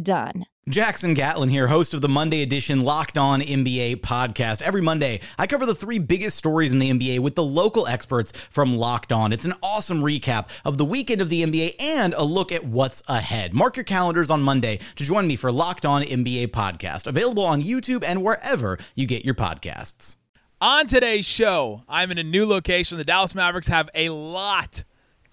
done. 0.00 0.46
Jackson 0.66 1.12
Gatlin 1.12 1.50
here, 1.50 1.66
host 1.66 1.92
of 1.92 2.00
the 2.00 2.08
Monday 2.08 2.40
edition 2.40 2.80
Locked 2.80 3.18
On 3.18 3.42
NBA 3.42 3.96
podcast. 3.96 4.62
Every 4.62 4.80
Monday, 4.80 5.20
I 5.38 5.46
cover 5.46 5.66
the 5.66 5.74
three 5.74 5.98
biggest 5.98 6.38
stories 6.38 6.72
in 6.72 6.78
the 6.78 6.90
NBA 6.90 7.18
with 7.18 7.34
the 7.34 7.44
local 7.44 7.86
experts 7.86 8.32
from 8.48 8.74
Locked 8.74 9.12
On. 9.12 9.30
It's 9.30 9.44
an 9.44 9.52
awesome 9.62 10.00
recap 10.00 10.48
of 10.64 10.78
the 10.78 10.84
weekend 10.86 11.20
of 11.20 11.28
the 11.28 11.44
NBA 11.44 11.74
and 11.78 12.14
a 12.14 12.24
look 12.24 12.50
at 12.50 12.64
what's 12.64 13.02
ahead. 13.08 13.52
Mark 13.52 13.76
your 13.76 13.84
calendars 13.84 14.30
on 14.30 14.40
Monday 14.40 14.80
to 14.96 15.04
join 15.04 15.26
me 15.26 15.36
for 15.36 15.52
Locked 15.52 15.84
On 15.84 16.00
NBA 16.02 16.48
podcast, 16.48 17.06
available 17.06 17.44
on 17.44 17.62
YouTube 17.62 18.02
and 18.02 18.22
wherever 18.22 18.78
you 18.94 19.06
get 19.06 19.22
your 19.22 19.34
podcasts. 19.34 20.16
On 20.62 20.86
today's 20.86 21.26
show, 21.26 21.82
I'm 21.86 22.10
in 22.10 22.16
a 22.16 22.22
new 22.22 22.46
location. 22.46 22.96
The 22.96 23.04
Dallas 23.04 23.34
Mavericks 23.34 23.66
have 23.66 23.90
a 23.94 24.08
lot 24.08 24.84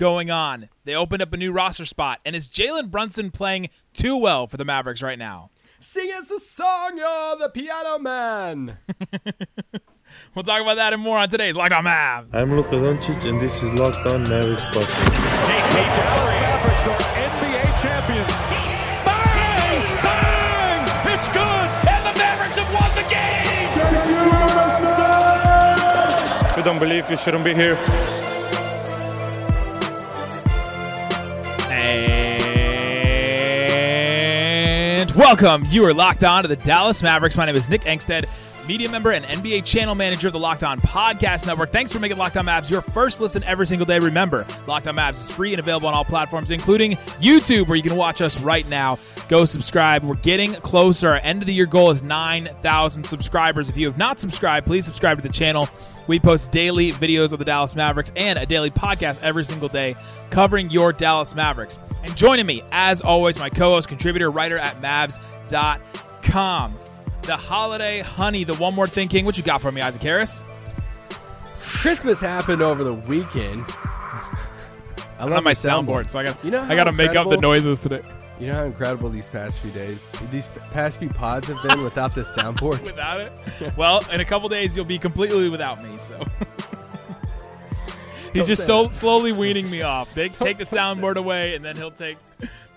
going 0.01 0.31
on. 0.31 0.67
They 0.83 0.95
opened 0.95 1.21
up 1.21 1.31
a 1.31 1.37
new 1.37 1.51
roster 1.51 1.85
spot, 1.85 2.21
and 2.25 2.35
is 2.35 2.49
Jalen 2.49 2.89
Brunson 2.89 3.29
playing 3.29 3.69
too 3.93 4.17
well 4.17 4.47
for 4.47 4.57
the 4.57 4.65
Mavericks 4.65 5.03
right 5.03 5.19
now? 5.19 5.51
Sing 5.79 6.11
us 6.11 6.27
the 6.27 6.39
song, 6.39 6.97
you're 6.97 7.37
the 7.37 7.49
piano 7.49 7.99
man. 7.99 8.79
we'll 10.33 10.41
talk 10.41 10.59
about 10.59 10.77
that 10.77 10.93
and 10.93 11.03
more 11.03 11.19
on 11.19 11.29
today's 11.29 11.55
Locked 11.55 11.73
On 11.73 11.83
Mavs. 11.83 12.33
I'm 12.33 12.55
Luka 12.55 12.77
Doncic, 12.77 13.29
and 13.29 13.39
this 13.39 13.61
is 13.61 13.71
Locked 13.73 14.07
On 14.07 14.23
Mavericks 14.23 14.65
podcast. 14.65 15.13
Hey, 15.45 15.61
hey, 15.69 15.85
Dallas 15.95 16.31
Mavericks 16.41 16.87
are 16.87 16.97
NBA 17.21 17.61
champions. 17.83 18.33
Bang! 19.05 19.85
Bang! 20.01 21.13
It's 21.13 21.29
good, 21.29 21.67
and 21.93 22.01
the 22.07 22.17
Mavericks 22.17 22.57
have 22.57 22.73
won 22.73 22.89
the 22.95 23.05
game. 23.07 23.69
If 26.49 26.57
you 26.57 26.63
don't 26.63 26.79
believe, 26.79 27.07
you 27.07 27.17
shouldn't 27.17 27.43
be 27.43 27.53
here. 27.53 27.77
Welcome. 35.21 35.65
You 35.67 35.85
are 35.85 35.93
locked 35.93 36.23
on 36.23 36.41
to 36.41 36.47
the 36.47 36.55
Dallas 36.55 37.03
Mavericks. 37.03 37.37
My 37.37 37.45
name 37.45 37.55
is 37.55 37.69
Nick 37.69 37.81
Angstadt, 37.81 38.27
media 38.67 38.89
member 38.89 39.11
and 39.11 39.23
NBA 39.23 39.63
channel 39.63 39.93
manager 39.93 40.29
of 40.29 40.33
the 40.33 40.39
Locked 40.39 40.63
On 40.63 40.81
Podcast 40.81 41.45
Network. 41.45 41.71
Thanks 41.71 41.93
for 41.93 41.99
making 41.99 42.17
Locked 42.17 42.37
On 42.37 42.45
Mavs 42.47 42.71
your 42.71 42.81
first 42.81 43.21
listen 43.21 43.43
every 43.43 43.67
single 43.67 43.85
day. 43.85 43.99
Remember, 43.99 44.47
Locked 44.65 44.87
On 44.87 44.95
Mavs 44.95 45.11
is 45.11 45.29
free 45.29 45.53
and 45.53 45.59
available 45.59 45.87
on 45.87 45.93
all 45.93 46.03
platforms, 46.03 46.49
including 46.49 46.93
YouTube, 47.21 47.67
where 47.67 47.75
you 47.75 47.83
can 47.83 47.95
watch 47.95 48.19
us 48.19 48.39
right 48.39 48.67
now. 48.67 48.97
Go 49.29 49.45
subscribe. 49.45 50.03
We're 50.03 50.15
getting 50.15 50.53
closer. 50.55 51.09
Our 51.09 51.17
end 51.17 51.43
of 51.43 51.45
the 51.45 51.53
year 51.53 51.67
goal 51.67 51.91
is 51.91 52.01
9,000 52.01 53.03
subscribers. 53.03 53.69
If 53.69 53.77
you 53.77 53.85
have 53.85 53.99
not 53.99 54.19
subscribed, 54.19 54.65
please 54.65 54.87
subscribe 54.87 55.21
to 55.21 55.23
the 55.23 55.31
channel. 55.31 55.69
We 56.07 56.19
post 56.19 56.49
daily 56.49 56.93
videos 56.93 57.31
of 57.31 57.37
the 57.37 57.45
Dallas 57.45 57.75
Mavericks 57.75 58.11
and 58.15 58.39
a 58.39 58.47
daily 58.47 58.71
podcast 58.71 59.21
every 59.21 59.45
single 59.45 59.69
day 59.69 59.95
covering 60.31 60.71
your 60.71 60.91
Dallas 60.91 61.35
Mavericks. 61.35 61.77
And 62.03 62.15
joining 62.17 62.45
me, 62.45 62.63
as 62.71 63.01
always, 63.01 63.37
my 63.37 63.49
co 63.49 63.73
host, 63.73 63.87
contributor, 63.87 64.31
writer 64.31 64.57
at 64.57 64.81
Mavs.com. 64.81 66.73
The 67.23 67.37
holiday 67.37 67.99
honey, 67.99 68.43
the 68.43 68.55
one 68.55 68.73
more 68.73 68.87
thing 68.87 69.07
king. 69.07 69.25
What 69.25 69.37
you 69.37 69.43
got 69.43 69.61
for 69.61 69.71
me, 69.71 69.81
Isaac 69.81 70.01
Harris? 70.01 70.47
Christmas 71.59 72.19
happened 72.19 72.61
over 72.61 72.83
the 72.83 72.93
weekend. 72.93 73.63
I 75.19 75.25
love 75.25 75.43
my 75.43 75.53
soundboard, 75.53 76.09
so 76.09 76.17
I 76.17 76.23
got 76.23 76.43
you 76.43 76.49
know 76.49 76.63
I 76.63 76.75
got 76.75 76.85
to 76.85 76.91
make 76.91 77.15
up 77.15 77.29
the 77.29 77.37
noises 77.37 77.79
today. 77.79 78.01
You 78.39 78.47
know 78.47 78.55
how 78.55 78.63
incredible 78.63 79.09
these 79.09 79.29
past 79.29 79.59
few 79.59 79.69
days, 79.69 80.09
these 80.31 80.49
past 80.71 80.97
few 80.97 81.09
pods 81.09 81.47
have 81.47 81.61
been 81.61 81.83
without 81.83 82.15
this 82.15 82.35
soundboard. 82.35 82.81
without 82.85 83.21
it, 83.21 83.31
well, 83.77 84.03
in 84.11 84.19
a 84.19 84.25
couple 84.25 84.49
days 84.49 84.75
you'll 84.75 84.83
be 84.83 84.97
completely 84.97 85.47
without 85.47 85.83
me. 85.83 85.95
So 85.99 86.19
he's 88.33 88.47
just 88.47 88.65
so 88.65 88.83
that. 88.83 88.95
slowly 88.95 89.31
weaning 89.31 89.69
me 89.69 89.81
off. 89.81 90.13
Take 90.13 90.37
take 90.39 90.57
the 90.57 90.63
soundboard 90.63 91.15
away, 91.15 91.55
and 91.55 91.63
then 91.63 91.75
he'll 91.75 91.91
take, 91.91 92.17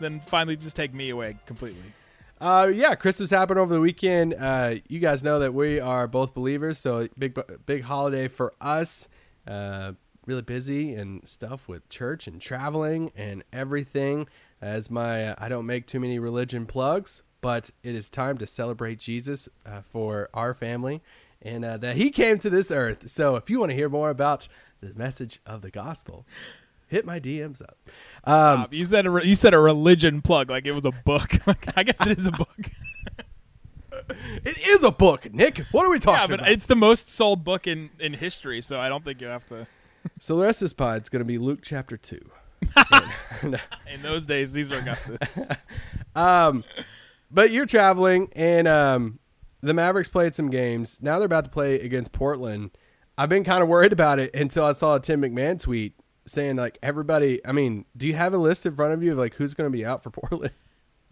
then 0.01 0.21
finally 0.21 0.57
just 0.57 0.77
take 0.77 0.93
me 0.93 1.11
away 1.11 1.37
completely. 1.47 1.93
Uh, 2.41 2.71
yeah, 2.75 2.95
Christmas 2.95 3.31
happened 3.31 3.59
over 3.59 3.73
the 3.73 3.81
weekend. 3.81 4.35
Uh, 4.35 4.75
you 4.89 4.99
guys 4.99 5.23
know 5.23 5.39
that 5.39 5.55
we 5.55 5.81
are 5.81 6.07
both 6.07 6.35
believers, 6.35 6.79
so 6.79 7.09
big 7.19 7.39
big 7.67 7.83
holiday 7.83 8.29
for 8.29 8.53
us. 8.61 9.09
Uh, 9.47 9.93
really 10.27 10.43
busy 10.43 10.95
and 10.95 11.27
stuff 11.29 11.69
with 11.69 11.89
church 11.89 12.27
and 12.27 12.41
traveling 12.41 13.13
and 13.15 13.45
everything 13.53 14.27
as 14.61 14.91
my 14.91 15.29
uh, 15.29 15.35
I 15.39 15.49
don't 15.49 15.67
make 15.67 15.87
too 15.87 16.01
many 16.01 16.19
religion 16.19 16.67
plugs, 16.67 17.23
but 17.41 17.71
it 17.83 17.95
is 17.95 18.11
time 18.11 18.39
to 18.39 18.47
celebrate 18.47 18.99
Jesus 18.99 19.49
uh, 19.67 19.83
for 19.83 20.29
our 20.35 20.55
family 20.55 21.03
and 21.43 21.65
uh, 21.65 21.77
that 21.77 21.97
he 21.97 22.11
came 22.11 22.39
to 22.39 22.51
this 22.51 22.71
earth. 22.71 23.11
So 23.11 23.37
if 23.37 23.51
you 23.51 23.61
want 23.61 23.71
to 23.71 23.77
hear 23.77 23.89
more 23.89 24.11
about 24.11 24.49
the 24.85 24.99
message 24.99 25.41
of 25.47 25.63
the 25.63 25.71
gospel, 25.71 26.27
hit 26.87 27.05
my 27.05 27.19
DMs 27.19 27.63
up. 27.63 27.79
Um, 28.25 28.69
you 28.71 28.85
said 28.85 29.07
a 29.07 29.11
re- 29.11 29.25
you 29.25 29.35
said 29.35 29.55
a 29.55 29.59
religion 29.59 30.23
plug 30.23 30.51
like 30.51 30.67
it 30.67 30.73
was 30.73 30.87
a 30.87 30.93
book. 30.93 31.33
I 31.77 31.83
guess 31.83 32.01
it 32.07 32.19
is 32.19 32.27
a 32.27 32.33
book. 32.33 32.71
it 34.45 34.59
is 34.67 34.83
a 34.83 34.91
book, 34.91 35.33
Nick. 35.33 35.59
What 35.73 35.87
are 35.87 35.91
we 35.91 35.99
talking 35.99 36.21
yeah, 36.21 36.27
but 36.27 36.41
about? 36.41 36.53
It's 36.53 36.67
the 36.67 36.77
most 36.77 37.11
sold 37.11 37.45
book 37.45 37.67
in 37.67 37.91
in 37.99 38.15
history, 38.15 38.61
so 38.61 38.81
I 38.81 38.89
don't 38.89 39.05
think 39.05 39.21
you 39.21 39.27
have 39.29 39.47
to. 39.47 39.67
so 40.21 40.37
the 40.37 40.43
rest 40.43 40.61
of 40.63 40.67
this 40.67 40.73
pod 40.73 41.03
is 41.03 41.09
going 41.09 41.21
to 41.21 41.27
be 41.27 41.39
Luke 41.39 41.61
chapter 41.63 41.97
two. 41.97 42.31
In 43.93 44.03
those 44.03 44.25
days, 44.25 44.53
Caesar 44.53 44.79
Augustus. 44.79 45.47
um, 46.17 46.65
but 47.31 47.51
you're 47.51 47.67
traveling, 47.67 48.31
and 48.35 48.67
um, 48.67 49.19
the 49.61 49.75
Mavericks 49.75 50.09
played 50.09 50.35
some 50.35 50.51
games. 50.51 50.99
Now 51.03 51.19
they're 51.19 51.27
about 51.27 51.45
to 51.45 51.51
play 51.51 51.81
against 51.81 52.13
Portland. 52.13 52.71
I've 53.17 53.29
been 53.29 53.45
kind 53.45 53.63
of 53.63 53.69
worried 53.69 53.93
about 53.93 54.19
it 54.19 54.35
until 54.35 54.65
I 54.65 54.73
saw 54.73 54.97
a 54.97 55.01
Tim 55.01 55.23
McMahon 55.23 55.59
tweet 55.59 55.95
saying 56.27 56.57
like 56.57 56.79
everybody. 56.83 57.41
I 57.47 57.53
mean, 57.53 57.85
do 57.97 58.07
you 58.07 58.15
have 58.15 58.35
a 58.35 58.39
list 58.39 58.67
in 58.67 58.75
front 58.75 58.93
of 58.93 59.03
you 59.03 59.13
of 59.13 59.19
like 59.19 59.35
who's 59.35 59.55
going 59.55 59.71
to 59.71 59.77
be 59.77 59.85
out 59.85 60.03
for 60.03 60.11
Portland? 60.11 60.53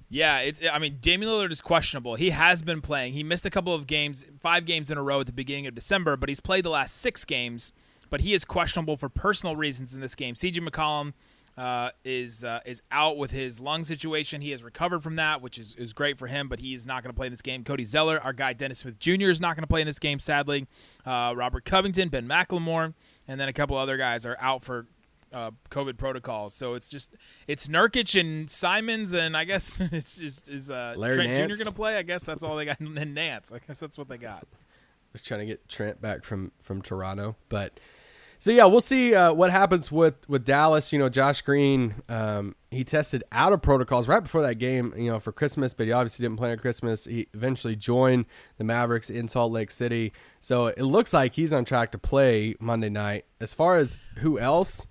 Yeah, 0.09 0.41
it's. 0.41 0.61
I 0.71 0.79
mean, 0.79 0.99
Damian 1.01 1.33
Lillard 1.33 1.53
is 1.53 1.63
questionable. 1.63 2.17
He 2.17 2.31
has 2.31 2.61
been 2.61 2.83
playing. 2.83 3.15
He 3.15 3.23
missed 3.23 3.47
a 3.47 3.51
couple 3.51 3.75
of 3.75 3.87
games, 3.87 4.27
five 4.41 4.67
games 4.67 4.91
in 4.91 4.99
a 4.99 5.03
row 5.03 5.21
at 5.21 5.27
the 5.27 5.33
beginning 5.33 5.67
of 5.67 5.75
December, 5.75 6.19
but 6.19 6.29
he's 6.29 6.41
played 6.41 6.65
the 6.65 6.71
last 6.71 6.97
six 6.97 7.25
games. 7.25 7.73
But 8.11 8.21
he 8.21 8.35
is 8.35 8.45
questionable 8.45 8.99
for 8.99 9.09
personal 9.09 9.57
reasons 9.57 9.95
in 9.95 10.03
this 10.03 10.15
game. 10.15 10.35
CJ 10.35 10.69
McCollum 10.69 11.15
uh, 11.57 11.91
is 12.05 12.45
uh, 12.45 12.61
is 12.65 12.83
out 12.91 13.19
with 13.19 13.31
his 13.31 13.61
lung 13.61 13.85
situation. 13.85 14.41
He 14.41 14.51
has 14.51 14.63
recovered 14.63 15.03
from 15.03 15.17
that, 15.17 15.43
which 15.43 15.59
is, 15.59 15.75
is 15.77 15.93
great 15.93 16.19
for 16.19 16.27
him, 16.27 16.49
but 16.49 16.61
he's 16.61 16.87
not 16.87 17.03
going 17.03 17.13
to 17.13 17.17
play 17.17 17.27
in 17.27 17.33
this 17.33 17.43
game. 17.43 17.65
Cody 17.65 17.85
Zeller, 17.85 18.21
our 18.23 18.33
guy 18.33 18.53
Dennis 18.53 18.81
Smith 18.81 18.99
Jr. 18.99 19.31
is 19.31 19.41
not 19.41 19.57
going 19.57 19.63
to 19.63 19.69
play 19.69 19.81
in 19.81 19.87
this 19.87 19.99
game, 19.99 20.19
sadly. 20.19 20.67
Uh, 21.05 21.35
Robert 21.37 21.65
Covington, 21.65 22.09
Ben 22.09 22.27
McLemore, 22.27 22.95
and 23.29 23.41
then 23.41 23.49
a 23.49 23.53
couple 23.53 23.77
other 23.77 23.97
guys 23.97 24.25
are 24.25 24.37
out 24.41 24.63
for 24.63 24.87
uh, 25.33 25.51
COVID 25.71 25.97
protocols. 25.99 26.55
So 26.55 26.75
it's 26.75 26.89
just 26.91 27.15
it's 27.47 27.69
Nurkic 27.69 28.19
and 28.19 28.49
Simons, 28.51 29.13
and 29.13 29.37
I 29.37 29.45
guess 29.45 29.81
it's 29.93 30.17
just 30.17 30.49
is 30.49 30.71
uh, 30.71 30.95
Larry 30.97 31.17
Trent 31.17 31.31
Nance. 31.31 31.53
Jr. 31.53 31.65
going 31.65 31.67
to 31.67 31.73
play. 31.73 31.97
I 31.97 32.03
guess 32.03 32.25
that's 32.25 32.43
all 32.43 32.57
they 32.57 32.65
got. 32.65 32.73
And 32.83 32.97
then 32.97 33.15
Nance, 33.15 33.53
I 33.53 33.59
guess 33.67 33.79
that's 33.79 33.97
what 33.97 34.09
they 34.09 34.19
got. 34.19 34.47
They're 35.13 35.23
trying 35.23 35.41
to 35.41 35.47
get 35.47 35.69
Trent 35.69 36.01
back 36.01 36.25
from 36.25 36.53
from 36.61 36.83
Toronto, 36.83 37.37
but 37.49 37.79
So 38.43 38.51
yeah, 38.51 38.65
we'll 38.65 38.81
see 38.81 39.15
uh, 39.15 39.33
what 39.33 39.53
happens 39.53 39.93
with 39.93 40.29
with 40.29 40.45
Dallas. 40.45 40.93
You 40.93 40.99
know, 40.99 41.09
Josh 41.09 41.43
Green, 41.43 41.95
um, 42.09 42.57
he 42.73 42.83
tested 42.83 43.23
out 43.31 43.53
of 43.53 43.63
protocols 43.63 44.09
right 44.09 44.19
before 44.19 44.43
that 44.43 44.57
game. 44.57 44.93
You 44.97 45.13
know, 45.13 45.21
for 45.21 45.31
Christmas, 45.31 45.73
but 45.73 45.87
he 45.87 45.93
obviously 45.93 46.25
didn't 46.25 46.39
play 46.39 46.51
on 46.51 46.59
Christmas. 46.59 47.05
He 47.05 47.29
eventually 47.35 47.77
joined 47.77 48.27
the 48.59 48.65
Mavericks 48.65 49.11
in 49.11 49.29
Salt 49.29 49.53
Lake 49.53 49.71
City, 49.71 50.13
so 50.41 50.67
it 50.67 50.83
looks 50.83 51.13
like 51.13 51.37
he's 51.37 51.53
on 51.53 51.65
track 51.65 51.93
to 51.93 51.99
play 51.99 52.57
Monday 52.59 52.89
night. 52.89 53.27
As 53.41 53.55
far 53.55 53.77
as 53.79 53.97
who 54.17 54.41
else, 54.41 54.89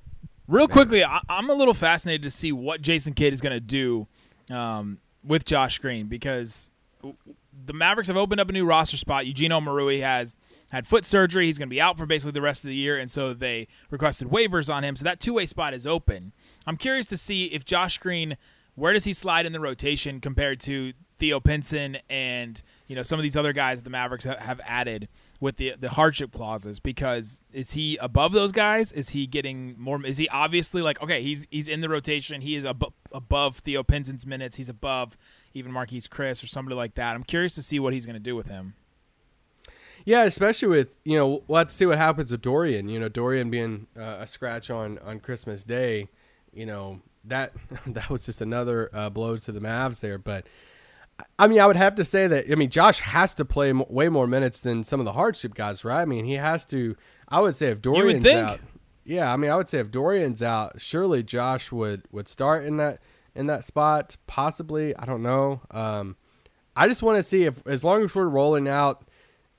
Real 0.48 0.70
quickly, 0.70 1.04
I, 1.04 1.20
I'm 1.28 1.50
a 1.50 1.54
little 1.54 1.74
fascinated 1.74 2.24
to 2.24 2.32
see 2.32 2.54
what 2.54 2.82
Jason 2.82 3.14
Kidd 3.14 3.34
is 3.34 3.42
going 3.42 3.52
to 3.52 3.60
do 3.60 4.08
um, 4.50 5.00
with 5.26 5.44
Josh 5.44 5.78
Green 5.80 6.08
because 6.08 6.72
the 7.54 7.74
Mavericks 7.74 8.08
have 8.08 8.18
opened 8.18 8.40
up 8.40 8.50
a 8.50 8.54
new 8.54 8.66
roster 8.66 8.98
spot. 8.98 9.26
Eugene 9.26 9.52
Omoruyi 9.52 10.02
has 10.02 10.38
had 10.72 10.88
foot 10.88 11.06
surgery. 11.06 11.48
He's 11.48 11.58
going 11.58 11.68
to 11.68 11.74
be 11.74 11.82
out 11.82 11.98
for 11.98 12.06
basically 12.06 12.32
the 12.32 12.42
rest 12.42 12.64
of 12.64 12.70
the 12.70 12.76
year, 12.76 12.98
and 12.98 13.12
so 13.12 13.34
they 13.34 13.68
requested 13.90 14.30
waivers 14.30 14.74
on 14.74 14.84
him. 14.84 14.96
So 14.96 15.04
that 15.04 15.20
two 15.20 15.34
way 15.34 15.46
spot 15.46 15.74
is 15.74 15.86
open. 15.86 16.34
I'm 16.66 16.78
curious 16.78 17.06
to 17.08 17.18
see 17.18 17.46
if 17.46 17.66
Josh 17.66 17.98
Green, 17.98 18.38
where 18.76 18.94
does 18.94 19.04
he 19.04 19.14
slide 19.14 19.46
in 19.46 19.52
the 19.52 19.60
rotation 19.60 20.22
compared 20.22 20.60
to 20.62 20.94
Theo 21.22 21.40
Pinson 21.40 22.00
and 22.10 22.64
you 22.88 22.96
know 22.96 23.04
some 23.04 23.20
of 23.20 23.24
these 23.24 23.38
other 23.38 23.54
guys 23.54 23.84
the 23.84 23.92
Mavericks 23.92 24.24
have 24.24 24.60
added 24.66 25.08
with 25.42 25.58
the 25.58 25.74
the 25.78 25.90
hardship 25.90 26.32
clauses 26.32 26.80
because 26.80 27.42
is 27.52 27.72
he 27.72 27.98
above 27.98 28.32
those 28.32 28.54
guys? 28.54 28.94
Is 28.94 29.10
he 29.10 29.28
getting 29.28 29.76
more? 29.78 30.06
Is 30.06 30.18
he 30.18 30.30
obviously 30.30 30.82
like 30.82 31.02
okay? 31.02 31.22
He's 31.22 31.48
he's 31.50 31.68
in 31.68 31.82
the 31.82 31.90
rotation. 31.90 32.42
He 32.42 32.56
is 32.56 32.64
ab- 32.64 32.94
above 33.12 33.58
Theo 33.58 33.84
Pinson's 33.84 34.26
minutes. 34.26 34.56
He's 34.56 34.70
above 34.70 35.18
even 35.54 35.74
Marquese 35.74 36.08
Chriss 36.08 36.44
or 36.44 36.48
somebody 36.48 36.76
like 36.76 36.94
that. 36.94 37.16
I'm 37.16 37.24
curious 37.24 37.56
to 37.56 37.64
see 37.64 37.80
what 37.80 37.92
he's 37.92 38.06
going 38.06 38.14
to 38.14 38.20
do 38.20 38.36
with 38.36 38.48
him. 38.48 38.76
Yeah, 40.06 40.24
especially 40.24 40.70
with 40.70 41.00
you 41.04 41.18
know 41.18 41.44
we'll 41.48 41.58
have 41.58 41.70
to 41.70 41.76
see 41.76 41.88
what 41.88 41.98
happens 41.98 42.32
with 42.32 42.42
Dorian. 42.42 42.88
You 42.88 43.00
know, 43.00 43.10
Dorian 43.10 43.50
being 43.50 43.88
uh, 43.98 44.18
a 44.20 44.28
scratch 44.28 44.70
on 44.70 45.00
on 45.00 45.20
Christmas 45.20 45.64
Day. 45.64 46.08
You 46.54 46.68
know 46.68 47.02
that 47.26 47.54
that 47.88 48.12
was 48.12 48.28
just 48.28 48.42
another 48.42 48.92
uh, 48.94 49.10
blow 49.10 49.38
to 49.38 49.52
the 49.52 49.60
Mavs 49.60 50.02
there. 50.02 50.20
But 50.20 50.46
I 51.40 51.48
mean, 51.48 51.60
I 51.60 51.68
would 51.68 51.76
have 51.76 51.96
to 51.96 52.06
say 52.06 52.28
that 52.28 52.52
I 52.52 52.56
mean 52.56 52.70
Josh 52.70 53.00
has 53.00 53.36
to 53.36 53.46
play 53.46 53.70
m- 53.70 53.84
way 53.90 54.10
more 54.10 54.28
minutes 54.28 54.60
than 54.60 54.84
some 54.84 55.00
of 55.00 55.06
the 55.06 55.14
hardship 55.14 55.54
guys, 55.54 55.84
right? 55.84 56.02
I 56.02 56.06
mean, 56.06 56.26
he 56.26 56.34
has 56.34 56.66
to. 56.68 56.96
I 57.28 57.40
would 57.40 57.56
say 57.56 57.68
if 57.68 57.82
Dorian's 57.82 58.26
out, 58.28 58.60
yeah, 59.04 59.32
I 59.32 59.38
mean, 59.38 59.52
I 59.52 59.56
would 59.56 59.70
say 59.70 59.80
if 59.80 59.92
Dorian's 59.92 60.44
out, 60.44 60.82
surely 60.82 61.24
Josh 61.24 61.72
would 61.72 62.04
would 62.12 62.28
start 62.28 62.66
in 62.66 62.78
that 62.78 63.02
in 63.36 63.48
that 63.48 63.64
spot, 63.64 64.18
possibly. 64.28 64.96
I 64.96 65.06
don't 65.06 65.24
know. 65.24 65.62
Um, 65.72 66.16
I 66.76 66.88
just 66.88 67.02
want 67.04 67.18
to 67.18 67.24
see 67.24 67.44
if 67.44 67.62
as 67.66 67.84
long 67.84 68.04
as 68.04 68.14
we're 68.16 68.28
rolling 68.28 68.68
out 68.68 69.08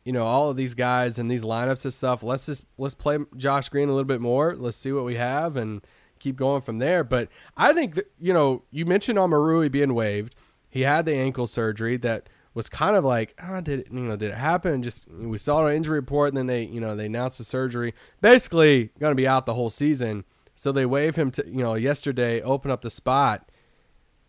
you 0.04 0.12
know 0.12 0.24
all 0.24 0.50
of 0.50 0.56
these 0.56 0.74
guys 0.74 1.18
and 1.18 1.30
these 1.30 1.42
lineups 1.42 1.84
and 1.84 1.94
stuff. 1.94 2.22
Let's 2.22 2.46
just 2.46 2.64
let's 2.78 2.94
play 2.94 3.18
Josh 3.36 3.68
Green 3.68 3.88
a 3.88 3.92
little 3.92 4.04
bit 4.04 4.20
more. 4.20 4.56
Let's 4.56 4.76
see 4.76 4.92
what 4.92 5.04
we 5.04 5.16
have 5.16 5.56
and 5.56 5.84
keep 6.18 6.36
going 6.36 6.62
from 6.62 6.78
there. 6.78 7.04
But 7.04 7.28
I 7.56 7.72
think 7.72 7.94
that 7.94 8.10
you 8.18 8.32
know 8.32 8.62
you 8.70 8.86
mentioned 8.86 9.18
Omoruyi 9.18 9.70
being 9.70 9.94
waived. 9.94 10.34
He 10.72 10.82
had 10.82 11.04
the 11.04 11.12
ankle 11.12 11.46
surgery 11.46 11.98
that 11.98 12.30
was 12.54 12.70
kind 12.70 12.96
of 12.96 13.04
like, 13.04 13.34
ah, 13.38 13.58
oh, 13.58 13.60
did 13.60 13.80
it, 13.80 13.88
you 13.92 14.00
know 14.00 14.16
did 14.16 14.30
it 14.30 14.38
happen? 14.38 14.82
Just 14.82 15.06
we 15.06 15.36
saw 15.36 15.66
an 15.66 15.76
injury 15.76 15.98
report 15.98 16.30
and 16.30 16.36
then 16.38 16.46
they 16.46 16.62
you 16.62 16.80
know 16.80 16.96
they 16.96 17.06
announced 17.06 17.36
the 17.36 17.44
surgery. 17.44 17.92
Basically 18.22 18.90
going 18.98 19.10
to 19.10 19.14
be 19.14 19.28
out 19.28 19.44
the 19.44 19.52
whole 19.52 19.68
season. 19.68 20.24
So 20.54 20.72
they 20.72 20.86
waive 20.86 21.14
him 21.14 21.30
to 21.32 21.44
you 21.46 21.62
know 21.62 21.74
yesterday, 21.74 22.40
open 22.40 22.70
up 22.70 22.80
the 22.80 22.90
spot. 22.90 23.50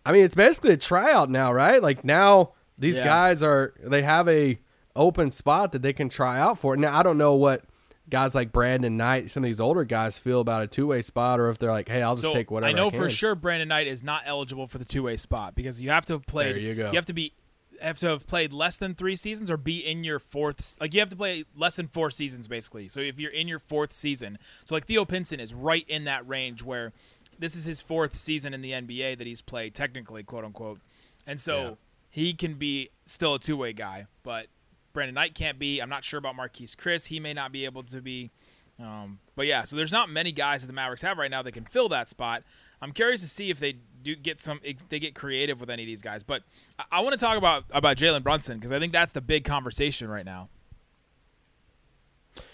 I 0.05 0.11
mean, 0.11 0.25
it's 0.25 0.35
basically 0.35 0.73
a 0.73 0.77
tryout 0.77 1.29
now, 1.29 1.53
right? 1.53 1.81
Like 1.81 2.03
now 2.03 2.51
these 2.77 2.97
yeah. 2.97 3.05
guys 3.05 3.41
are 3.41 3.73
they 3.81 4.01
have 4.01 4.27
a 4.27 4.59
open 4.97 5.31
spot 5.31 5.71
that 5.71 5.81
they 5.81 5.93
can 5.93 6.09
try 6.09 6.37
out 6.37 6.57
for. 6.57 6.75
Now 6.75 6.99
I 6.99 7.03
don't 7.03 7.17
know 7.17 7.35
what 7.35 7.63
guys 8.09 8.35
like 8.35 8.51
Brandon 8.51 8.95
Knight, 8.97 9.31
some 9.31 9.43
of 9.43 9.47
these 9.47 9.59
older 9.59 9.83
guys 9.83 10.17
feel 10.17 10.41
about 10.41 10.63
a 10.63 10.67
two 10.67 10.87
way 10.87 11.01
spot, 11.01 11.39
or 11.39 11.49
if 11.49 11.57
they're 11.57 11.71
like, 11.71 11.87
hey, 11.87 12.01
I'll 12.01 12.15
just 12.15 12.27
so 12.27 12.33
take 12.33 12.51
whatever. 12.51 12.69
I 12.69 12.73
know 12.73 12.87
I 12.87 12.91
for 12.91 13.09
sure 13.09 13.35
Brandon 13.35 13.67
Knight 13.67 13.87
is 13.87 14.03
not 14.03 14.23
eligible 14.25 14.67
for 14.67 14.77
the 14.77 14.85
two 14.85 15.03
way 15.03 15.15
spot 15.15 15.55
because 15.55 15.81
you 15.81 15.89
have 15.89 16.05
to 16.07 16.13
have 16.13 16.25
played. 16.25 16.55
There 16.55 16.61
you 16.61 16.75
go. 16.75 16.87
You 16.91 16.95
have 16.95 17.05
to 17.07 17.13
be 17.13 17.33
have 17.81 17.97
to 17.99 18.07
have 18.07 18.27
played 18.27 18.53
less 18.53 18.77
than 18.77 18.93
three 18.93 19.15
seasons 19.15 19.49
or 19.49 19.57
be 19.57 19.79
in 19.79 20.03
your 20.03 20.19
fourth. 20.19 20.77
Like 20.79 20.93
you 20.93 20.99
have 20.99 21.09
to 21.09 21.15
play 21.15 21.45
less 21.55 21.75
than 21.75 21.87
four 21.87 22.11
seasons 22.11 22.47
basically. 22.47 22.87
So 22.87 22.99
if 22.99 23.19
you're 23.19 23.31
in 23.31 23.47
your 23.47 23.59
fourth 23.59 23.91
season, 23.91 24.37
so 24.65 24.75
like 24.75 24.85
Theo 24.85 25.05
Pinson 25.05 25.39
is 25.39 25.53
right 25.53 25.85
in 25.87 26.05
that 26.05 26.27
range 26.27 26.63
where 26.63 26.93
this 27.39 27.55
is 27.55 27.65
his 27.65 27.81
fourth 27.81 28.15
season 28.15 28.53
in 28.53 28.61
the 28.61 28.71
NBA 28.71 29.17
that 29.17 29.27
he's 29.27 29.41
played 29.41 29.73
technically, 29.73 30.23
quote 30.23 30.45
unquote, 30.45 30.79
and 31.25 31.39
so. 31.39 31.61
Yeah. 31.61 31.71
He 32.15 32.35
can 32.35 32.53
be 32.53 32.89
still 33.05 33.33
a 33.33 33.39
two 33.39 33.57
way 33.57 33.73
guy, 33.73 34.05
but 34.21 34.45
Brandon 34.93 35.15
Knight 35.15 35.35
can't 35.35 35.59
be. 35.59 35.79
I'm 35.79 35.89
not 35.89 36.03
sure 36.03 36.19
about 36.19 36.35
Marquese 36.35 36.75
Chriss. 36.75 37.07
He 37.07 37.19
may 37.19 37.33
not 37.33 37.51
be 37.51 37.65
able 37.65 37.83
to 37.83 38.01
be. 38.01 38.31
Um, 38.79 39.19
but 39.35 39.45
yeah, 39.45 39.63
so 39.63 39.75
there's 39.75 39.91
not 39.91 40.09
many 40.09 40.31
guys 40.31 40.61
that 40.61 40.67
the 40.67 40.73
Mavericks 40.73 41.01
have 41.01 41.17
right 41.17 41.29
now 41.29 41.41
that 41.41 41.51
can 41.51 41.65
fill 41.65 41.89
that 41.89 42.09
spot. 42.09 42.43
I'm 42.81 42.91
curious 42.91 43.21
to 43.21 43.27
see 43.27 43.49
if 43.49 43.59
they 43.59 43.77
do 44.01 44.15
get 44.15 44.39
some, 44.39 44.59
if 44.63 44.87
they 44.89 44.99
get 44.99 45.15
creative 45.15 45.59
with 45.59 45.69
any 45.69 45.83
of 45.83 45.87
these 45.87 46.01
guys. 46.01 46.23
But 46.23 46.43
I, 46.77 46.85
I 46.93 46.99
want 47.01 47.13
to 47.13 47.23
talk 47.23 47.37
about 47.37 47.65
about 47.71 47.97
Jalen 47.97 48.23
Brunson 48.23 48.57
because 48.57 48.71
I 48.71 48.79
think 48.79 48.93
that's 48.93 49.13
the 49.13 49.21
big 49.21 49.43
conversation 49.45 50.09
right 50.09 50.25
now. 50.25 50.49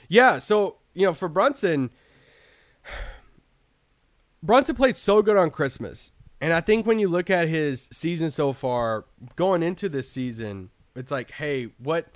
Yeah, 0.08 0.40
so 0.40 0.78
you 0.94 1.06
know, 1.06 1.14
for 1.14 1.30
Brunson, 1.30 1.90
Brunson 4.44 4.76
played 4.76 4.96
so 4.96 5.22
good 5.22 5.38
on 5.38 5.50
Christmas, 5.52 6.12
and 6.42 6.54
I 6.54 6.62
think 6.62 6.86
when 6.86 7.00
you 7.00 7.08
look 7.08 7.30
at 7.30 7.48
his 7.48 7.88
season 7.92 8.30
so 8.30 8.54
far, 8.54 9.06
going 9.36 9.64
into 9.64 9.90
this 9.90 10.10
season, 10.10 10.70
it's 10.96 11.12
like, 11.12 11.32
hey, 11.32 11.70
what 11.78 12.08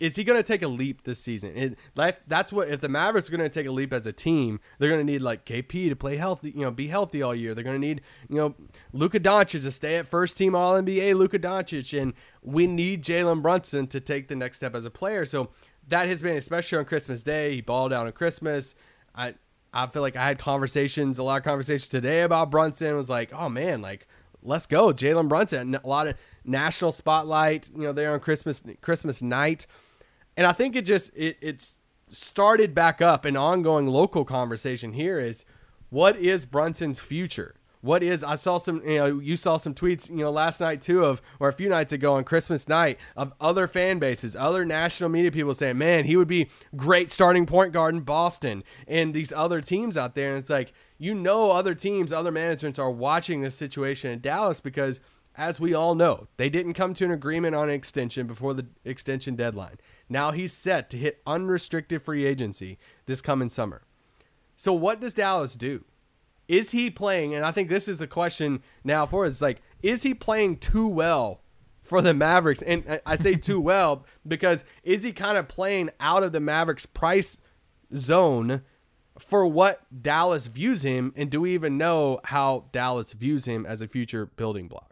is 0.00 0.16
he 0.16 0.24
going 0.24 0.38
to 0.38 0.42
take 0.42 0.62
a 0.62 0.68
leap 0.68 1.04
this 1.04 1.20
season? 1.20 1.54
It, 1.54 1.78
that, 1.94 2.22
that's 2.26 2.52
what 2.52 2.68
if 2.68 2.80
the 2.80 2.88
Mavericks 2.88 3.28
are 3.28 3.36
going 3.36 3.48
to 3.48 3.50
take 3.50 3.66
a 3.66 3.70
leap 3.70 3.92
as 3.92 4.06
a 4.06 4.12
team, 4.12 4.58
they're 4.78 4.88
going 4.88 5.06
to 5.06 5.12
need 5.12 5.20
like 5.20 5.44
KP 5.44 5.90
to 5.90 5.94
play 5.94 6.16
healthy, 6.16 6.50
you 6.50 6.62
know, 6.62 6.70
be 6.70 6.88
healthy 6.88 7.22
all 7.22 7.34
year. 7.34 7.54
They're 7.54 7.62
going 7.62 7.80
to 7.80 7.86
need 7.86 8.00
you 8.28 8.36
know 8.36 8.54
Luka 8.92 9.20
Doncic 9.20 9.62
to 9.62 9.70
stay 9.70 9.96
at 9.96 10.08
first 10.08 10.38
team 10.38 10.54
All 10.54 10.80
NBA. 10.80 11.14
Luka 11.14 11.38
Doncic, 11.38 12.00
and 12.00 12.14
we 12.42 12.66
need 12.66 13.04
Jalen 13.04 13.42
Brunson 13.42 13.86
to 13.88 14.00
take 14.00 14.28
the 14.28 14.36
next 14.36 14.56
step 14.56 14.74
as 14.74 14.86
a 14.86 14.90
player. 14.90 15.26
So 15.26 15.50
that 15.88 16.08
has 16.08 16.22
been 16.22 16.36
especially 16.36 16.78
on 16.78 16.86
Christmas 16.86 17.22
Day. 17.22 17.56
He 17.56 17.60
balled 17.60 17.92
out 17.92 18.06
on 18.06 18.12
Christmas. 18.12 18.74
I 19.14 19.34
I 19.72 19.86
feel 19.86 20.02
like 20.02 20.16
I 20.16 20.24
had 20.24 20.38
conversations, 20.38 21.18
a 21.18 21.22
lot 21.22 21.36
of 21.36 21.44
conversations 21.44 21.88
today 21.88 22.22
about 22.22 22.50
Brunson. 22.50 22.96
Was 22.96 23.10
like, 23.10 23.32
oh 23.34 23.50
man, 23.50 23.82
like 23.82 24.06
let's 24.42 24.66
go, 24.66 24.92
Jalen 24.92 25.28
Brunson. 25.28 25.74
A 25.74 25.86
lot 25.86 26.06
of 26.06 26.14
national 26.44 26.92
spotlight, 26.92 27.68
you 27.74 27.82
know, 27.82 27.92
there 27.92 28.14
on 28.14 28.20
Christmas 28.20 28.62
Christmas 28.80 29.20
night. 29.20 29.66
And 30.40 30.46
I 30.46 30.52
think 30.52 30.74
it 30.74 30.86
just 30.86 31.10
it 31.14 31.36
it's 31.42 31.74
started 32.10 32.74
back 32.74 33.02
up 33.02 33.26
an 33.26 33.36
ongoing 33.36 33.86
local 33.86 34.24
conversation 34.24 34.94
here 34.94 35.20
is 35.20 35.44
what 35.90 36.16
is 36.16 36.46
Brunson's 36.46 36.98
future? 36.98 37.56
What 37.82 38.02
is 38.02 38.24
I 38.24 38.36
saw 38.36 38.56
some 38.56 38.80
you 38.86 38.96
know 38.96 39.18
you 39.18 39.36
saw 39.36 39.58
some 39.58 39.74
tweets 39.74 40.08
you 40.08 40.16
know 40.16 40.30
last 40.30 40.58
night 40.58 40.80
too 40.80 41.04
of 41.04 41.20
or 41.40 41.50
a 41.50 41.52
few 41.52 41.68
nights 41.68 41.92
ago 41.92 42.14
on 42.14 42.24
Christmas 42.24 42.68
night 42.68 42.98
of 43.18 43.34
other 43.38 43.68
fan 43.68 43.98
bases, 43.98 44.34
other 44.34 44.64
national 44.64 45.10
media 45.10 45.30
people 45.30 45.52
saying, 45.52 45.76
"Man, 45.76 46.06
he 46.06 46.16
would 46.16 46.26
be 46.26 46.48
great 46.74 47.10
starting 47.10 47.44
point 47.44 47.74
guard 47.74 47.94
in 47.94 48.00
Boston." 48.00 48.64
And 48.88 49.12
these 49.12 49.34
other 49.34 49.60
teams 49.60 49.98
out 49.98 50.14
there 50.14 50.30
and 50.30 50.38
it's 50.38 50.48
like, 50.48 50.72
you 50.96 51.14
know 51.14 51.50
other 51.50 51.74
teams, 51.74 52.14
other 52.14 52.32
managements 52.32 52.78
are 52.78 52.90
watching 52.90 53.42
this 53.42 53.56
situation 53.56 54.10
in 54.10 54.20
Dallas 54.20 54.58
because 54.58 55.00
as 55.36 55.60
we 55.60 55.74
all 55.74 55.94
know, 55.94 56.28
they 56.36 56.48
didn't 56.48 56.74
come 56.74 56.92
to 56.94 57.04
an 57.04 57.10
agreement 57.10 57.54
on 57.54 57.68
an 57.68 57.74
extension 57.74 58.26
before 58.26 58.52
the 58.52 58.66
extension 58.84 59.36
deadline. 59.36 59.78
Now 60.10 60.32
he's 60.32 60.52
set 60.52 60.90
to 60.90 60.98
hit 60.98 61.22
unrestricted 61.24 62.02
free 62.02 62.26
agency 62.26 62.78
this 63.06 63.22
coming 63.22 63.48
summer. 63.48 63.82
So 64.56 64.72
what 64.72 65.00
does 65.00 65.14
Dallas 65.14 65.54
do? 65.54 65.84
Is 66.48 66.72
he 66.72 66.90
playing? 66.90 67.32
And 67.32 67.44
I 67.44 67.52
think 67.52 67.68
this 67.68 67.86
is 67.86 68.00
the 68.00 68.08
question 68.08 68.60
now 68.82 69.06
for 69.06 69.24
us. 69.24 69.40
Like, 69.40 69.62
is 69.82 70.02
he 70.02 70.12
playing 70.12 70.58
too 70.58 70.88
well 70.88 71.42
for 71.80 72.02
the 72.02 72.12
Mavericks? 72.12 72.60
And 72.60 73.00
I 73.06 73.14
say 73.16 73.36
too 73.36 73.60
well 73.62 74.04
because 74.26 74.64
is 74.82 75.04
he 75.04 75.12
kind 75.12 75.38
of 75.38 75.46
playing 75.46 75.90
out 76.00 76.24
of 76.24 76.32
the 76.32 76.40
Mavericks 76.40 76.86
price 76.86 77.38
zone 77.94 78.62
for 79.16 79.46
what 79.46 79.80
Dallas 80.02 80.48
views 80.48 80.82
him? 80.82 81.12
And 81.14 81.30
do 81.30 81.40
we 81.40 81.54
even 81.54 81.78
know 81.78 82.18
how 82.24 82.64
Dallas 82.72 83.12
views 83.12 83.44
him 83.44 83.64
as 83.64 83.80
a 83.80 83.86
future 83.86 84.26
building 84.26 84.66
block? 84.66 84.90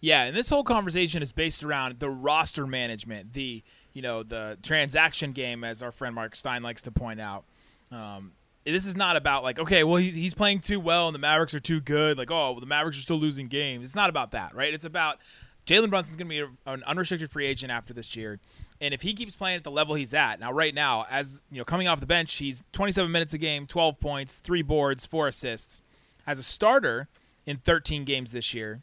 Yeah, 0.00 0.24
and 0.24 0.36
this 0.36 0.50
whole 0.50 0.62
conversation 0.62 1.22
is 1.22 1.32
based 1.32 1.64
around 1.64 1.98
the 1.98 2.10
roster 2.10 2.66
management, 2.66 3.32
the 3.32 3.64
you 3.96 4.02
know 4.02 4.22
the 4.22 4.58
transaction 4.62 5.32
game, 5.32 5.64
as 5.64 5.82
our 5.82 5.90
friend 5.90 6.14
Mark 6.14 6.36
Stein 6.36 6.62
likes 6.62 6.82
to 6.82 6.90
point 6.90 7.18
out. 7.18 7.44
Um, 7.90 8.32
this 8.62 8.84
is 8.84 8.94
not 8.94 9.16
about 9.16 9.42
like 9.42 9.58
okay, 9.58 9.84
well 9.84 9.96
he's 9.96 10.14
he's 10.14 10.34
playing 10.34 10.60
too 10.60 10.78
well 10.78 11.08
and 11.08 11.14
the 11.14 11.18
Mavericks 11.18 11.54
are 11.54 11.60
too 11.60 11.80
good. 11.80 12.18
Like 12.18 12.30
oh, 12.30 12.52
well, 12.52 12.60
the 12.60 12.66
Mavericks 12.66 12.98
are 12.98 13.02
still 13.02 13.16
losing 13.16 13.48
games. 13.48 13.86
It's 13.86 13.96
not 13.96 14.10
about 14.10 14.32
that, 14.32 14.54
right? 14.54 14.74
It's 14.74 14.84
about 14.84 15.16
Jalen 15.66 15.88
Brunson's 15.88 16.16
going 16.16 16.28
to 16.28 16.46
be 16.46 16.54
an 16.66 16.84
unrestricted 16.84 17.30
free 17.30 17.46
agent 17.46 17.72
after 17.72 17.94
this 17.94 18.14
year, 18.14 18.38
and 18.82 18.92
if 18.92 19.00
he 19.00 19.14
keeps 19.14 19.34
playing 19.34 19.56
at 19.56 19.64
the 19.64 19.70
level 19.70 19.94
he's 19.94 20.12
at 20.12 20.40
now, 20.40 20.52
right 20.52 20.74
now, 20.74 21.06
as 21.10 21.42
you 21.50 21.56
know, 21.56 21.64
coming 21.64 21.88
off 21.88 21.98
the 21.98 22.06
bench, 22.06 22.34
he's 22.34 22.64
27 22.72 23.10
minutes 23.10 23.32
a 23.32 23.38
game, 23.38 23.66
12 23.66 23.98
points, 23.98 24.40
three 24.40 24.62
boards, 24.62 25.06
four 25.06 25.26
assists. 25.26 25.80
As 26.26 26.38
a 26.38 26.42
starter 26.42 27.08
in 27.46 27.56
13 27.56 28.04
games 28.04 28.32
this 28.32 28.52
year, 28.52 28.82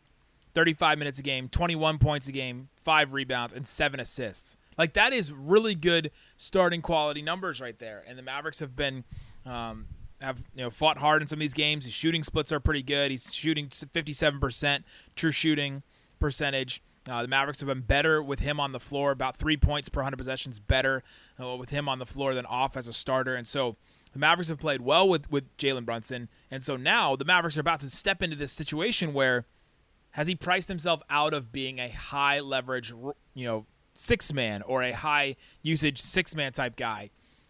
35 0.56 0.98
minutes 0.98 1.20
a 1.20 1.24
game, 1.24 1.50
21 1.50 2.00
points 2.00 2.28
a 2.28 2.32
game, 2.32 2.70
five 2.82 3.14
rebounds, 3.14 3.54
and 3.54 3.68
seven 3.68 4.00
assists. 4.00 4.58
Like 4.78 4.94
that 4.94 5.14
is 5.14 5.32
really 5.32 5.76
good 5.76 6.12
starting 6.38 6.82
quality 6.82 7.22
numbers 7.22 7.62
right 7.62 7.78
there. 7.78 8.04
And 8.08 8.18
the 8.18 8.24
Mavericks 8.24 8.60
have 8.60 8.76
been 8.76 9.04
Um, 9.46 9.88
have 10.22 10.40
you 10.56 10.64
know 10.64 10.70
fought 10.70 10.98
hard 10.98 11.22
in 11.22 11.28
some 11.28 11.38
of 11.38 11.42
these 11.42 11.54
games. 11.54 11.86
His 11.86 11.94
shooting 11.94 12.24
splits 12.24 12.52
are 12.52 12.60
pretty 12.60 12.82
good. 12.82 13.12
He's 13.12 13.34
shooting 13.34 13.68
57% 13.68 14.84
true 15.16 15.32
shooting 15.32 15.84
percentage. 16.20 16.82
Uh, 17.10 17.22
the 17.22 17.28
Mavericks 17.28 17.60
have 17.60 17.68
been 17.68 17.82
better 17.82 18.24
with 18.24 18.40
him 18.40 18.58
on 18.60 18.72
the 18.72 18.80
floor, 18.80 19.12
about 19.12 19.36
three 19.36 19.58
points 19.58 19.90
per 19.90 20.00
100 20.00 20.16
possessions 20.16 20.58
better 20.60 21.04
uh, 21.38 21.58
with 21.58 21.70
him 21.72 21.90
on 21.90 22.00
the 22.00 22.06
floor 22.06 22.34
than 22.34 22.46
off 22.46 22.78
as 22.78 22.88
a 22.88 22.94
starter. 22.94 23.36
And 23.36 23.46
so 23.46 23.76
the 24.14 24.20
Mavericks 24.20 24.48
have 24.48 24.60
played 24.60 24.80
well 24.80 25.10
with, 25.10 25.30
with 25.30 25.56
Jalen 25.58 25.84
Brunson. 25.84 26.30
And 26.50 26.64
so 26.64 26.78
now 26.78 27.18
the 27.18 27.26
Mavericks 27.26 27.58
are 27.58 27.62
about 27.62 27.82
to 27.82 27.90
step 27.90 28.24
into 28.24 28.38
this 28.38 28.54
situation 28.54 29.14
where 29.14 29.46
has 30.12 30.28
he 30.28 30.36
priced 30.36 30.70
himself 30.70 31.02
out 31.10 31.34
of 31.34 31.52
being 31.52 31.80
a 31.80 31.90
high 31.90 32.40
leverage, 32.40 32.94
you 33.34 33.46
know, 33.46 33.66
six 33.94 34.34
man 34.34 34.62
or 34.64 34.84
a 34.84 34.92
high 34.92 35.36
usage 35.62 36.02
six 36.02 36.36
man 36.36 36.52
type 36.52 36.76
guy? 36.76 37.10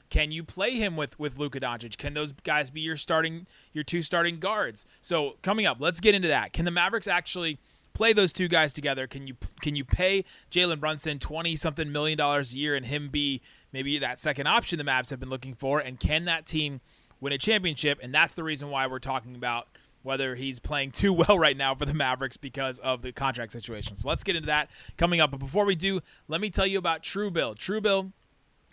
Can 0.10 0.32
you 0.32 0.44
play 0.44 0.76
him 0.76 0.96
with 0.96 1.18
with 1.20 1.38
Luka 1.40 1.60
Doncic? 1.60 1.98
Can 1.98 2.14
those 2.14 2.32
guys 2.32 2.70
be 2.70 2.82
your 2.82 2.98
starting 2.98 3.48
your 3.72 3.84
two 3.84 4.02
starting 4.02 4.40
guards? 4.40 4.86
So 5.02 5.38
coming 5.42 5.66
up, 5.66 5.78
let's 5.80 6.00
get 6.00 6.14
into 6.14 6.28
that. 6.28 6.54
Can 6.54 6.66
the 6.66 6.72
Mavericks 6.72 7.08
actually 7.08 7.60
play 7.94 8.14
those 8.14 8.34
two 8.34 8.48
guys 8.48 8.74
together? 8.74 9.08
Can 9.08 9.26
you 9.28 9.36
can 9.62 9.76
you 9.76 9.84
pay 9.84 10.26
Jalen 10.52 10.80
Brunson 10.80 11.20
twenty 11.20 11.56
something 11.56 11.92
million 11.92 12.18
dollars 12.18 12.54
a 12.54 12.58
year 12.58 12.76
and 12.76 12.86
him 12.86 13.10
be 13.10 13.42
maybe 13.72 13.98
that 13.98 14.20
second 14.20 14.48
option 14.48 14.78
the 14.78 14.84
Mavs 14.84 15.10
have 15.10 15.20
been 15.20 15.30
looking 15.30 15.56
for? 15.56 15.80
And 15.80 16.00
can 16.00 16.26
that 16.26 16.46
team 16.46 16.82
win 17.20 17.34
a 17.34 17.38
championship? 17.38 18.00
And 18.04 18.14
that's 18.14 18.36
the 18.36 18.44
reason 18.44 18.70
why 18.70 18.86
we're 18.86 19.00
talking 19.00 19.36
about 19.36 19.68
whether 20.04 20.36
he's 20.36 20.60
playing 20.60 20.92
too 20.92 21.12
well 21.14 21.40
right 21.40 21.58
now 21.58 21.74
for 21.74 21.86
the 21.86 21.94
Mavericks 21.94 22.38
because 22.38 22.80
of 22.80 23.02
the 23.02 23.12
contract 23.12 23.52
situation. 23.52 23.98
So 23.98 24.08
let's 24.08 24.24
get 24.24 24.36
into 24.36 24.48
that 24.48 24.70
coming 24.98 25.20
up. 25.20 25.32
But 25.32 25.40
before 25.40 25.66
we 25.66 25.76
do, 25.76 26.02
let 26.28 26.40
me 26.40 26.50
tell 26.50 26.68
you 26.68 26.78
about 26.78 27.02
Truebill. 27.02 27.56
Truebill 27.56 28.12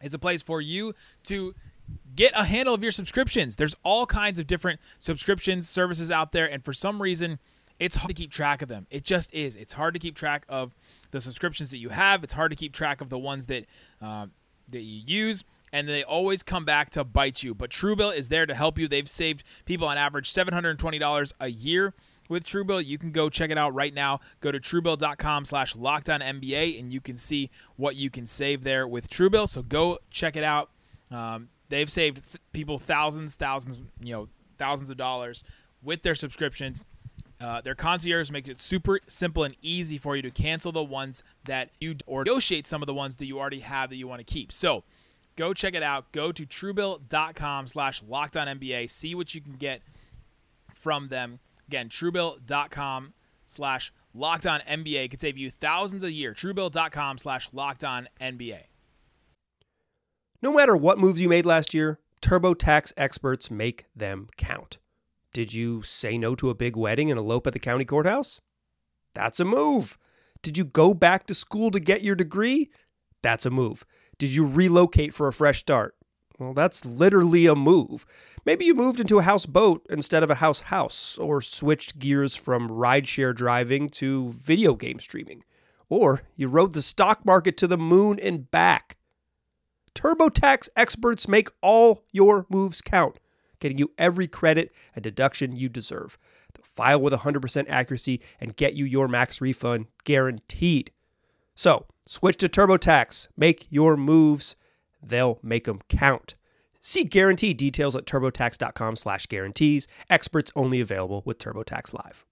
is 0.02 0.14
a 0.14 0.18
place 0.18 0.42
for 0.42 0.60
you 0.60 0.94
to 1.24 1.54
get 2.14 2.32
a 2.34 2.44
handle 2.44 2.74
of 2.74 2.82
your 2.82 2.92
subscriptions. 2.92 3.56
There's 3.56 3.74
all 3.82 4.06
kinds 4.06 4.38
of 4.38 4.46
different 4.46 4.80
subscriptions 4.98 5.68
services 5.68 6.10
out 6.10 6.32
there, 6.32 6.50
and 6.50 6.64
for 6.64 6.72
some 6.72 7.00
reason, 7.00 7.38
it's 7.78 7.96
hard 7.96 8.08
to 8.08 8.14
keep 8.14 8.30
track 8.30 8.60
of 8.62 8.68
them. 8.68 8.86
It 8.90 9.04
just 9.04 9.32
is. 9.34 9.56
It's 9.56 9.72
hard 9.72 9.94
to 9.94 10.00
keep 10.00 10.14
track 10.14 10.44
of 10.48 10.74
the 11.12 11.20
subscriptions 11.20 11.70
that 11.70 11.78
you 11.78 11.88
have. 11.88 12.22
It's 12.22 12.34
hard 12.34 12.50
to 12.50 12.56
keep 12.56 12.72
track 12.72 13.00
of 13.00 13.08
the 13.08 13.18
ones 13.18 13.46
that 13.46 13.64
uh, 14.02 14.26
that 14.70 14.82
you 14.82 15.02
use, 15.06 15.44
and 15.72 15.88
they 15.88 16.02
always 16.02 16.42
come 16.42 16.64
back 16.64 16.90
to 16.90 17.04
bite 17.04 17.42
you. 17.42 17.54
But 17.54 17.70
Truebill 17.70 18.14
is 18.14 18.28
there 18.28 18.46
to 18.46 18.54
help 18.54 18.78
you. 18.78 18.88
They've 18.88 19.08
saved 19.08 19.44
people 19.64 19.86
on 19.88 19.96
average 19.96 20.32
$720 20.32 21.32
a 21.40 21.48
year 21.48 21.94
with 22.28 22.44
Truebill. 22.44 22.84
You 22.84 22.98
can 22.98 23.10
go 23.12 23.28
check 23.28 23.50
it 23.50 23.58
out 23.58 23.74
right 23.74 23.92
now. 23.92 24.20
Go 24.40 24.50
to 24.52 24.58
truebill.com 24.60 25.44
slash 25.44 25.74
NBA, 25.74 26.78
and 26.78 26.92
you 26.92 27.00
can 27.00 27.16
see 27.16 27.50
what 27.76 27.96
you 27.96 28.10
can 28.10 28.26
save 28.26 28.64
there 28.64 28.86
with 28.86 29.10
Truebill. 29.10 29.48
So 29.48 29.62
go 29.62 29.98
check 30.10 30.36
it 30.36 30.44
out. 30.44 30.70
Um, 31.10 31.48
they've 31.68 31.90
saved 31.90 32.24
th- 32.24 32.42
people 32.52 32.78
thousands, 32.78 33.34
thousands, 33.34 33.78
you 34.02 34.14
know, 34.14 34.28
thousands 34.58 34.90
of 34.90 34.96
dollars 34.96 35.44
with 35.82 36.02
their 36.02 36.14
subscriptions. 36.14 36.84
Uh, 37.40 37.60
their 37.62 37.74
concierge 37.74 38.30
makes 38.30 38.50
it 38.50 38.60
super 38.60 39.00
simple 39.06 39.44
and 39.44 39.56
easy 39.62 39.96
for 39.96 40.14
you 40.14 40.20
to 40.20 40.30
cancel 40.30 40.72
the 40.72 40.84
ones 40.84 41.22
that 41.44 41.70
you 41.80 41.96
or 42.06 42.22
negotiate 42.22 42.66
some 42.66 42.82
of 42.82 42.86
the 42.86 42.92
ones 42.92 43.16
that 43.16 43.24
you 43.24 43.38
already 43.38 43.60
have 43.60 43.88
that 43.88 43.96
you 43.96 44.06
want 44.06 44.20
to 44.20 44.30
keep. 44.30 44.52
So 44.52 44.84
go 45.40 45.54
check 45.54 45.74
it 45.74 45.82
out. 45.82 46.12
Go 46.12 46.32
to 46.32 46.44
truebill.com 46.44 47.66
slash 47.66 48.02
NBA. 48.02 48.90
See 48.90 49.14
what 49.14 49.34
you 49.34 49.40
can 49.40 49.54
get 49.54 49.80
from 50.74 51.08
them. 51.08 51.40
Again, 51.66 51.88
truebill.com 51.88 53.14
slash 53.46 53.90
locked 54.12 54.46
on 54.46 54.60
NBA 54.60 55.10
could 55.10 55.20
save 55.20 55.38
you 55.38 55.50
thousands 55.50 56.04
a 56.04 56.12
year. 56.12 56.34
Truebill.com 56.34 57.16
slash 57.16 57.48
locked 57.54 57.82
on 57.82 58.08
NBA. 58.20 58.64
No 60.42 60.52
matter 60.52 60.76
what 60.76 60.98
moves 60.98 61.22
you 61.22 61.28
made 61.28 61.46
last 61.46 61.72
year, 61.72 62.00
TurboTax 62.20 62.92
experts 62.98 63.50
make 63.50 63.86
them 63.96 64.28
count. 64.36 64.76
Did 65.32 65.54
you 65.54 65.82
say 65.82 66.18
no 66.18 66.34
to 66.34 66.50
a 66.50 66.54
big 66.54 66.76
wedding 66.76 67.10
and 67.10 67.18
elope 67.18 67.46
at 67.46 67.54
the 67.54 67.58
county 67.58 67.86
courthouse? 67.86 68.40
That's 69.14 69.40
a 69.40 69.44
move. 69.46 69.96
Did 70.42 70.58
you 70.58 70.64
go 70.64 70.92
back 70.92 71.26
to 71.26 71.34
school 71.34 71.70
to 71.70 71.80
get 71.80 72.02
your 72.02 72.14
degree? 72.14 72.70
That's 73.22 73.46
a 73.46 73.50
move. 73.50 73.86
Did 74.20 74.34
you 74.34 74.46
relocate 74.46 75.14
for 75.14 75.28
a 75.28 75.32
fresh 75.32 75.60
start? 75.60 75.96
Well, 76.38 76.52
that's 76.52 76.84
literally 76.84 77.46
a 77.46 77.54
move. 77.54 78.04
Maybe 78.44 78.66
you 78.66 78.74
moved 78.74 79.00
into 79.00 79.18
a 79.18 79.22
houseboat 79.22 79.86
instead 79.88 80.22
of 80.22 80.28
a 80.28 80.34
house 80.36 80.60
house, 80.60 81.16
or 81.16 81.40
switched 81.40 81.98
gears 81.98 82.36
from 82.36 82.68
rideshare 82.68 83.34
driving 83.34 83.88
to 83.88 84.32
video 84.32 84.74
game 84.74 85.00
streaming. 85.00 85.42
Or 85.88 86.20
you 86.36 86.48
rode 86.48 86.74
the 86.74 86.82
stock 86.82 87.24
market 87.24 87.56
to 87.56 87.66
the 87.66 87.78
moon 87.78 88.20
and 88.20 88.50
back. 88.50 88.98
TurboTax 89.94 90.68
experts 90.76 91.26
make 91.26 91.48
all 91.62 92.04
your 92.12 92.44
moves 92.50 92.82
count, 92.82 93.18
getting 93.58 93.78
you 93.78 93.90
every 93.96 94.28
credit 94.28 94.70
and 94.94 95.02
deduction 95.02 95.56
you 95.56 95.70
deserve. 95.70 96.18
They'll 96.52 96.66
file 96.66 97.00
with 97.00 97.14
100% 97.14 97.70
accuracy 97.70 98.20
and 98.38 98.54
get 98.54 98.74
you 98.74 98.84
your 98.84 99.08
max 99.08 99.40
refund 99.40 99.86
guaranteed. 100.04 100.90
So, 101.54 101.86
switch 102.10 102.36
to 102.38 102.48
TurboTax. 102.48 103.28
Make 103.36 103.68
your 103.70 103.96
moves. 103.96 104.56
They'll 105.00 105.38
make 105.42 105.64
them 105.64 105.80
count. 105.88 106.34
See 106.80 107.04
guarantee 107.04 107.54
details 107.54 107.94
at 107.94 108.04
turbotax.com 108.04 108.96
slash 108.96 109.26
guarantees. 109.26 109.86
Experts 110.08 110.50
only 110.56 110.80
available 110.80 111.22
with 111.24 111.38
TurboTax 111.38 111.94
Live. 111.94 112.24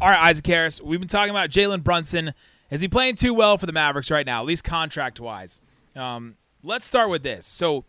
All 0.00 0.08
right, 0.08 0.26
Isaac 0.26 0.46
Harris, 0.46 0.80
we've 0.80 1.00
been 1.00 1.08
talking 1.08 1.30
about 1.30 1.50
Jalen 1.50 1.82
Brunson. 1.82 2.34
Is 2.70 2.80
he 2.80 2.88
playing 2.88 3.16
too 3.16 3.34
well 3.34 3.58
for 3.58 3.66
the 3.66 3.72
Mavericks 3.72 4.10
right 4.10 4.26
now, 4.26 4.40
at 4.40 4.46
least 4.46 4.64
contract 4.64 5.20
wise? 5.20 5.60
Um, 5.96 6.36
let's 6.62 6.86
start 6.86 7.10
with 7.10 7.22
this. 7.22 7.46
So, 7.46 7.84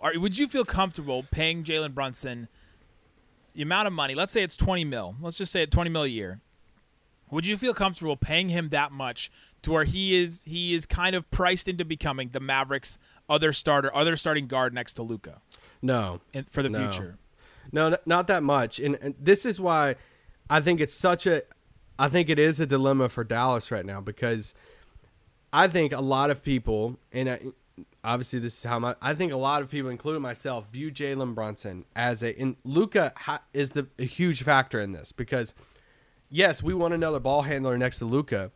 are, 0.00 0.12
would 0.18 0.38
you 0.38 0.48
feel 0.48 0.64
comfortable 0.64 1.24
paying 1.30 1.64
Jalen 1.64 1.94
Brunson 1.94 2.48
the 3.54 3.62
amount 3.62 3.86
of 3.86 3.92
money? 3.92 4.14
Let's 4.14 4.32
say 4.32 4.42
it's 4.42 4.56
20 4.56 4.84
mil. 4.84 5.16
Let's 5.20 5.38
just 5.38 5.52
say 5.52 5.62
it's 5.62 5.74
20 5.74 5.90
mil 5.90 6.02
a 6.02 6.08
year. 6.08 6.40
Would 7.32 7.46
you 7.46 7.56
feel 7.56 7.74
comfortable 7.74 8.16
paying 8.16 8.50
him 8.50 8.68
that 8.68 8.92
much 8.92 9.32
to 9.62 9.72
where 9.72 9.84
he 9.84 10.14
is 10.14 10.44
he 10.44 10.74
is 10.74 10.86
kind 10.86 11.16
of 11.16 11.28
priced 11.30 11.66
into 11.66 11.84
becoming 11.84 12.28
the 12.28 12.40
Mavericks' 12.40 12.98
other 13.28 13.52
starter, 13.52 13.92
other 13.94 14.16
starting 14.16 14.46
guard 14.46 14.74
next 14.74 14.94
to 14.94 15.02
Luka? 15.02 15.40
No, 15.80 16.20
for 16.50 16.62
the 16.62 16.68
no. 16.68 16.78
future. 16.78 17.16
No, 17.72 17.96
not 18.04 18.26
that 18.26 18.42
much. 18.42 18.78
And, 18.78 18.98
and 19.00 19.14
this 19.18 19.46
is 19.46 19.58
why 19.58 19.96
I 20.50 20.60
think 20.60 20.80
it's 20.80 20.94
such 20.94 21.26
a 21.26 21.42
I 21.98 22.08
think 22.08 22.28
it 22.28 22.38
is 22.38 22.60
a 22.60 22.66
dilemma 22.66 23.08
for 23.08 23.24
Dallas 23.24 23.70
right 23.70 23.86
now 23.86 24.00
because 24.00 24.54
I 25.52 25.68
think 25.68 25.92
a 25.92 26.00
lot 26.00 26.30
of 26.30 26.42
people, 26.42 26.98
and 27.12 27.30
I, 27.30 27.40
obviously 28.04 28.40
this 28.40 28.58
is 28.58 28.64
how 28.64 28.78
my, 28.78 28.94
I 29.00 29.14
think 29.14 29.32
a 29.32 29.36
lot 29.36 29.62
of 29.62 29.70
people, 29.70 29.90
including 29.90 30.20
myself, 30.20 30.68
view 30.70 30.90
Jalen 30.90 31.34
Brunson 31.34 31.86
as 31.96 32.22
a, 32.22 32.38
and 32.38 32.56
Luka 32.64 33.12
ha, 33.16 33.40
is 33.54 33.70
the 33.70 33.86
a 33.98 34.04
huge 34.04 34.42
factor 34.42 34.80
in 34.80 34.92
this 34.92 35.12
because, 35.12 35.54
yes, 36.32 36.62
we 36.62 36.74
want 36.74 36.94
another 36.94 37.20
ball 37.20 37.42
handler 37.42 37.78
next 37.78 37.98
to 37.98 38.04
Luka. 38.04 38.50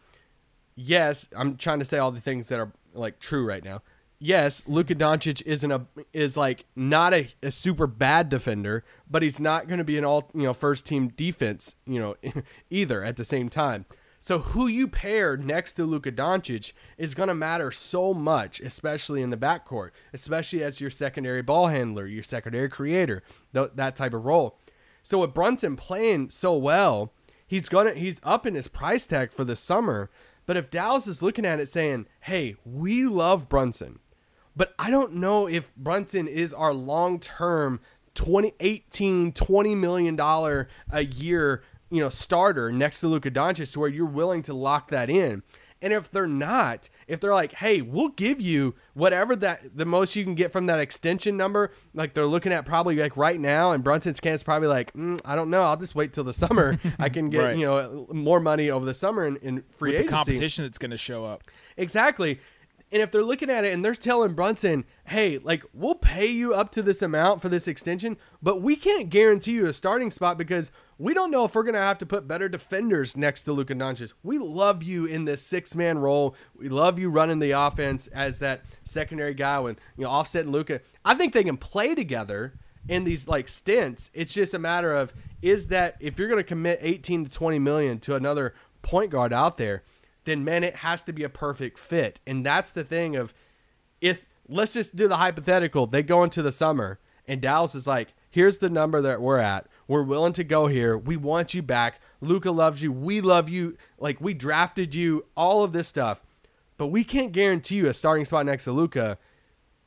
Yes, 0.74 1.28
I'm 1.36 1.56
trying 1.56 1.78
to 1.78 1.84
say 1.84 1.98
all 1.98 2.10
the 2.10 2.20
things 2.20 2.48
that 2.48 2.58
are 2.58 2.72
like 2.94 3.20
true 3.20 3.46
right 3.46 3.62
now 3.62 3.82
yes, 4.18 4.62
Luka 4.66 4.94
Doncic 4.94 5.42
isn't 5.44 5.70
a 5.70 5.86
is 6.12 6.36
like 6.36 6.64
not 6.74 7.14
a, 7.14 7.28
a 7.42 7.50
super 7.50 7.86
bad 7.86 8.28
defender, 8.28 8.84
but 9.10 9.22
he's 9.22 9.40
not 9.40 9.68
going 9.68 9.78
to 9.78 9.84
be 9.84 9.98
an 9.98 10.04
all 10.04 10.30
you 10.34 10.42
know 10.42 10.54
first 10.54 10.86
team 10.86 11.08
defense 11.08 11.74
you 11.86 12.00
know 12.00 12.16
either 12.70 13.02
at 13.02 13.16
the 13.16 13.24
same 13.24 13.48
time. 13.48 13.86
So 14.18 14.40
who 14.40 14.66
you 14.66 14.88
pair 14.88 15.36
next 15.36 15.74
to 15.74 15.84
Luka 15.84 16.10
Doncic 16.10 16.72
is 16.98 17.14
going 17.14 17.28
to 17.28 17.34
matter 17.34 17.70
so 17.70 18.12
much, 18.12 18.58
especially 18.58 19.22
in 19.22 19.30
the 19.30 19.36
backcourt, 19.36 19.90
especially 20.12 20.64
as 20.64 20.80
your 20.80 20.90
secondary 20.90 21.42
ball 21.42 21.68
handler, 21.68 22.06
your 22.06 22.24
secondary 22.24 22.68
creator, 22.68 23.22
th- 23.54 23.70
that 23.76 23.94
type 23.94 24.14
of 24.14 24.24
role. 24.24 24.58
So 25.02 25.18
with 25.18 25.32
Brunson 25.32 25.76
playing 25.76 26.30
so 26.30 26.56
well, 26.56 27.12
he's 27.46 27.68
gonna 27.68 27.94
he's 27.94 28.20
up 28.22 28.46
in 28.46 28.54
his 28.54 28.68
price 28.68 29.06
tag 29.06 29.32
for 29.32 29.44
the 29.44 29.56
summer. 29.56 30.10
But 30.46 30.56
if 30.56 30.70
Dallas 30.70 31.06
is 31.06 31.22
looking 31.22 31.44
at 31.44 31.60
it 31.60 31.68
saying, 31.68 32.06
"Hey, 32.20 32.56
we 32.64 33.06
love 33.06 33.48
Brunson. 33.48 33.98
But 34.56 34.74
I 34.78 34.90
don't 34.90 35.14
know 35.14 35.46
if 35.46 35.74
Brunson 35.76 36.26
is 36.26 36.54
our 36.54 36.72
long 36.72 37.20
term 37.20 37.80
2018 38.14 39.32
20 39.32 39.74
million 39.74 40.16
dollar 40.16 40.68
a 40.90 41.04
year 41.04 41.62
you 41.90 42.00
know 42.00 42.08
starter 42.08 42.72
next 42.72 43.00
to 43.00 43.08
Luka 43.08 43.30
Doncic 43.30 43.72
to 43.72 43.80
where 43.80 43.90
you're 43.90 44.06
willing 44.06 44.42
to 44.42 44.54
lock 44.54 44.88
that 44.88 45.10
in. 45.10 45.42
And 45.82 45.92
if 45.92 46.10
they're 46.10 46.26
not, 46.26 46.88
if 47.08 47.20
they're 47.20 47.34
like, 47.34 47.52
"Hey, 47.52 47.82
we'll 47.82 48.08
give 48.08 48.40
you 48.40 48.74
whatever 48.94 49.36
that 49.36 49.76
the 49.76 49.84
most 49.84 50.16
you 50.16 50.24
can 50.24 50.34
get 50.34 50.52
from 50.52 50.66
that 50.66 50.80
extension 50.80 51.36
number," 51.36 51.72
like 51.94 52.14
they're 52.14 52.26
looking 52.26 52.52
at 52.52 52.66
probably 52.66 52.96
like 52.96 53.16
right 53.16 53.38
now, 53.38 53.72
and 53.72 53.84
Brunson's 53.84 54.20
camp's 54.20 54.42
probably 54.42 54.68
like, 54.68 54.92
mm, 54.94 55.20
"I 55.24 55.36
don't 55.36 55.50
know, 55.50 55.62
I'll 55.62 55.76
just 55.76 55.94
wait 55.94 56.12
till 56.12 56.24
the 56.24 56.34
summer. 56.34 56.78
I 56.98 57.08
can 57.08 57.30
get 57.30 57.42
Right. 57.42 57.56
you 57.56 57.66
know 57.66 58.06
more 58.12 58.40
money 58.40 58.70
over 58.70 58.84
the 58.84 58.94
summer 58.94 59.24
in, 59.26 59.36
in 59.36 59.62
free 59.76 59.90
With 59.92 59.98
the 59.98 60.02
agency." 60.04 60.14
competition 60.16 60.64
that's 60.64 60.78
going 60.78 60.90
to 60.90 60.96
show 60.96 61.24
up. 61.24 61.44
Exactly. 61.76 62.40
And 62.92 63.02
if 63.02 63.10
they're 63.10 63.24
looking 63.24 63.50
at 63.50 63.64
it 63.64 63.74
and 63.74 63.84
they're 63.84 63.96
telling 63.96 64.34
Brunson, 64.34 64.84
hey, 65.06 65.38
like, 65.38 65.64
we'll 65.72 65.96
pay 65.96 66.26
you 66.26 66.54
up 66.54 66.70
to 66.72 66.82
this 66.82 67.02
amount 67.02 67.42
for 67.42 67.48
this 67.48 67.66
extension, 67.66 68.16
but 68.40 68.62
we 68.62 68.76
can't 68.76 69.10
guarantee 69.10 69.52
you 69.52 69.66
a 69.66 69.72
starting 69.72 70.12
spot 70.12 70.38
because 70.38 70.70
we 70.96 71.12
don't 71.12 71.32
know 71.32 71.44
if 71.44 71.54
we're 71.54 71.64
going 71.64 71.74
to 71.74 71.80
have 71.80 71.98
to 71.98 72.06
put 72.06 72.28
better 72.28 72.48
defenders 72.48 73.16
next 73.16 73.42
to 73.42 73.52
Luka 73.52 73.74
Doncic. 73.74 74.12
We 74.22 74.38
love 74.38 74.84
you 74.84 75.04
in 75.04 75.24
this 75.24 75.42
six 75.42 75.74
man 75.74 75.98
role. 75.98 76.36
We 76.54 76.68
love 76.68 76.98
you 76.98 77.10
running 77.10 77.40
the 77.40 77.50
offense 77.50 78.06
as 78.08 78.38
that 78.38 78.62
secondary 78.84 79.34
guy 79.34 79.58
when, 79.58 79.76
you 79.96 80.04
know, 80.04 80.10
Offset 80.10 80.44
and 80.44 80.52
Luka. 80.52 80.80
I 81.04 81.14
think 81.14 81.32
they 81.32 81.44
can 81.44 81.56
play 81.56 81.96
together 81.96 82.54
in 82.88 83.04
these 83.04 83.26
like 83.26 83.48
stints. 83.48 84.10
It's 84.14 84.32
just 84.32 84.54
a 84.54 84.58
matter 84.58 84.94
of 84.94 85.12
is 85.42 85.68
that 85.68 85.96
if 86.00 86.18
you're 86.18 86.28
going 86.28 86.38
to 86.38 86.44
commit 86.44 86.78
18 86.82 87.24
to 87.24 87.30
20 87.30 87.58
million 87.58 87.98
to 88.00 88.14
another 88.14 88.54
point 88.82 89.10
guard 89.10 89.32
out 89.32 89.56
there, 89.56 89.82
then 90.26 90.44
man, 90.44 90.62
it 90.62 90.76
has 90.76 91.02
to 91.02 91.12
be 91.12 91.24
a 91.24 91.28
perfect 91.28 91.78
fit. 91.78 92.20
And 92.26 92.44
that's 92.44 92.70
the 92.70 92.84
thing 92.84 93.16
of 93.16 93.32
if 94.00 94.20
let's 94.48 94.74
just 94.74 94.94
do 94.94 95.08
the 95.08 95.16
hypothetical, 95.16 95.86
they 95.86 96.02
go 96.02 96.22
into 96.22 96.42
the 96.42 96.52
summer 96.52 96.98
and 97.26 97.40
Dallas 97.40 97.74
is 97.74 97.86
like, 97.86 98.14
here's 98.30 98.58
the 98.58 98.68
number 98.68 99.00
that 99.00 99.20
we're 99.20 99.38
at. 99.38 99.66
We're 99.88 100.02
willing 100.02 100.32
to 100.34 100.44
go 100.44 100.66
here. 100.66 100.96
We 100.96 101.16
want 101.16 101.54
you 101.54 101.62
back. 101.62 102.00
Luka 102.20 102.50
loves 102.50 102.82
you. 102.82 102.92
We 102.92 103.20
love 103.20 103.48
you. 103.48 103.76
Like 103.98 104.20
we 104.20 104.34
drafted 104.34 104.94
you, 104.94 105.26
all 105.36 105.64
of 105.64 105.72
this 105.72 105.88
stuff. 105.88 106.22
But 106.76 106.88
we 106.88 107.04
can't 107.04 107.32
guarantee 107.32 107.76
you 107.76 107.88
a 107.88 107.94
starting 107.94 108.24
spot 108.24 108.46
next 108.46 108.64
to 108.64 108.72
Luka. 108.72 109.18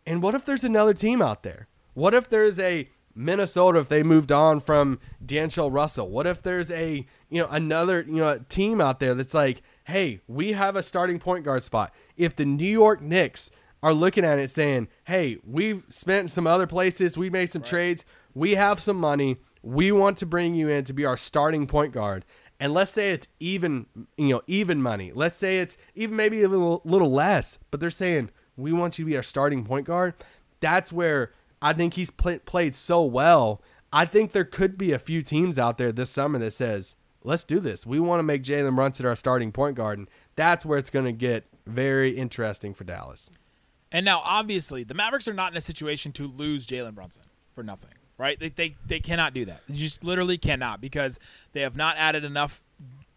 And 0.06 0.24
what 0.24 0.36
if 0.36 0.46
there's 0.46 0.64
another 0.64 0.94
team 0.94 1.22
out 1.22 1.44
there? 1.44 1.68
What 1.94 2.14
if 2.14 2.30
there's 2.30 2.60
a 2.60 2.90
Minnesota 3.14 3.80
if 3.80 3.90
they 3.90 4.02
moved 4.02 4.32
on 4.32 4.60
from 4.60 5.00
D'Angelo 5.24 5.70
Russell? 5.70 6.10
What 6.10 6.26
if 6.26 6.42
there's 6.42 6.72
a 6.72 7.06
you 7.30 7.42
know 7.42 7.48
another 7.50 8.02
you 8.08 8.16
know 8.16 8.40
team 8.50 8.82
out 8.82 9.00
there 9.00 9.14
that's 9.14 9.34
like, 9.34 9.62
hey, 9.90 10.22
we 10.28 10.54
have 10.54 10.76
a 10.76 10.84
starting 10.84 11.20
point 11.20 11.44
guard 11.44 11.64
spot. 11.64 11.94
If 12.18 12.36
the 12.36 12.46
New 12.46 12.70
York 12.70 13.02
Knicks 13.02 13.52
are 13.82 13.94
looking 13.94 14.26
at 14.26 14.40
it 14.40 14.52
saying, 14.52 14.88
hey, 15.06 15.38
we've 15.46 15.84
spent 15.90 16.32
some 16.32 16.48
other 16.48 16.68
places, 16.68 17.18
we 17.18 17.30
made 17.30 17.50
some 17.50 17.62
right. 17.62 17.70
trades, 17.70 18.06
we 18.34 18.56
have 18.56 18.80
some 18.80 18.98
money, 18.98 19.38
we 19.64 19.92
want 19.92 20.18
to 20.18 20.26
bring 20.26 20.56
you 20.56 20.70
in 20.70 20.84
to 20.86 20.94
be 20.94 21.06
our 21.06 21.18
starting 21.18 21.68
point 21.68 21.94
guard. 21.94 22.26
And 22.60 22.74
let's 22.74 22.92
say 22.92 23.12
it's 23.12 23.28
even, 23.40 23.86
you 24.18 24.30
know, 24.30 24.42
even 24.48 24.82
money. 24.82 25.12
Let's 25.14 25.36
say 25.36 25.60
it's 25.60 25.78
even 25.96 26.18
maybe 26.18 26.44
a 26.44 26.50
little, 26.50 26.82
little 26.84 27.12
less, 27.12 27.58
but 27.72 27.80
they're 27.80 27.90
saying 27.90 28.32
we 28.58 28.74
want 28.74 29.00
you 29.00 29.06
to 29.06 29.10
be 29.10 29.16
our 29.16 29.24
starting 29.24 29.64
point 29.64 29.86
guard. 29.86 30.14
That's 30.60 30.92
where 30.92 31.32
I 31.62 31.72
think 31.72 31.94
he's 31.94 32.12
play, 32.12 32.40
played 32.40 32.76
so 32.76 33.04
well. 33.04 33.62
I 33.94 34.06
think 34.06 34.34
there 34.34 34.46
could 34.46 34.78
be 34.78 34.92
a 34.92 35.00
few 35.00 35.22
teams 35.22 35.58
out 35.58 35.78
there 35.78 35.94
this 35.94 36.10
summer 36.10 36.38
that 36.40 36.52
says, 36.52 36.96
let's 37.24 37.44
do 37.44 37.60
this. 37.60 37.86
We 37.86 38.00
want 38.00 38.20
to 38.20 38.24
make 38.24 38.44
Jalen 38.44 38.76
Brunson 38.76 39.06
our 39.06 39.16
starting 39.16 39.52
point 39.52 39.76
guard. 39.76 40.00
And 40.00 40.08
that's 40.36 40.66
where 40.66 40.78
it's 40.78 40.90
going 40.90 41.06
to 41.06 41.12
get 41.12 41.46
very 41.66 42.12
interesting 42.12 42.74
for 42.74 42.84
Dallas. 42.84 43.30
And 43.92 44.06
now, 44.06 44.22
obviously, 44.24 44.84
the 44.84 44.94
Mavericks 44.94 45.28
are 45.28 45.34
not 45.34 45.52
in 45.52 45.58
a 45.58 45.62
situation 45.62 46.12
to 46.14 46.28
lose 46.28 46.68
Jalen 46.68 46.94
Brunson 46.94 47.24
for 47.56 47.64
nothing, 47.64 47.92
right? 48.18 48.40
They, 48.40 48.50
they, 48.50 48.76
they 48.86 49.00
cannot 49.00 49.34
do 49.34 49.46
that. 49.46 49.62
They 49.68 49.76
just 49.76 50.04
literally 50.04 50.38
cannot 50.38 50.80
because 50.80 51.20
they 51.54 51.62
have 51.62 51.76
not 51.76 51.98
added 51.98 52.24
enough 52.24 52.64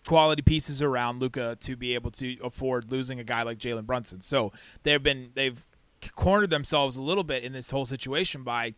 quality 0.07 0.43
pieces 0.43 0.83
around 0.83 1.21
Luka 1.21 1.57
to 1.61 1.77
be 1.77 1.95
able 1.95 2.11
to 2.13 2.37
afford 2.43 2.91
losing 2.91 3.21
a 3.21 3.25
guy 3.25 3.43
like 3.43 3.59
Jalen 3.59 3.87
Brunson. 3.87 4.21
So 4.21 4.53
they've 4.83 5.03
been 5.03 5.31
they've 5.35 5.63
cornered 6.17 6.51
themselves 6.51 6.97
a 6.97 7.03
little 7.03 7.23
bit 7.23 7.45
in 7.45 7.53
this 7.53 7.71
whole 7.71 7.87
situation 7.87 8.43
by 8.43 8.75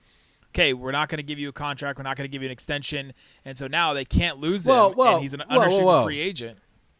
okay, 0.54 0.72
we're 0.72 0.92
not 0.92 1.08
going 1.08 1.18
to 1.18 1.24
give 1.24 1.38
you 1.38 1.48
a 1.48 1.52
contract, 1.52 1.98
we're 1.98 2.04
not 2.04 2.16
going 2.16 2.28
to 2.28 2.32
give 2.32 2.42
you 2.42 2.48
an 2.48 2.52
extension, 2.52 3.12
and 3.44 3.58
so 3.58 3.66
now 3.66 3.92
they 3.92 4.04
can't 4.04 4.38
lose 4.38 4.66
well, 4.66 4.90
him, 4.90 4.96
well, 4.96 5.14
and 5.14 5.22
he's 5.22 5.34
an 5.34 5.42
well, 5.48 5.60
unrestricted 5.60 6.04
free 6.04 6.20
agent. 6.20 6.58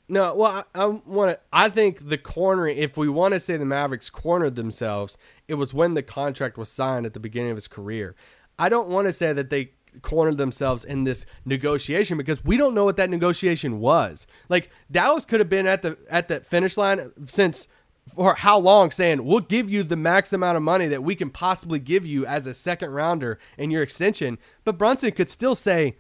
No, 0.08 0.34
well, 0.34 0.66
I, 0.75 0.82
I 0.82 0.87
want 0.87 1.30
to. 1.32 1.40
I 1.50 1.70
think 1.70 2.11
the 2.11 2.18
corner. 2.18 2.68
If 2.68 2.99
we 2.99 3.08
want 3.08 3.32
to 3.32 3.40
say 3.40 3.56
the 3.56 3.64
Mavericks 3.64 4.11
cornered 4.11 4.54
themselves, 4.54 5.16
it 5.49 5.54
was 5.54 5.73
when 5.73 5.94
the 5.94 6.02
contract 6.02 6.58
was 6.58 6.68
signed 6.68 7.06
at 7.06 7.14
the 7.14 7.20
beginning 7.20 7.52
of 7.52 7.56
his 7.56 7.68
career. 7.68 8.14
I 8.58 8.68
don't 8.68 8.88
want 8.88 9.06
to 9.06 9.14
say 9.14 9.32
that 9.32 9.49
they 9.49 9.70
cornered 10.02 10.37
themselves 10.37 10.84
in 10.84 11.04
this 11.04 11.25
negotiation 11.46 12.18
because 12.18 12.44
we 12.44 12.58
don't 12.58 12.75
know 12.75 12.84
what 12.84 12.96
that 12.96 13.08
negotiation 13.08 13.80
was. 13.80 14.26
Like 14.50 14.68
Dallas 14.90 15.25
could 15.25 15.40
have 15.40 15.49
been 15.49 15.66
at 15.66 15.80
the 15.80 15.96
at 16.11 16.28
the 16.28 16.40
finish 16.40 16.76
line 16.76 17.11
since 17.26 17.66
for 18.12 18.34
how 18.34 18.58
long 18.58 18.90
saying 18.90 19.25
we'll 19.25 19.40
give 19.40 19.68
you 19.68 19.82
the 19.82 19.96
max 19.96 20.32
amount 20.32 20.56
of 20.56 20.62
money 20.62 20.88
that 20.88 21.02
we 21.02 21.14
can 21.14 21.30
possibly 21.30 21.78
give 21.78 22.04
you 22.04 22.26
as 22.26 22.46
a 22.46 22.54
second 22.54 22.90
rounder 22.90 23.38
in 23.58 23.70
your 23.70 23.82
extension. 23.82 24.38
But 24.64 24.78
Brunson 24.78 25.12
could 25.12 25.30
still 25.30 25.54
say 25.54 25.96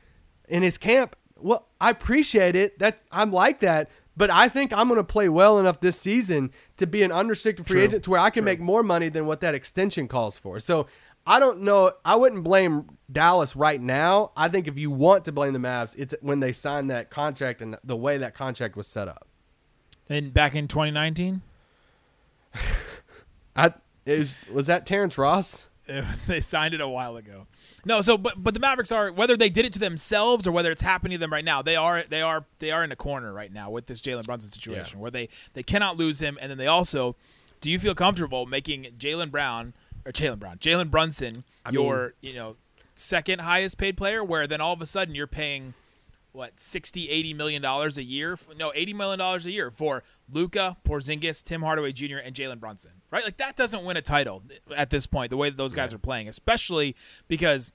in 0.48 0.62
his 0.62 0.78
camp, 0.78 1.16
well, 1.36 1.68
I 1.80 1.90
appreciate 1.90 2.56
it. 2.56 2.78
That 2.78 3.02
I'm 3.10 3.32
like 3.32 3.60
that, 3.60 3.90
but 4.16 4.30
I 4.30 4.48
think 4.48 4.72
I'm 4.72 4.88
going 4.88 4.98
to 4.98 5.04
play 5.04 5.28
well 5.28 5.58
enough 5.58 5.80
this 5.80 5.98
season 5.98 6.50
to 6.76 6.86
be 6.86 7.02
an 7.02 7.12
unrestricted 7.12 7.66
free 7.66 7.74
True. 7.74 7.84
agent 7.84 8.04
to 8.04 8.10
where 8.10 8.20
I 8.20 8.30
can 8.30 8.42
True. 8.44 8.52
make 8.52 8.60
more 8.60 8.82
money 8.82 9.08
than 9.08 9.26
what 9.26 9.40
that 9.40 9.54
extension 9.54 10.08
calls 10.08 10.36
for. 10.36 10.60
So 10.60 10.86
I 11.26 11.40
don't 11.40 11.62
know. 11.62 11.92
I 12.04 12.16
wouldn't 12.16 12.44
blame 12.44 12.98
Dallas 13.10 13.56
right 13.56 13.80
now. 13.80 14.32
I 14.36 14.48
think 14.48 14.68
if 14.68 14.78
you 14.78 14.90
want 14.90 15.24
to 15.24 15.32
blame 15.32 15.52
the 15.54 15.58
Mavs, 15.58 15.94
it's 15.98 16.14
when 16.20 16.40
they 16.40 16.52
signed 16.52 16.90
that 16.90 17.10
contract 17.10 17.62
and 17.62 17.76
the 17.82 17.96
way 17.96 18.18
that 18.18 18.34
contract 18.34 18.76
was 18.76 18.86
set 18.86 19.08
up. 19.08 19.26
And 20.08 20.34
back 20.34 20.54
in 20.54 20.68
2019. 20.68 21.40
I 23.56 23.72
is 24.06 24.36
was 24.52 24.66
that 24.66 24.86
Terrence 24.86 25.18
Ross? 25.18 25.66
It 25.86 26.04
was, 26.04 26.24
they 26.24 26.40
signed 26.40 26.74
it 26.74 26.80
a 26.80 26.88
while 26.88 27.16
ago. 27.16 27.46
No, 27.84 28.00
so 28.00 28.16
but 28.16 28.42
but 28.42 28.54
the 28.54 28.60
Mavericks 28.60 28.90
are 28.90 29.12
whether 29.12 29.36
they 29.36 29.50
did 29.50 29.66
it 29.66 29.72
to 29.74 29.78
themselves 29.78 30.46
or 30.46 30.52
whether 30.52 30.70
it's 30.70 30.82
happening 30.82 31.18
to 31.18 31.20
them 31.20 31.32
right 31.32 31.44
now. 31.44 31.62
They 31.62 31.76
are 31.76 32.04
they 32.08 32.22
are 32.22 32.46
they 32.58 32.70
are 32.70 32.82
in 32.82 32.92
a 32.92 32.96
corner 32.96 33.32
right 33.32 33.52
now 33.52 33.70
with 33.70 33.86
this 33.86 34.00
Jalen 34.00 34.24
Brunson 34.24 34.50
situation 34.50 34.98
yeah. 34.98 35.02
where 35.02 35.10
they 35.10 35.28
they 35.52 35.62
cannot 35.62 35.96
lose 35.96 36.20
him, 36.20 36.38
and 36.40 36.50
then 36.50 36.58
they 36.58 36.66
also. 36.66 37.16
Do 37.60 37.70
you 37.70 37.78
feel 37.78 37.94
comfortable 37.94 38.44
making 38.44 38.84
Jalen 38.98 39.30
Brown 39.30 39.72
or 40.04 40.12
Jalen 40.12 40.38
Brown, 40.38 40.58
Jalen 40.58 40.90
Brunson, 40.90 41.44
I 41.64 41.70
your 41.70 42.14
mean, 42.20 42.32
you 42.32 42.38
know 42.38 42.56
second 42.94 43.40
highest 43.40 43.78
paid 43.78 43.96
player? 43.96 44.22
Where 44.22 44.46
then 44.46 44.60
all 44.60 44.74
of 44.74 44.82
a 44.82 44.86
sudden 44.86 45.14
you're 45.14 45.26
paying 45.26 45.72
what 46.34 46.58
60 46.58 47.08
80 47.08 47.34
million 47.34 47.62
dollars 47.62 47.96
a 47.96 48.02
year 48.02 48.36
no 48.56 48.72
80 48.74 48.92
million 48.94 49.18
dollars 49.18 49.46
a 49.46 49.52
year 49.52 49.70
for 49.70 50.02
Luka 50.30 50.76
Porzingis, 50.84 51.44
Tim 51.44 51.62
Hardaway 51.62 51.92
Jr. 51.92 52.16
and 52.16 52.34
Jalen 52.34 52.58
Brunson. 52.58 52.90
Right? 53.10 53.24
Like 53.24 53.36
that 53.36 53.56
doesn't 53.56 53.84
win 53.84 53.96
a 53.96 54.02
title 54.02 54.42
at 54.76 54.90
this 54.90 55.06
point 55.06 55.30
the 55.30 55.36
way 55.36 55.48
that 55.48 55.56
those 55.56 55.72
guys 55.72 55.92
yeah. 55.92 55.96
are 55.96 56.00
playing, 56.00 56.28
especially 56.28 56.96
because 57.28 57.72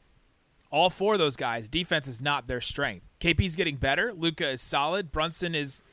all 0.72 0.90
four 0.90 1.14
of 1.14 1.20
those 1.20 1.36
guys 1.36 1.70
defense 1.70 2.08
is 2.08 2.22
not 2.22 2.48
their 2.48 2.62
strength. 2.62 3.06
KP's 3.22 3.56
getting 3.56 3.78
better, 3.78 4.14
Luka 4.14 4.50
is 4.50 4.62
solid, 4.62 5.12
Brunson 5.12 5.56
is 5.56 5.84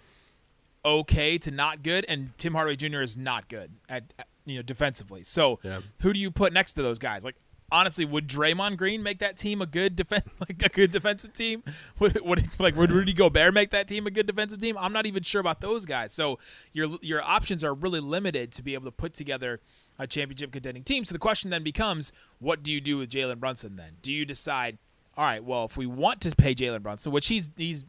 okay 0.85 1.39
to 1.39 1.51
not 1.51 1.83
good 1.83 2.05
and 2.09 2.31
Tim 2.37 2.55
Hardaway 2.55 2.77
Jr. 2.77 3.01
is 3.01 3.17
not 3.17 3.49
good 3.49 3.73
at, 3.89 4.13
at 4.19 4.27
you 4.45 4.57
know 4.57 4.63
defensively. 4.63 5.23
So, 5.25 5.59
yeah. 5.63 5.81
who 6.01 6.13
do 6.13 6.19
you 6.19 6.31
put 6.31 6.53
next 6.53 6.75
to 6.75 6.83
those 6.83 6.99
guys? 6.99 7.25
Like 7.25 7.37
honestly, 7.71 8.05
would 8.05 8.29
Draymond 8.29 8.77
Green 8.77 9.03
make 9.03 9.19
that 9.19 9.37
team 9.37 9.61
a 9.61 9.67
good 9.67 9.97
defense, 9.97 10.29
like 10.41 10.63
a 10.63 10.69
good 10.69 10.91
defensive 10.91 11.33
team? 11.33 11.63
Would, 11.99 12.21
would 12.23 12.61
like 12.61 12.77
would 12.77 12.93
Rudy 12.93 13.13
Gobert 13.15 13.55
make 13.55 13.71
that 13.71 13.89
team 13.89 14.07
a 14.07 14.11
good 14.11 14.27
defensive 14.27 14.61
team? 14.61 14.77
I'm 14.79 14.93
not 14.93 15.07
even 15.07 15.23
sure 15.23 15.41
about 15.41 15.61
those 15.61 15.87
guys. 15.87 16.13
So 16.13 16.39
your 16.73 16.99
your 17.01 17.23
options 17.23 17.65
are 17.65 17.73
really 17.73 18.01
limited 18.01 18.53
to 18.53 18.63
be 18.63 18.75
able 18.75 18.85
to 18.85 18.91
put 18.91 19.15
together 19.15 19.61
a 19.99 20.07
championship 20.07 20.53
contending 20.53 20.83
team. 20.83 21.05
So 21.05 21.15
the 21.15 21.19
question 21.19 21.51
then 21.51 21.63
becomes, 21.63 22.13
what 22.39 22.63
do 22.63 22.71
you 22.71 22.81
do 22.81 22.99
with 22.99 23.09
Jalen 23.09 23.39
Brunson? 23.39 23.77
Then 23.77 23.97
do 24.03 24.13
you 24.13 24.27
decide, 24.27 24.77
all 25.17 25.25
right, 25.25 25.43
well, 25.43 25.65
if 25.65 25.77
we 25.77 25.87
want 25.87 26.21
to 26.23 26.35
pay 26.37 26.55
Jalen 26.55 26.83
Brunson, 26.83 27.13
which 27.13 27.29
he's 27.29 27.51
he's 27.57 27.85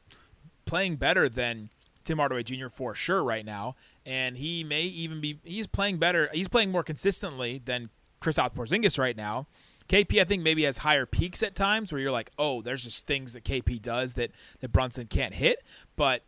playing 0.65 0.95
better 0.95 1.27
than 1.27 1.69
Tim 2.03 2.17
Hardaway 2.17 2.43
Jr. 2.43 2.69
for 2.69 2.95
sure 2.95 3.23
right 3.23 3.45
now, 3.45 3.75
and 4.05 4.37
he 4.37 4.63
may 4.63 4.83
even 4.83 5.19
be 5.19 5.39
he's 5.43 5.67
playing 5.67 5.97
better. 5.97 6.29
He's 6.33 6.47
playing 6.47 6.71
more 6.71 6.83
consistently 6.83 7.61
than 7.63 7.89
Kristaps 8.21 8.53
Porzingis 8.53 8.97
right 8.97 9.17
now. 9.17 9.47
KP, 9.87 10.19
I 10.19 10.23
think 10.23 10.43
maybe 10.43 10.63
has 10.63 10.79
higher 10.79 11.05
peaks 11.05 11.41
at 11.43 11.55
times 11.55 11.91
where 11.91 12.01
you're 12.01 12.11
like, 12.11 12.31
oh, 12.37 12.61
there's 12.61 12.83
just 12.83 13.07
things 13.07 13.33
that 13.33 13.43
KP 13.43 13.81
does 13.81 14.15
that 14.15 14.31
that 14.59 14.71
Brunson 14.71 15.07
can't 15.07 15.33
hit. 15.33 15.63
But 15.95 16.23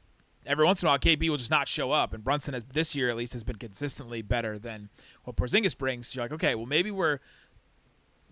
every 0.45 0.65
once 0.65 0.81
in 0.81 0.87
a 0.87 0.91
while, 0.91 0.99
KP 0.99 1.29
will 1.29 1.37
just 1.37 1.51
not 1.51 1.67
show 1.67 1.91
up, 1.91 2.13
and 2.13 2.23
Brunson 2.23 2.53
has 2.53 2.63
this 2.63 2.95
year 2.95 3.09
at 3.09 3.17
least 3.17 3.33
has 3.33 3.43
been 3.43 3.57
consistently 3.57 4.21
better 4.21 4.57
than 4.57 4.89
what 5.23 5.35
Porzingis 5.35 5.77
brings. 5.77 6.07
So 6.07 6.17
you're 6.17 6.25
like, 6.25 6.33
okay, 6.33 6.55
well 6.55 6.65
maybe 6.65 6.91
we're 6.91 7.19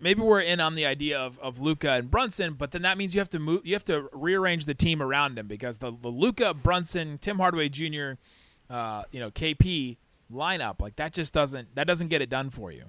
maybe 0.00 0.22
we're 0.22 0.40
in 0.40 0.60
on 0.60 0.74
the 0.74 0.86
idea 0.86 1.18
of, 1.18 1.38
of 1.40 1.60
Luka 1.60 1.90
and 1.92 2.10
Brunson, 2.10 2.54
but 2.54 2.70
then 2.70 2.82
that 2.82 2.96
means 2.96 3.14
you 3.14 3.20
have 3.20 3.30
to 3.30 3.38
move, 3.38 3.66
you 3.66 3.74
have 3.74 3.84
to 3.86 4.08
rearrange 4.12 4.64
the 4.64 4.74
team 4.74 5.02
around 5.02 5.38
him 5.38 5.46
because 5.46 5.78
the 5.78 5.90
the 5.90 6.08
Luka 6.08 6.54
Brunson, 6.54 7.18
Tim 7.18 7.38
Hardaway 7.38 7.68
Jr., 7.68 8.12
uh, 8.70 9.04
you 9.10 9.20
know, 9.20 9.30
KP 9.30 9.96
lineup 10.32 10.80
like 10.80 10.96
that 10.96 11.12
just 11.12 11.32
doesn't 11.32 11.74
that 11.74 11.86
doesn't 11.86 12.08
get 12.08 12.22
it 12.22 12.30
done 12.30 12.50
for 12.50 12.70
you. 12.70 12.84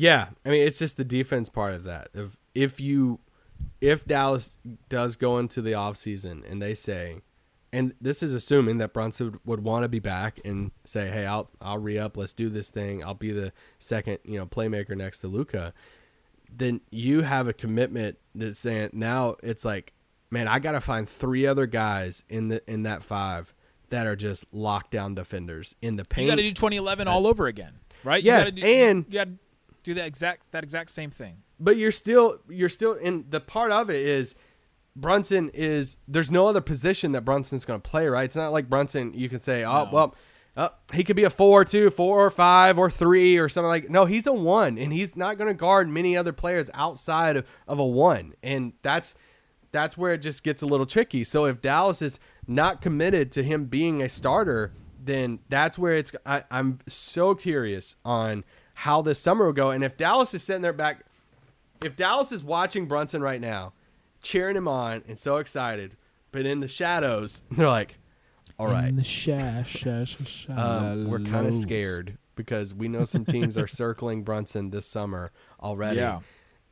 Yeah, 0.00 0.28
I 0.46 0.50
mean 0.50 0.62
it's 0.62 0.78
just 0.78 0.96
the 0.96 1.04
defense 1.04 1.48
part 1.48 1.74
of 1.74 1.82
that. 1.84 2.08
If 2.14 2.36
if 2.54 2.80
you 2.80 3.18
if 3.80 4.06
Dallas 4.06 4.52
does 4.88 5.16
go 5.16 5.38
into 5.38 5.60
the 5.60 5.72
offseason 5.72 6.48
and 6.48 6.62
they 6.62 6.72
say 6.74 7.22
and 7.72 7.92
this 8.00 8.22
is 8.22 8.32
assuming 8.32 8.78
that 8.78 8.92
Brunson 8.94 9.40
would 9.44 9.62
want 9.62 9.82
to 9.82 9.88
be 9.88 9.98
back 9.98 10.40
and 10.44 10.70
say, 10.84 11.08
"Hey, 11.10 11.26
I'll 11.26 11.50
I'll 11.60 11.78
re 11.78 11.98
up. 11.98 12.16
Let's 12.16 12.32
do 12.32 12.48
this 12.48 12.70
thing. 12.70 13.02
I'll 13.04 13.12
be 13.14 13.32
the 13.32 13.52
second, 13.78 14.20
you 14.24 14.38
know, 14.38 14.46
playmaker 14.46 14.96
next 14.96 15.20
to 15.20 15.28
Luka." 15.28 15.74
Then 16.56 16.80
you 16.90 17.22
have 17.22 17.46
a 17.48 17.52
commitment 17.52 18.18
that's 18.34 18.58
saying 18.58 18.90
now 18.94 19.36
it's 19.42 19.64
like, 19.64 19.92
man, 20.30 20.48
I 20.48 20.60
got 20.60 20.72
to 20.72 20.80
find 20.80 21.06
three 21.08 21.44
other 21.46 21.66
guys 21.66 22.24
in 22.30 22.48
the 22.48 22.62
in 22.70 22.84
that 22.84 23.02
five 23.02 23.52
that 23.90 24.06
are 24.06 24.16
just 24.16 24.50
lockdown 24.52 25.14
defenders 25.14 25.74
in 25.82 25.96
the 25.96 26.04
paint. 26.04 26.26
You 26.26 26.32
got 26.32 26.36
to 26.36 26.42
do 26.42 26.52
2011 26.54 27.06
all 27.08 27.26
over 27.26 27.48
again. 27.48 27.80
right? 28.04 28.22
Yes, 28.22 28.46
you 28.46 28.52
gotta 28.52 28.60
do, 28.62 28.66
and- 28.66 29.04
you 29.08 29.12
gotta 29.12 29.32
do 29.88 29.94
that 29.94 30.06
exact 30.06 30.52
that 30.52 30.62
exact 30.64 30.90
same 30.90 31.10
thing. 31.10 31.38
But 31.58 31.76
you're 31.76 31.92
still 31.92 32.38
you're 32.48 32.68
still 32.68 32.94
in 32.94 33.24
the 33.28 33.40
part 33.40 33.72
of 33.72 33.90
it 33.90 34.04
is 34.04 34.34
Brunson 34.94 35.50
is 35.54 35.96
there's 36.08 36.30
no 36.30 36.46
other 36.46 36.60
position 36.60 37.12
that 37.12 37.24
Brunson's 37.24 37.64
going 37.64 37.80
to 37.80 37.88
play, 37.88 38.06
right? 38.08 38.24
It's 38.24 38.36
not 38.36 38.52
like 38.52 38.68
Brunson 38.68 39.12
you 39.14 39.28
can 39.28 39.38
say, 39.38 39.64
"Oh, 39.64 39.84
No. 39.84 39.90
well, 39.92 40.14
uh, 40.56 40.68
he 40.92 41.04
could 41.04 41.14
be 41.16 41.24
a 41.24 41.30
4 41.30 41.64
2, 41.64 41.90
4 41.90 42.26
or 42.26 42.30
5 42.30 42.78
or 42.78 42.90
3 42.90 43.38
or 43.38 43.48
something 43.48 43.68
like 43.68 43.88
No, 43.90 44.04
he's 44.04 44.26
a 44.26 44.32
1 44.32 44.76
and 44.78 44.92
he's 44.92 45.16
not 45.16 45.38
going 45.38 45.48
to 45.48 45.54
guard 45.54 45.88
many 45.88 46.16
other 46.16 46.32
players 46.32 46.68
outside 46.74 47.36
of, 47.36 47.46
of 47.66 47.78
a 47.78 47.86
1. 47.86 48.34
And 48.42 48.72
that's 48.82 49.14
that's 49.70 49.96
where 49.96 50.14
it 50.14 50.18
just 50.18 50.42
gets 50.42 50.62
a 50.62 50.66
little 50.66 50.86
tricky. 50.86 51.24
So 51.24 51.44
if 51.44 51.60
Dallas 51.60 52.02
is 52.02 52.18
not 52.46 52.80
committed 52.80 53.30
to 53.32 53.42
him 53.42 53.66
being 53.66 54.02
a 54.02 54.08
starter, 54.08 54.72
then 55.02 55.38
that's 55.48 55.78
where 55.78 55.94
it's 55.94 56.12
I, 56.26 56.44
I'm 56.50 56.80
so 56.88 57.34
curious 57.34 57.94
on 58.04 58.44
how 58.78 59.02
this 59.02 59.18
summer 59.18 59.44
will 59.44 59.52
go. 59.52 59.72
And 59.72 59.82
if 59.82 59.96
Dallas 59.96 60.32
is 60.34 60.42
sitting 60.44 60.62
there 60.62 60.72
back 60.72 61.04
if 61.84 61.96
Dallas 61.96 62.30
is 62.30 62.44
watching 62.44 62.86
Brunson 62.86 63.20
right 63.20 63.40
now, 63.40 63.72
cheering 64.22 64.56
him 64.56 64.68
on 64.68 65.02
and 65.08 65.18
so 65.18 65.38
excited, 65.38 65.96
but 66.30 66.46
in 66.46 66.60
the 66.60 66.68
shadows, 66.68 67.42
they're 67.50 67.66
like, 67.66 67.96
"All 68.56 68.68
right, 68.68 68.88
In 68.88 68.96
the 68.96 69.02
shash, 69.02 70.48
um, 70.56 71.08
we're 71.08 71.18
kind 71.18 71.48
of 71.48 71.56
scared 71.56 72.18
because 72.36 72.72
we 72.72 72.86
know 72.86 73.04
some 73.04 73.24
teams 73.24 73.58
are 73.58 73.66
circling 73.66 74.22
Brunson 74.22 74.70
this 74.70 74.86
summer 74.86 75.32
already." 75.60 75.98
Yeah. 75.98 76.20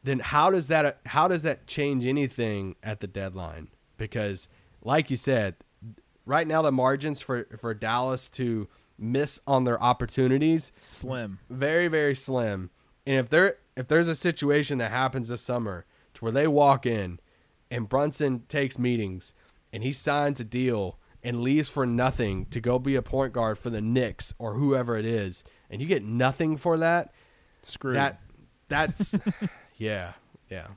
Then 0.05 0.21
how 0.21 0.51
does 0.51 0.69
that 0.69 1.01
how 1.07 1.27
does 1.27 1.43
that 1.43 1.67
change 1.67 2.07
anything 2.07 2.77
at 2.85 3.01
the 3.01 3.09
deadline? 3.09 3.67
Because, 3.97 4.49
like 4.81 5.11
you 5.11 5.17
said, 5.17 5.57
right 6.25 6.47
now 6.47 6.63
the 6.63 6.71
margins 6.71 7.21
for 7.21 7.49
for 7.59 7.75
Dallas 7.75 8.29
to 8.31 8.69
miss 8.99 9.41
on 9.47 9.65
their 9.65 9.83
opportunities 9.83 10.73
Slim. 10.77 11.39
very 11.51 11.89
very 11.89 12.15
slim. 12.15 12.71
And 13.07 13.17
if 13.17 13.29
there 13.29 13.59
if 13.77 13.89
there's 13.89 14.09
a 14.09 14.15
situation 14.15 14.79
that 14.79 14.91
happens 14.91 15.29
this 15.29 15.43
summer 15.43 15.85
to 16.15 16.25
where 16.25 16.33
they 16.33 16.47
walk 16.47 16.87
in 16.87 17.21
and 17.71 17.89
Brunson 17.89 18.45
takes 18.49 18.79
meetings 18.79 19.33
and 19.73 19.83
he 19.83 19.93
signs 19.93 20.41
a 20.41 20.45
deal 20.45 20.99
and 21.23 21.41
leaves 21.41 21.69
for 21.69 21.85
nothing 21.85 22.47
to 22.47 22.61
go 22.61 22.79
be 22.79 22.95
a 22.95 23.03
point 23.03 23.33
guard 23.33 23.59
for 23.59 23.69
the 23.71 23.81
Knicks 23.81 24.33
or 24.39 24.55
whoever 24.55 24.97
it 24.97 25.05
is, 25.05 25.43
and 25.69 25.83
you 25.83 25.89
get 25.89 26.05
nothing 26.05 26.57
for 26.57 26.79
that, 26.79 27.13
screw 27.63 27.95
that 27.95 28.21
that's 28.69 29.19
yeah 29.77 30.13
yeah. 30.51 30.69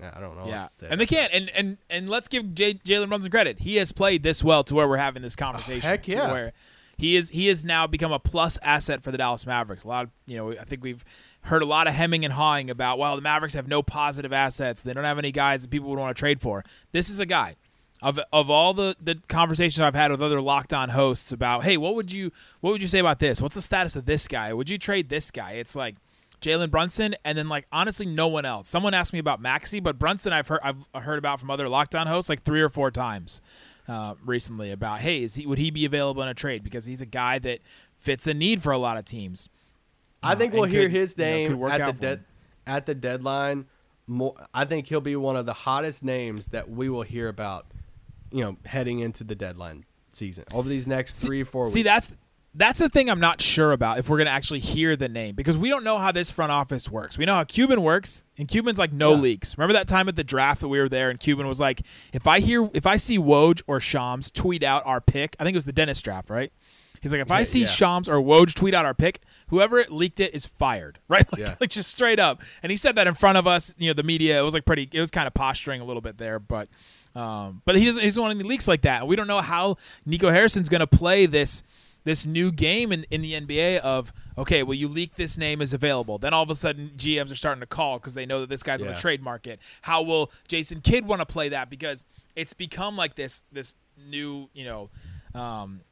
I 0.00 0.20
don't 0.20 0.36
know. 0.36 0.46
Yeah, 0.46 0.62
what 0.62 0.68
to 0.68 0.74
say 0.74 0.86
and 0.90 1.00
they 1.00 1.06
can't. 1.06 1.32
And 1.34 1.50
and 1.56 1.76
and 1.90 2.08
let's 2.08 2.28
give 2.28 2.54
J- 2.54 2.74
Jalen 2.74 3.08
Brunson 3.08 3.30
credit. 3.30 3.58
He 3.58 3.76
has 3.76 3.90
played 3.90 4.22
this 4.22 4.44
well 4.44 4.62
to 4.64 4.74
where 4.74 4.88
we're 4.88 4.96
having 4.96 5.22
this 5.22 5.34
oh, 5.38 5.42
conversation. 5.42 5.88
heck 5.88 6.04
to 6.04 6.12
yeah. 6.12 6.32
where 6.32 6.52
he 6.98 7.14
is 7.16 7.30
he 7.30 7.46
has 7.46 7.64
now 7.64 7.86
become 7.86 8.12
a 8.12 8.18
plus 8.18 8.58
asset 8.60 9.02
for 9.02 9.12
the 9.12 9.18
Dallas 9.18 9.46
Mavericks. 9.46 9.84
A 9.84 9.88
lot 9.88 10.04
of 10.04 10.10
you 10.26 10.36
know, 10.36 10.50
I 10.52 10.64
think 10.64 10.82
we've 10.82 11.04
heard 11.42 11.62
a 11.62 11.66
lot 11.66 11.86
of 11.86 11.94
hemming 11.94 12.24
and 12.24 12.34
hawing 12.34 12.68
about. 12.68 12.98
Well, 12.98 13.14
the 13.14 13.22
Mavericks 13.22 13.54
have 13.54 13.68
no 13.68 13.82
positive 13.82 14.32
assets. 14.32 14.82
They 14.82 14.92
don't 14.92 15.04
have 15.04 15.18
any 15.18 15.30
guys 15.30 15.62
that 15.62 15.70
people 15.70 15.88
would 15.90 15.98
want 15.98 16.14
to 16.14 16.20
trade 16.20 16.40
for. 16.40 16.64
This 16.92 17.08
is 17.08 17.20
a 17.20 17.26
guy. 17.26 17.56
Of, 18.00 18.20
of 18.32 18.48
all 18.48 18.74
the, 18.74 18.94
the 19.00 19.16
conversations 19.26 19.80
I've 19.80 19.96
had 19.96 20.12
with 20.12 20.22
other 20.22 20.40
locked 20.40 20.72
on 20.72 20.90
hosts 20.90 21.32
about, 21.32 21.64
hey, 21.64 21.76
what 21.76 21.96
would 21.96 22.12
you 22.12 22.30
what 22.60 22.70
would 22.70 22.82
you 22.82 22.86
say 22.86 23.00
about 23.00 23.18
this? 23.18 23.42
What's 23.42 23.56
the 23.56 23.60
status 23.60 23.96
of 23.96 24.04
this 24.04 24.28
guy? 24.28 24.52
Would 24.52 24.70
you 24.70 24.78
trade 24.78 25.08
this 25.08 25.32
guy? 25.32 25.52
It's 25.52 25.74
like 25.74 25.96
Jalen 26.40 26.70
Brunson, 26.70 27.16
and 27.24 27.36
then 27.36 27.48
like 27.48 27.66
honestly, 27.72 28.06
no 28.06 28.28
one 28.28 28.44
else. 28.44 28.68
Someone 28.68 28.94
asked 28.94 29.12
me 29.12 29.18
about 29.18 29.42
Maxi, 29.42 29.82
but 29.82 29.98
Brunson, 29.98 30.32
I've 30.32 30.46
heard 30.48 30.60
I've 30.62 31.02
heard 31.02 31.18
about 31.18 31.40
from 31.40 31.50
other 31.50 31.68
Locked 31.68 31.94
On 31.96 32.06
hosts 32.06 32.28
like 32.28 32.42
three 32.42 32.60
or 32.60 32.68
four 32.68 32.90
times 32.90 33.42
uh, 33.88 34.14
recently 34.24 34.70
about, 34.70 35.00
hey, 35.00 35.22
is 35.22 35.34
he 35.34 35.46
would 35.46 35.58
he 35.58 35.70
be 35.70 35.84
available 35.84 36.22
in 36.22 36.28
a 36.28 36.34
trade 36.34 36.62
because 36.62 36.86
he's 36.86 37.02
a 37.02 37.06
guy 37.06 37.38
that 37.40 37.60
fits 37.98 38.26
a 38.26 38.34
need 38.34 38.62
for 38.62 38.70
a 38.72 38.78
lot 38.78 38.96
of 38.96 39.04
teams. 39.04 39.48
I 40.22 40.32
Uh, 40.32 40.36
think 40.36 40.52
we'll 40.52 40.64
hear 40.64 40.82
could, 40.82 40.90
his 40.92 41.14
you 41.16 41.24
know, 41.24 41.30
name 41.30 41.48
could 41.48 41.56
work 41.56 41.72
at 41.72 41.78
the 41.78 41.84
out 41.84 41.94
for 41.96 42.00
dead 42.00 42.18
him. 42.18 42.24
at 42.66 42.86
the 42.86 42.94
deadline. 42.94 43.66
More, 44.06 44.34
I 44.54 44.64
think 44.64 44.86
he'll 44.86 45.00
be 45.00 45.16
one 45.16 45.36
of 45.36 45.46
the 45.46 45.52
hottest 45.52 46.02
names 46.02 46.48
that 46.48 46.70
we 46.70 46.88
will 46.88 47.02
hear 47.02 47.28
about. 47.28 47.66
You 48.30 48.44
know, 48.44 48.56
heading 48.66 48.98
into 48.98 49.24
the 49.24 49.34
deadline 49.34 49.86
season 50.12 50.44
over 50.52 50.68
these 50.68 50.86
next 50.86 51.20
three 51.24 51.40
or 51.40 51.44
four 51.46 51.64
See, 51.64 51.78
weeks. 51.78 51.84
that's 51.86 52.16
that's 52.58 52.78
the 52.78 52.88
thing 52.88 53.08
I'm 53.08 53.20
not 53.20 53.40
sure 53.40 53.72
about 53.72 53.98
if 53.98 54.08
we're 54.08 54.18
gonna 54.18 54.30
actually 54.30 54.60
hear 54.60 54.96
the 54.96 55.08
name 55.08 55.34
because 55.34 55.56
we 55.56 55.68
don't 55.68 55.84
know 55.84 55.96
how 55.98 56.12
this 56.12 56.30
front 56.30 56.52
office 56.52 56.90
works. 56.90 57.16
We 57.16 57.24
know 57.24 57.34
how 57.36 57.44
Cuban 57.44 57.82
works, 57.82 58.24
and 58.36 58.46
Cuban's 58.48 58.78
like 58.78 58.92
no 58.92 59.12
Yeah. 59.14 59.20
leaks. 59.20 59.56
Remember 59.56 59.72
that 59.74 59.86
time 59.88 60.08
at 60.08 60.16
the 60.16 60.24
draft 60.24 60.60
that 60.60 60.68
we 60.68 60.78
were 60.78 60.88
there, 60.88 61.08
and 61.10 61.18
Cuban 61.20 61.46
was 61.48 61.60
like, 61.60 61.82
if 62.12 62.26
I 62.26 62.40
hear, 62.40 62.68
if 62.74 62.86
I 62.86 62.96
see 62.96 63.16
Woj 63.18 63.62
or 63.66 63.80
Shams 63.80 64.30
tweet 64.30 64.62
out 64.62 64.82
our 64.84 65.00
pick, 65.00 65.36
I 65.38 65.44
think 65.44 65.54
it 65.54 65.58
was 65.58 65.66
the 65.66 65.72
Dennis 65.72 66.02
draft, 66.02 66.28
right? 66.30 66.52
He's 67.00 67.12
like, 67.12 67.20
if 67.20 67.30
I 67.30 67.44
see 67.44 67.60
yeah. 67.60 67.66
Shams 67.66 68.08
or 68.08 68.16
Woj 68.16 68.54
tweet 68.54 68.74
out 68.74 68.84
our 68.84 68.92
pick, 68.94 69.20
whoever 69.50 69.84
leaked 69.88 70.18
it 70.18 70.34
is 70.34 70.46
fired, 70.46 70.98
right? 71.08 71.24
Like, 71.32 71.40
Yeah. 71.40 71.54
like 71.60 71.70
just 71.70 71.90
straight 71.90 72.18
up. 72.18 72.42
And 72.62 72.70
he 72.70 72.76
said 72.76 72.96
that 72.96 73.06
in 73.06 73.14
front 73.14 73.38
of 73.38 73.46
us, 73.46 73.72
you 73.78 73.88
know, 73.88 73.94
the 73.94 74.02
media. 74.02 74.36
It 74.38 74.42
was 74.42 74.52
like 74.52 74.64
pretty. 74.64 74.88
It 74.92 74.98
was 75.00 75.12
kind 75.12 75.28
of 75.28 75.32
posturing 75.34 75.80
a 75.80 75.84
little 75.84 76.02
bit 76.02 76.18
there, 76.18 76.40
but, 76.40 76.68
um, 77.14 77.62
but 77.64 77.76
he 77.76 77.84
doesn't. 77.84 78.00
He 78.02 78.08
doesn't 78.08 78.20
want 78.22 78.38
any 78.38 78.48
leaks 78.48 78.66
like 78.66 78.82
that. 78.82 79.06
We 79.06 79.14
don't 79.14 79.28
know 79.28 79.40
how 79.40 79.76
Nico 80.06 80.30
Harrison's 80.30 80.68
going 80.68 80.80
to 80.80 80.86
play 80.88 81.26
this 81.26 81.62
this 82.08 82.26
new 82.26 82.50
game 82.50 82.90
in, 82.90 83.04
in 83.10 83.20
the 83.20 83.34
NBA 83.34 83.80
of 83.80 84.12
okay, 84.36 84.62
well 84.62 84.74
you 84.74 84.88
leak 84.88 85.16
this 85.16 85.36
name 85.36 85.60
is 85.60 85.74
available. 85.74 86.18
Then 86.18 86.32
all 86.32 86.42
of 86.42 86.50
a 86.50 86.54
sudden 86.54 86.92
GMs 86.96 87.30
are 87.30 87.36
starting 87.36 87.60
to 87.60 87.66
call 87.66 87.98
because 87.98 88.14
they 88.14 88.24
know 88.24 88.40
that 88.40 88.48
this 88.48 88.62
guy's 88.62 88.82
on 88.82 88.88
the 88.88 88.94
trade 88.94 89.22
market. 89.22 89.60
How 89.82 90.02
will 90.02 90.32
Jason 90.48 90.80
Kidd 90.80 91.06
want 91.06 91.20
to 91.20 91.26
play 91.26 91.50
that? 91.50 91.68
Because 91.68 92.06
it's 92.34 92.54
become 92.54 92.96
like 92.96 93.14
this 93.14 93.44
this 93.52 93.74
new 94.08 94.48
you 94.54 94.64
know 94.64 94.90
um, 95.34 95.82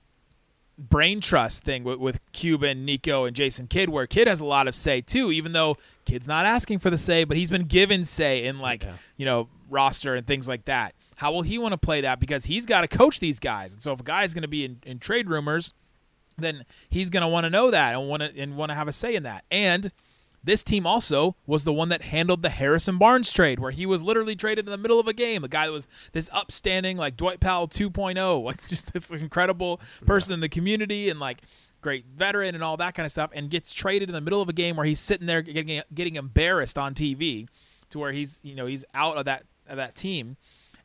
brain 0.79 1.21
trust 1.21 1.65
thing 1.65 1.85
with, 1.85 1.99
with 1.99 2.21
Cuban, 2.33 2.85
Nico, 2.85 3.25
and 3.25 3.35
Jason 3.35 3.67
Kidd, 3.67 3.89
where 3.89 4.07
Kidd 4.07 4.29
has 4.29 4.41
a 4.41 4.45
lot 4.45 4.69
of 4.69 4.75
say 4.75 5.01
too, 5.01 5.31
even 5.33 5.53
though 5.53 5.77
Kidd's 6.05 6.29
not 6.29 6.47
asking 6.47 6.79
for 6.79 6.91
the 6.91 6.99
say, 6.99 7.25
but 7.25 7.37
he's 7.37 7.51
been 7.51 7.65
given 7.65 8.05
say 8.05 8.45
in 8.45 8.59
like 8.59 8.87
you 9.17 9.27
know 9.27 9.49
roster 9.69 10.15
and 10.15 10.27
things 10.27 10.49
like 10.49 10.65
that. 10.65 10.95
How 11.17 11.33
will 11.33 11.43
he 11.43 11.59
want 11.59 11.73
to 11.73 11.79
play 11.79 12.03
that? 12.03 12.21
Because 12.21 12.45
he's 12.45 12.67
got 12.67 12.83
to 12.83 12.89
coach 12.89 13.21
these 13.21 13.39
guys, 13.39 13.73
and 13.73 13.83
so 13.83 13.93
if 13.93 14.01
a 14.01 14.05
guy 14.05 14.23
is 14.25 14.35
going 14.35 14.43
to 14.43 14.49
be 14.49 14.65
in, 14.65 14.81
in 14.85 14.99
trade 14.99 15.29
rumors, 15.29 15.75
then 16.39 16.65
he's 16.89 17.11
going 17.11 17.23
to 17.23 17.29
want 17.29 17.45
to 17.45 17.51
know 17.51 17.71
that 17.71 17.95
and 17.95 18.09
want 18.09 18.23
to 18.23 18.39
and 18.39 18.57
want 18.57 18.71
to 18.71 18.75
have 18.75 18.89
a 18.89 18.93
say 18.93 19.15
in 19.15 19.23
that. 19.25 19.45
And 19.51 19.93
this 20.47 20.63
team 20.63 20.87
also 20.87 21.35
was 21.45 21.65
the 21.65 21.73
one 21.73 21.89
that 21.89 22.03
handled 22.03 22.41
the 22.41 22.51
Harrison 22.51 22.99
Barnes 22.99 23.33
trade, 23.33 23.59
where 23.59 23.73
he 23.73 23.85
was 23.85 24.05
literally 24.05 24.37
traded 24.37 24.67
in 24.67 24.71
the 24.71 24.79
middle 24.79 25.01
of 25.01 25.09
a 25.09 25.13
game. 25.13 25.43
A 25.43 25.49
guy 25.49 25.67
that 25.67 25.73
was 25.73 25.89
this 26.13 26.31
upstanding, 26.33 26.97
like 26.97 27.17
Dwight 27.17 27.41
Powell 27.41 27.67
2.0, 27.67 28.43
like 28.45 28.67
just 28.67 28.93
this 28.93 29.11
incredible 29.11 29.81
person 30.07 30.35
in 30.35 30.41
the 30.41 30.49
community 30.49 31.11
and 31.11 31.19
like 31.19 31.43
great 31.81 32.07
veteran 32.07 32.55
and 32.55 32.63
all 32.63 32.77
that 32.77 32.95
kind 32.95 33.05
of 33.05 33.11
stuff, 33.11 33.31
and 33.35 33.51
gets 33.51 33.75
traded 33.75 34.09
in 34.09 34.15
the 34.15 34.21
middle 34.21 34.41
of 34.41 34.49
a 34.49 34.53
game 34.53 34.77
where 34.77 34.87
he's 34.87 35.01
sitting 35.01 35.27
there 35.27 35.43
getting 35.43 35.83
getting 35.93 36.15
embarrassed 36.15 36.79
on 36.79 36.95
TV, 36.95 37.49
to 37.91 37.99
where 37.99 38.13
he's 38.13 38.41
you 38.45 38.55
know 38.55 38.67
he's 38.67 38.85
out 38.95 39.17
of 39.17 39.25
that 39.25 39.45
of 39.69 39.77
that 39.77 39.97
team. 39.97 40.37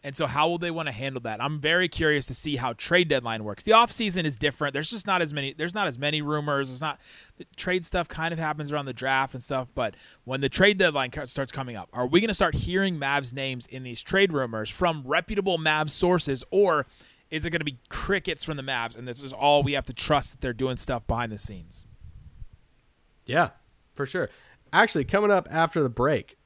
And 0.03 0.15
so 0.15 0.25
how 0.25 0.49
will 0.49 0.57
they 0.57 0.71
want 0.71 0.87
to 0.87 0.91
handle 0.91 1.21
that? 1.21 1.41
I'm 1.41 1.59
very 1.59 1.87
curious 1.87 2.25
to 2.25 2.33
see 2.33 2.55
how 2.55 2.73
trade 2.73 3.07
deadline 3.07 3.43
works. 3.43 3.63
The 3.63 3.73
offseason 3.73 4.23
is 4.23 4.35
different. 4.35 4.73
There's 4.73 4.89
just 4.89 5.05
not 5.05 5.21
as 5.21 5.31
many 5.31 5.53
there's 5.53 5.75
not 5.75 5.87
as 5.87 5.99
many 5.99 6.23
rumors. 6.23 6.69
There's 6.69 6.81
not 6.81 6.99
the 7.37 7.45
trade 7.55 7.85
stuff 7.85 8.07
kind 8.07 8.33
of 8.33 8.39
happens 8.39 8.71
around 8.71 8.85
the 8.85 8.93
draft 8.93 9.35
and 9.35 9.43
stuff, 9.43 9.69
but 9.75 9.95
when 10.23 10.41
the 10.41 10.49
trade 10.49 10.79
deadline 10.79 11.11
starts 11.25 11.51
coming 11.51 11.75
up, 11.75 11.89
are 11.93 12.07
we 12.07 12.19
going 12.19 12.29
to 12.29 12.33
start 12.33 12.55
hearing 12.55 12.99
Mavs 12.99 13.31
names 13.31 13.67
in 13.67 13.83
these 13.83 14.01
trade 14.01 14.33
rumors 14.33 14.71
from 14.71 15.03
reputable 15.05 15.59
Mavs 15.59 15.91
sources 15.91 16.43
or 16.49 16.87
is 17.29 17.45
it 17.45 17.51
going 17.51 17.59
to 17.59 17.65
be 17.65 17.77
crickets 17.87 18.43
from 18.43 18.57
the 18.57 18.63
Mavs 18.63 18.97
and 18.97 19.07
this 19.07 19.21
is 19.21 19.33
all 19.33 19.61
we 19.61 19.73
have 19.73 19.85
to 19.85 19.93
trust 19.93 20.31
that 20.31 20.41
they're 20.41 20.51
doing 20.51 20.77
stuff 20.77 21.05
behind 21.05 21.31
the 21.31 21.37
scenes? 21.37 21.85
Yeah, 23.27 23.49
for 23.93 24.07
sure. 24.07 24.29
Actually, 24.73 25.03
coming 25.03 25.29
up 25.29 25.47
after 25.51 25.83
the 25.83 25.89
break, 25.89 26.37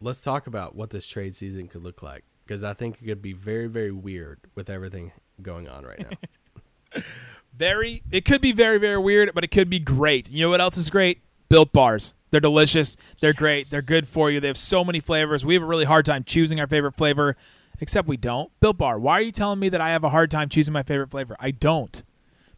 let's 0.00 0.22
talk 0.22 0.46
about 0.46 0.74
what 0.74 0.90
this 0.90 1.06
trade 1.06 1.34
season 1.34 1.68
could 1.68 1.82
look 1.82 2.02
like 2.02 2.24
because 2.46 2.62
I 2.64 2.74
think 2.74 2.98
it 3.02 3.06
could 3.06 3.22
be 3.22 3.32
very, 3.32 3.66
very 3.66 3.92
weird 3.92 4.40
with 4.54 4.68
everything 4.70 5.12
going 5.42 5.68
on 5.68 5.84
right 5.84 5.98
now. 5.98 7.02
Very 7.56 8.02
it 8.10 8.24
could 8.24 8.40
be 8.40 8.50
very 8.50 8.78
very 8.78 8.98
weird, 8.98 9.30
but 9.32 9.44
it 9.44 9.48
could 9.52 9.70
be 9.70 9.78
great. 9.78 10.30
You 10.30 10.44
know 10.44 10.50
what 10.50 10.60
else 10.60 10.76
is 10.76 10.90
great? 10.90 11.22
Built 11.48 11.72
bars. 11.72 12.16
They're 12.30 12.40
delicious. 12.40 12.96
They're 13.20 13.32
great. 13.32 13.70
They're 13.70 13.82
good 13.82 14.08
for 14.08 14.28
you. 14.28 14.40
They 14.40 14.48
have 14.48 14.58
so 14.58 14.84
many 14.84 14.98
flavors. 14.98 15.44
We 15.44 15.54
have 15.54 15.62
a 15.62 15.66
really 15.66 15.84
hard 15.84 16.04
time 16.04 16.24
choosing 16.24 16.58
our 16.58 16.66
favorite 16.66 16.96
flavor, 16.96 17.36
except 17.80 18.08
we 18.08 18.16
don't. 18.16 18.50
Built 18.58 18.78
bar. 18.78 18.98
Why 18.98 19.14
are 19.14 19.22
you 19.22 19.30
telling 19.30 19.60
me 19.60 19.68
that 19.68 19.80
I 19.80 19.90
have 19.90 20.02
a 20.02 20.10
hard 20.10 20.32
time 20.32 20.48
choosing 20.48 20.72
my 20.72 20.82
favorite 20.82 21.10
flavor? 21.10 21.36
I 21.38 21.52
don't. 21.52 22.02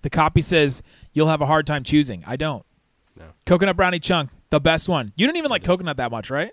The 0.01 0.09
copy 0.09 0.41
says 0.41 0.83
you'll 1.13 1.29
have 1.29 1.43
a 1.43 1.47
hard 1.47 1.67
time 1.67 1.83
choosing. 1.83 2.25
I 2.27 2.37
don't. 2.37 2.65
No. 3.19 3.27
Coconut 3.45 3.77
brownie 3.77 3.99
chunk, 3.99 4.31
the 4.49 4.61
best 4.61 4.89
one. 4.89 5.13
You 5.15 5.27
don't 5.27 5.37
even 5.37 5.51
like 5.51 5.65
coconut 5.65 5.99
that 5.99 6.11
much, 6.11 6.31
right? 6.31 6.53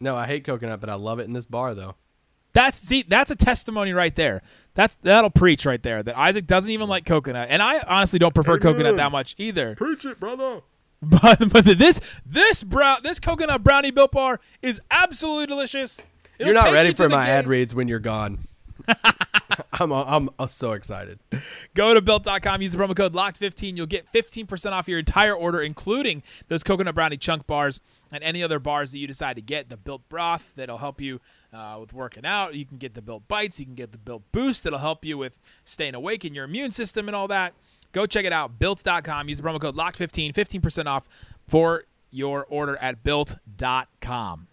no, 0.00 0.16
I 0.16 0.26
hate 0.26 0.44
coconut, 0.44 0.80
but 0.80 0.90
I 0.90 0.94
love 0.94 1.20
it 1.20 1.24
in 1.24 1.32
this 1.32 1.46
bar 1.46 1.74
though. 1.74 1.94
That's 2.54 2.78
see, 2.78 3.04
that's 3.06 3.30
a 3.30 3.36
testimony 3.36 3.92
right 3.92 4.14
there. 4.14 4.42
That's 4.74 4.96
that'll 5.02 5.30
preach 5.30 5.66
right 5.66 5.82
there. 5.82 6.02
That 6.02 6.16
Isaac 6.16 6.46
doesn't 6.46 6.70
even 6.70 6.88
like 6.88 7.04
coconut, 7.04 7.48
and 7.50 7.62
I 7.62 7.80
honestly 7.80 8.18
don't 8.18 8.34
prefer 8.34 8.58
coconut 8.58 8.96
that 8.96 9.12
much 9.12 9.34
either. 9.38 9.74
Preach 9.76 10.04
it, 10.04 10.18
brother. 10.18 10.62
But 11.06 11.52
but 11.52 11.66
this 11.66 12.00
this 12.24 12.62
brown 12.62 13.00
this 13.02 13.20
coconut 13.20 13.62
brownie 13.62 13.90
built 13.90 14.12
bar 14.12 14.40
is 14.62 14.80
absolutely 14.90 15.44
delicious. 15.44 16.06
It'll 16.38 16.54
you're 16.54 16.62
not 16.62 16.72
ready 16.72 16.90
you 16.90 16.94
for 16.94 17.10
my 17.10 17.28
ad 17.28 17.46
reads 17.46 17.74
when 17.74 17.88
you're 17.88 17.98
gone. 17.98 18.38
I'm 19.80 19.92
I'm, 19.92 20.30
I'm 20.38 20.48
so 20.48 20.72
excited. 20.72 21.18
Go 21.74 21.94
to 21.94 22.00
built.com, 22.00 22.62
use 22.62 22.72
the 22.72 22.78
promo 22.78 22.96
code 22.96 23.12
LOCKED15. 23.14 23.76
You'll 23.76 23.86
get 23.86 24.10
15% 24.12 24.72
off 24.72 24.88
your 24.88 24.98
entire 24.98 25.34
order, 25.34 25.60
including 25.60 26.22
those 26.48 26.62
coconut 26.62 26.94
brownie 26.94 27.16
chunk 27.16 27.46
bars 27.46 27.82
and 28.12 28.22
any 28.22 28.42
other 28.42 28.58
bars 28.58 28.92
that 28.92 28.98
you 28.98 29.06
decide 29.06 29.36
to 29.36 29.42
get. 29.42 29.68
The 29.68 29.76
built 29.76 30.08
broth 30.08 30.52
that'll 30.56 30.78
help 30.78 31.00
you 31.00 31.20
uh, 31.52 31.78
with 31.80 31.92
working 31.92 32.24
out. 32.24 32.54
You 32.54 32.64
can 32.64 32.78
get 32.78 32.94
the 32.94 33.02
built 33.02 33.26
bites. 33.26 33.58
You 33.58 33.66
can 33.66 33.74
get 33.74 33.92
the 33.92 33.98
built 33.98 34.22
boost 34.32 34.64
that'll 34.64 34.78
help 34.78 35.04
you 35.04 35.18
with 35.18 35.38
staying 35.64 35.94
awake 35.94 36.24
and 36.24 36.34
your 36.34 36.44
immune 36.44 36.70
system 36.70 37.08
and 37.08 37.16
all 37.16 37.28
that. 37.28 37.54
Go 37.92 38.06
check 38.06 38.24
it 38.24 38.32
out. 38.32 38.58
Built.com. 38.58 39.28
Use 39.28 39.38
the 39.38 39.42
promo 39.42 39.60
code 39.60 39.76
LOCKED15, 39.76 40.32
15% 40.32 40.86
off 40.86 41.08
for 41.46 41.84
your 42.10 42.46
order 42.48 42.76
at 42.76 43.02
built.com. 43.02 44.48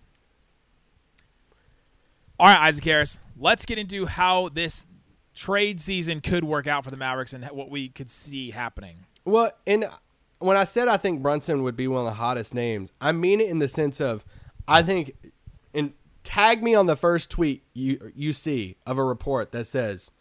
All 2.39 2.47
right, 2.47 2.67
Isaac 2.67 2.83
Harris, 2.83 3.19
let's 3.37 3.65
get 3.65 3.77
into 3.77 4.07
how 4.07 4.49
this 4.49 4.87
trade 5.33 5.79
season 5.79 6.21
could 6.21 6.43
work 6.43 6.67
out 6.67 6.83
for 6.83 6.91
the 6.91 6.97
Mavericks 6.97 7.33
and 7.33 7.45
what 7.45 7.69
we 7.69 7.89
could 7.89 8.09
see 8.09 8.51
happening. 8.51 9.05
Well, 9.25 9.51
and 9.65 9.85
when 10.39 10.57
I 10.57 10.63
said 10.63 10.87
I 10.87 10.97
think 10.97 11.21
Brunson 11.21 11.63
would 11.63 11.75
be 11.75 11.87
one 11.87 12.01
of 12.01 12.05
the 12.05 12.15
hottest 12.15 12.53
names, 12.53 12.91
I 12.99 13.11
mean 13.11 13.39
it 13.39 13.49
in 13.49 13.59
the 13.59 13.67
sense 13.67 14.01
of 14.01 14.25
I 14.67 14.81
think 14.81 15.15
and 15.73 15.93
tag 16.23 16.63
me 16.63 16.75
on 16.75 16.85
the 16.85 16.95
first 16.95 17.29
tweet 17.29 17.63
you 17.73 18.11
you 18.15 18.33
see 18.33 18.77
of 18.85 18.97
a 18.97 19.03
report 19.03 19.51
that 19.51 19.65
says 19.65 20.11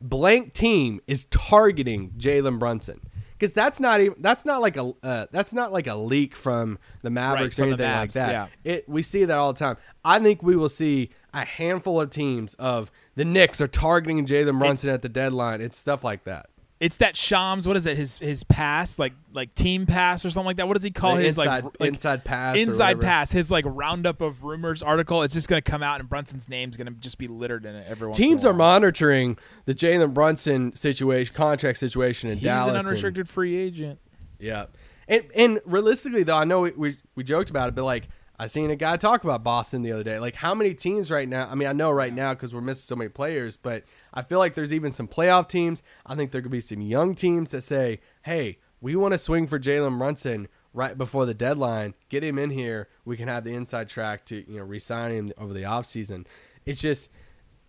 blank 0.00 0.52
team 0.52 1.00
is 1.06 1.24
targeting 1.30 2.10
Jalen 2.12 2.58
Brunson 2.58 3.00
because 3.40 3.54
that's 3.54 3.80
not 3.80 4.02
even 4.02 4.14
that's 4.20 4.44
not 4.44 4.60
like 4.60 4.76
a 4.76 4.92
uh, 5.02 5.26
that's 5.32 5.54
not 5.54 5.72
like 5.72 5.86
a 5.86 5.94
leak 5.94 6.36
from 6.36 6.78
the 7.00 7.08
Mavericks 7.08 7.58
Right, 7.58 7.64
or 7.64 7.68
anything 7.68 7.90
like 7.90 8.12
that. 8.12 8.30
yeah. 8.30 8.46
It 8.72 8.88
we 8.88 9.02
see 9.02 9.24
that 9.24 9.36
all 9.38 9.54
the 9.54 9.58
time. 9.58 9.78
I 10.04 10.18
think 10.18 10.42
we 10.42 10.56
will 10.56 10.68
see 10.68 11.08
a 11.32 11.44
handful 11.46 12.00
of 12.00 12.10
teams 12.10 12.52
of 12.54 12.90
the 13.14 13.24
Knicks 13.24 13.60
are 13.62 13.66
targeting 13.68 14.26
Jalen 14.26 14.58
Brunson 14.58 14.90
at 14.90 15.00
the 15.00 15.08
deadline. 15.08 15.62
It's 15.62 15.76
stuff 15.78 16.04
like 16.04 16.24
that. 16.24 16.50
It's 16.80 16.96
that 16.96 17.14
Shams. 17.14 17.68
What 17.68 17.76
is 17.76 17.84
it? 17.84 17.98
His 17.98 18.16
his 18.16 18.42
pass, 18.42 18.98
like 18.98 19.12
like 19.34 19.54
team 19.54 19.84
pass 19.84 20.24
or 20.24 20.30
something 20.30 20.46
like 20.46 20.56
that. 20.56 20.66
What 20.66 20.74
does 20.74 20.82
he 20.82 20.90
call 20.90 21.14
The 21.16 21.22
his 21.22 21.36
inside- 21.36 21.64
like, 21.64 21.80
like 21.80 21.88
inside 21.88 22.24
pass 22.24 22.56
Inside 22.56 23.00
pass. 23.02 23.30
His 23.30 23.50
like 23.50 23.66
roundup 23.68 24.22
of 24.22 24.42
rumors 24.44 24.82
article. 24.82 25.22
It's 25.22 25.34
just 25.34 25.46
gonna 25.46 25.60
come 25.60 25.82
out, 25.82 26.00
and 26.00 26.08
Brunson's 26.08 26.48
name's 26.48 26.78
gonna 26.78 26.92
just 26.92 27.18
be 27.18 27.28
littered 27.28 27.66
in 27.66 27.74
it 27.76 27.86
Everyone. 27.86 28.14
Teams 28.16 28.44
in 28.44 28.48
a 28.48 28.50
are 28.52 28.54
monitoring 28.54 29.36
the 29.66 29.74
Jalen 29.74 30.14
Brunson 30.14 30.74
situation, 30.74 31.34
contract 31.34 31.78
situation 31.78 32.30
in 32.30 32.38
He's 32.38 32.44
Dallas. 32.44 32.62
He's 32.64 32.70
an 32.70 32.76
and- 32.78 32.86
unrestricted 32.86 33.28
free 33.28 33.56
agent. 33.56 33.98
Yeah, 34.38 34.64
and 35.06 35.24
and 35.36 35.60
realistically 35.66 36.22
though, 36.22 36.38
I 36.38 36.44
know 36.44 36.60
we, 36.62 36.70
we 36.70 36.96
we 37.14 37.24
joked 37.24 37.50
about 37.50 37.68
it, 37.68 37.74
but 37.74 37.84
like 37.84 38.08
I 38.38 38.46
seen 38.46 38.70
a 38.70 38.76
guy 38.76 38.96
talk 38.96 39.22
about 39.22 39.44
Boston 39.44 39.82
the 39.82 39.92
other 39.92 40.02
day. 40.02 40.18
Like 40.18 40.34
how 40.34 40.54
many 40.54 40.72
teams 40.72 41.10
right 41.10 41.28
now? 41.28 41.46
I 41.50 41.54
mean, 41.54 41.68
I 41.68 41.74
know 41.74 41.90
right 41.90 42.14
now 42.14 42.32
because 42.32 42.54
we're 42.54 42.62
missing 42.62 42.86
so 42.86 42.96
many 42.96 43.10
players, 43.10 43.58
but 43.58 43.84
I 44.12 44.22
feel 44.22 44.38
like 44.38 44.54
there's 44.54 44.72
even 44.72 44.92
some 44.92 45.08
playoff 45.08 45.48
teams. 45.48 45.82
I 46.06 46.14
think 46.14 46.30
there 46.30 46.42
could 46.42 46.50
be 46.50 46.60
some 46.60 46.80
young 46.80 47.14
teams 47.14 47.50
that 47.50 47.62
say, 47.62 48.00
"Hey, 48.22 48.58
we 48.80 48.96
want 48.96 49.12
to 49.12 49.18
swing 49.18 49.46
for 49.46 49.58
Jalen 49.58 49.98
Brunson." 49.98 50.48
Right 50.72 50.96
before 50.96 51.26
the 51.26 51.34
deadline, 51.34 51.94
get 52.10 52.22
him 52.22 52.38
in 52.38 52.50
here. 52.50 52.88
We 53.04 53.16
can 53.16 53.26
have 53.26 53.42
the 53.42 53.52
inside 53.54 53.88
track 53.88 54.24
to 54.26 54.36
you 54.48 54.58
know 54.58 54.64
resign 54.64 55.10
him 55.10 55.32
over 55.36 55.52
the 55.52 55.62
offseason. 55.62 56.26
It's 56.64 56.80
just, 56.80 57.10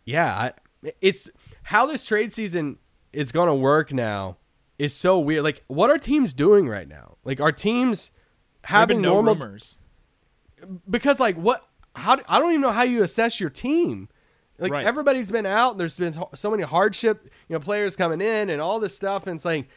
yeah, 0.06 0.51
I, 0.84 0.91
it's 1.01 1.27
how 1.63 1.88
this 1.88 2.04
trade 2.04 2.32
season 2.32 2.77
is 3.12 3.32
going 3.32 3.47
to 3.47 3.56
work 3.56 3.91
now 3.91 4.38
is 4.77 4.93
so 4.93 5.17
weird. 5.17 5.43
Like, 5.43 5.63
what 5.65 5.89
are 5.89 5.97
teams 5.97 6.32
doing 6.32 6.69
right 6.69 6.88
now? 6.88 7.17
Like, 7.23 7.41
are 7.41 7.51
teams 7.51 8.12
There 8.69 8.77
have 8.77 8.88
been 8.88 8.97
having 8.97 9.01
no 9.01 9.13
normal? 9.15 9.34
rumors. 9.34 9.80
Because 10.88 11.19
like, 11.19 11.36
what? 11.38 11.65
How? 11.95 12.19
I 12.27 12.39
don't 12.39 12.51
even 12.51 12.62
know 12.62 12.71
how 12.71 12.84
you 12.84 13.01
assess 13.01 13.39
your 13.39 13.49
team. 13.49 14.10
Like 14.62 14.71
Right. 14.71 14.86
everybody's 14.86 15.30
been 15.32 15.45
out. 15.45 15.71
And 15.71 15.80
there's 15.82 15.97
been 15.97 16.13
so- 16.34 16.52
many 16.52 16.63
hardship, 16.63 17.26
you 17.50 17.56
know, 17.56 17.60
players 17.60 17.95
coming 17.97 18.21
in 18.21 18.50
and 18.50 18.62
all 18.62 18.80
this 18.80 18.95
stuff. 18.95 19.28
And 19.28 19.36
it's 19.36 19.43
like, 19.43 19.67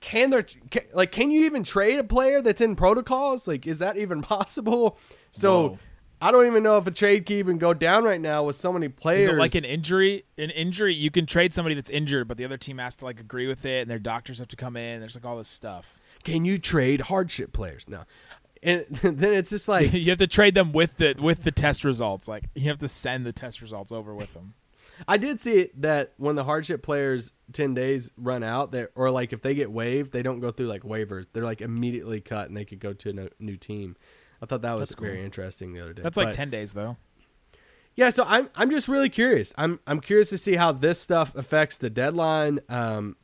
can 0.00 0.30
there, 0.30 0.42
can, 0.42 0.82
like, 0.94 1.12
can 1.12 1.30
you 1.30 1.44
even 1.44 1.62
trade 1.62 1.98
a 1.98 2.04
player 2.04 2.40
that's 2.42 2.60
in 2.62 2.74
protocols? 2.74 3.46
Like, 3.46 3.66
is 3.66 3.78
that 3.80 3.96
even 3.96 4.22
possible? 4.34 4.98
So. 5.30 5.62
Whoa. 5.62 5.78
I 6.22 6.32
don't 6.32 6.46
even 6.46 6.62
know 6.62 6.76
if 6.76 6.86
a 6.86 6.90
trade 6.90 7.24
can 7.24 7.36
even 7.36 7.56
go 7.56 7.72
down 7.72 8.04
right 8.04 8.20
now 8.20 8.42
with 8.42 8.54
so 8.54 8.70
many 8.74 8.90
players. 8.90 9.22
Is 9.22 9.28
it 9.30 9.38
like 9.38 9.54
an 9.54 9.64
injury? 9.64 10.24
An 10.36 10.50
injury, 10.50 10.92
you 10.92 11.10
can 11.10 11.24
trade 11.24 11.50
somebody 11.54 11.74
that's 11.74 11.88
injured, 11.88 12.28
but 12.28 12.36
the 12.36 12.44
other 12.44 12.58
team 12.58 12.76
has 12.76 12.94
to 12.96 13.06
like 13.06 13.20
agree 13.20 13.46
with 13.46 13.64
it, 13.64 13.80
and 13.80 13.90
their 13.90 13.98
doctors 13.98 14.38
have 14.38 14.48
to 14.48 14.56
come 14.56 14.76
in. 14.76 15.00
There's 15.00 15.14
like 15.14 15.24
all 15.24 15.38
this 15.38 15.48
stuff. 15.48 15.98
can 16.22 16.44
you 16.44 16.58
trade 16.58 17.00
hardship 17.00 17.54
players? 17.54 17.86
No. 17.88 18.02
And 18.62 18.84
then 19.02 19.32
it's 19.34 19.50
just 19.50 19.68
like 19.68 19.92
you 19.92 20.10
have 20.10 20.18
to 20.18 20.26
trade 20.26 20.54
them 20.54 20.72
with 20.72 20.96
the 20.98 21.14
with 21.20 21.44
the 21.44 21.50
test 21.52 21.84
results. 21.84 22.28
Like 22.28 22.44
you 22.54 22.68
have 22.68 22.78
to 22.78 22.88
send 22.88 23.24
the 23.26 23.32
test 23.32 23.62
results 23.62 23.92
over 23.92 24.14
with 24.14 24.34
them. 24.34 24.54
I 25.08 25.16
did 25.16 25.40
see 25.40 25.54
it 25.60 25.80
that 25.80 26.12
when 26.18 26.36
the 26.36 26.44
hardship 26.44 26.82
players 26.82 27.32
ten 27.52 27.72
days 27.72 28.10
run 28.18 28.42
out, 28.42 28.70
there 28.70 28.90
or 28.94 29.10
like 29.10 29.32
if 29.32 29.40
they 29.40 29.54
get 29.54 29.70
waived, 29.72 30.12
they 30.12 30.22
don't 30.22 30.40
go 30.40 30.50
through 30.50 30.66
like 30.66 30.82
waivers. 30.82 31.26
They're 31.32 31.44
like 31.44 31.62
immediately 31.62 32.20
cut 32.20 32.48
and 32.48 32.56
they 32.56 32.64
could 32.66 32.80
go 32.80 32.92
to 32.92 33.08
a 33.10 33.42
new 33.42 33.56
team. 33.56 33.96
I 34.42 34.46
thought 34.46 34.62
that 34.62 34.72
was 34.72 34.80
That's 34.82 34.94
cool. 34.94 35.06
very 35.08 35.22
interesting 35.24 35.72
the 35.72 35.80
other 35.80 35.92
day. 35.94 36.02
That's 36.02 36.16
like 36.16 36.28
But- 36.28 36.34
ten 36.34 36.50
days 36.50 36.72
though. 36.74 36.96
Yeah, 37.96 38.10
so 38.10 38.24
I'm 38.26 38.48
I'm 38.54 38.70
just 38.70 38.88
really 38.88 39.08
curious. 39.08 39.52
I'm 39.58 39.80
I'm 39.86 40.00
curious 40.00 40.28
to 40.30 40.38
see 40.38 40.54
how 40.56 40.72
this 40.72 41.00
stuff 41.00 41.34
affects 41.34 41.76
the 41.78 41.90
deadline. 41.90 42.60
Um, 42.68 43.16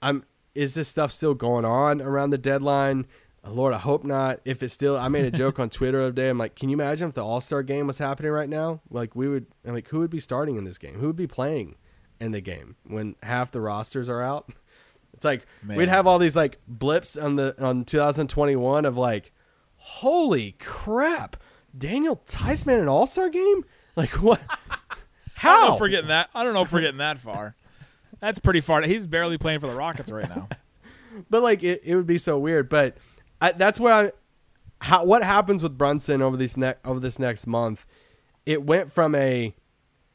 I'm 0.00 0.24
is 0.54 0.74
this 0.74 0.88
stuff 0.88 1.10
still 1.12 1.34
going 1.34 1.64
on 1.64 2.00
around 2.00 2.30
the 2.30 2.38
deadline? 2.38 3.06
Lord, 3.46 3.74
I 3.74 3.78
hope 3.78 4.04
not. 4.04 4.40
If 4.44 4.62
it's 4.62 4.72
still, 4.74 4.96
I 4.96 5.08
made 5.08 5.24
a 5.24 5.30
joke 5.30 5.58
on 5.58 5.68
Twitter 5.70 5.98
the 5.98 6.04
other 6.04 6.12
day. 6.12 6.28
I'm 6.28 6.38
like, 6.38 6.56
can 6.56 6.68
you 6.68 6.74
imagine 6.74 7.08
if 7.08 7.14
the 7.14 7.24
All 7.24 7.40
Star 7.40 7.62
game 7.62 7.86
was 7.86 7.98
happening 7.98 8.32
right 8.32 8.48
now? 8.48 8.80
Like 8.90 9.14
we 9.14 9.28
would, 9.28 9.46
I'm 9.66 9.74
like, 9.74 9.88
who 9.88 9.98
would 10.00 10.10
be 10.10 10.20
starting 10.20 10.56
in 10.56 10.64
this 10.64 10.78
game? 10.78 10.94
Who 10.94 11.08
would 11.08 11.16
be 11.16 11.26
playing 11.26 11.76
in 12.20 12.32
the 12.32 12.40
game 12.40 12.76
when 12.84 13.16
half 13.22 13.50
the 13.50 13.60
rosters 13.60 14.08
are 14.08 14.22
out? 14.22 14.50
It's 15.14 15.24
like 15.24 15.46
Man. 15.62 15.76
we'd 15.76 15.88
have 15.88 16.08
all 16.08 16.18
these 16.18 16.34
like 16.34 16.58
blips 16.66 17.16
on 17.16 17.36
the 17.36 17.54
on 17.64 17.84
2021 17.84 18.84
of 18.84 18.96
like, 18.96 19.30
holy 19.76 20.56
crap, 20.58 21.36
Daniel 21.78 22.16
Ticeman 22.26 22.80
an 22.80 22.88
All 22.88 23.06
Star 23.06 23.28
game? 23.28 23.64
Like 23.94 24.10
what? 24.20 24.40
I 24.70 24.76
don't 24.86 24.98
How? 25.36 25.74
if 25.74 25.80
we're 25.80 25.88
getting 25.88 26.08
that. 26.08 26.30
I 26.34 26.42
don't 26.42 26.52
know 26.52 26.62
if 26.62 26.72
we're 26.72 26.80
getting 26.80 26.98
that 26.98 27.18
far. 27.18 27.54
That's 28.18 28.40
pretty 28.40 28.60
far. 28.60 28.82
He's 28.82 29.06
barely 29.06 29.38
playing 29.38 29.60
for 29.60 29.68
the 29.68 29.74
Rockets 29.74 30.10
right 30.10 30.28
now. 30.28 30.48
but 31.30 31.44
like 31.44 31.62
it, 31.62 31.82
it 31.84 31.94
would 31.94 32.08
be 32.08 32.18
so 32.18 32.36
weird. 32.36 32.68
But 32.68 32.96
I, 33.44 33.52
that's 33.52 33.78
where 33.78 33.92
I, 33.92 34.10
how 34.80 35.04
what 35.04 35.22
happens 35.22 35.62
with 35.62 35.76
Brunson 35.76 36.22
over 36.22 36.34
these 36.34 36.56
ne- 36.56 36.76
over 36.82 36.98
this 36.98 37.18
next 37.18 37.46
month? 37.46 37.84
It 38.46 38.62
went 38.62 38.90
from 38.90 39.14
a 39.14 39.54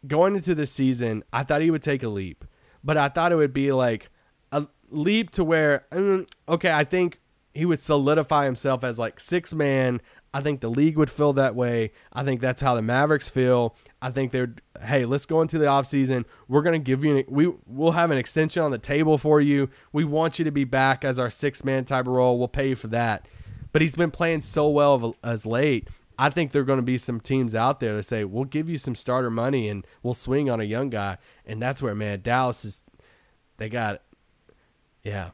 going 0.07 0.35
into 0.35 0.55
the 0.55 0.65
season. 0.65 1.23
I 1.31 1.43
thought 1.43 1.61
he 1.61 1.69
would 1.69 1.83
take 1.83 2.01
a 2.01 2.09
leap, 2.09 2.43
but 2.83 2.97
I 2.97 3.07
thought 3.07 3.31
it 3.31 3.35
would 3.35 3.53
be 3.53 3.71
like 3.71 4.09
a 4.51 4.65
leap 4.89 5.29
to 5.31 5.43
where 5.43 5.85
mm, 5.91 6.27
okay, 6.47 6.71
I 6.71 6.83
think 6.83 7.19
he 7.53 7.65
would 7.65 7.79
solidify 7.79 8.45
himself 8.45 8.83
as 8.83 8.97
like 8.97 9.19
six 9.19 9.53
man. 9.53 10.01
I 10.33 10.41
think 10.41 10.61
the 10.61 10.69
league 10.69 10.97
would 10.97 11.09
feel 11.09 11.33
that 11.33 11.55
way. 11.55 11.91
I 12.13 12.23
think 12.23 12.39
that's 12.39 12.61
how 12.61 12.75
the 12.75 12.81
Mavericks 12.81 13.29
feel. 13.29 13.75
I 14.01 14.11
think 14.11 14.31
they're 14.31 14.53
hey, 14.81 15.05
let's 15.05 15.25
go 15.25 15.41
into 15.41 15.57
the 15.57 15.65
offseason. 15.65 16.25
We're 16.47 16.61
gonna 16.61 16.79
give 16.79 17.03
you 17.03 17.17
an, 17.17 17.25
we 17.27 17.51
we'll 17.65 17.91
have 17.91 18.11
an 18.11 18.17
extension 18.17 18.61
on 18.63 18.71
the 18.71 18.77
table 18.77 19.17
for 19.17 19.41
you. 19.41 19.69
We 19.91 20.03
want 20.05 20.39
you 20.39 20.45
to 20.45 20.51
be 20.51 20.63
back 20.63 21.03
as 21.03 21.19
our 21.19 21.29
six 21.29 21.63
man 21.63 21.85
type 21.85 22.05
of 22.05 22.13
role. 22.13 22.37
We'll 22.37 22.47
pay 22.47 22.69
you 22.69 22.75
for 22.75 22.87
that. 22.87 23.27
But 23.71 23.81
he's 23.81 23.95
been 23.95 24.11
playing 24.11 24.41
so 24.41 24.69
well 24.69 24.95
of, 24.95 25.13
as 25.23 25.45
late. 25.45 25.87
I 26.17 26.29
think 26.29 26.51
there 26.51 26.61
are 26.61 26.65
going 26.65 26.79
to 26.79 26.83
be 26.83 26.97
some 26.97 27.21
teams 27.21 27.55
out 27.55 27.79
there 27.79 27.95
that 27.95 28.03
say 28.03 28.25
we'll 28.25 28.43
give 28.43 28.67
you 28.67 28.77
some 28.77 28.93
starter 28.95 29.29
money 29.29 29.69
and 29.69 29.85
we'll 30.03 30.13
swing 30.13 30.49
on 30.49 30.59
a 30.59 30.65
young 30.65 30.89
guy. 30.89 31.17
And 31.45 31.61
that's 31.61 31.81
where 31.81 31.95
man 31.95 32.21
Dallas 32.21 32.65
is. 32.65 32.83
They 33.57 33.69
got, 33.69 34.01
yeah, 35.01 35.29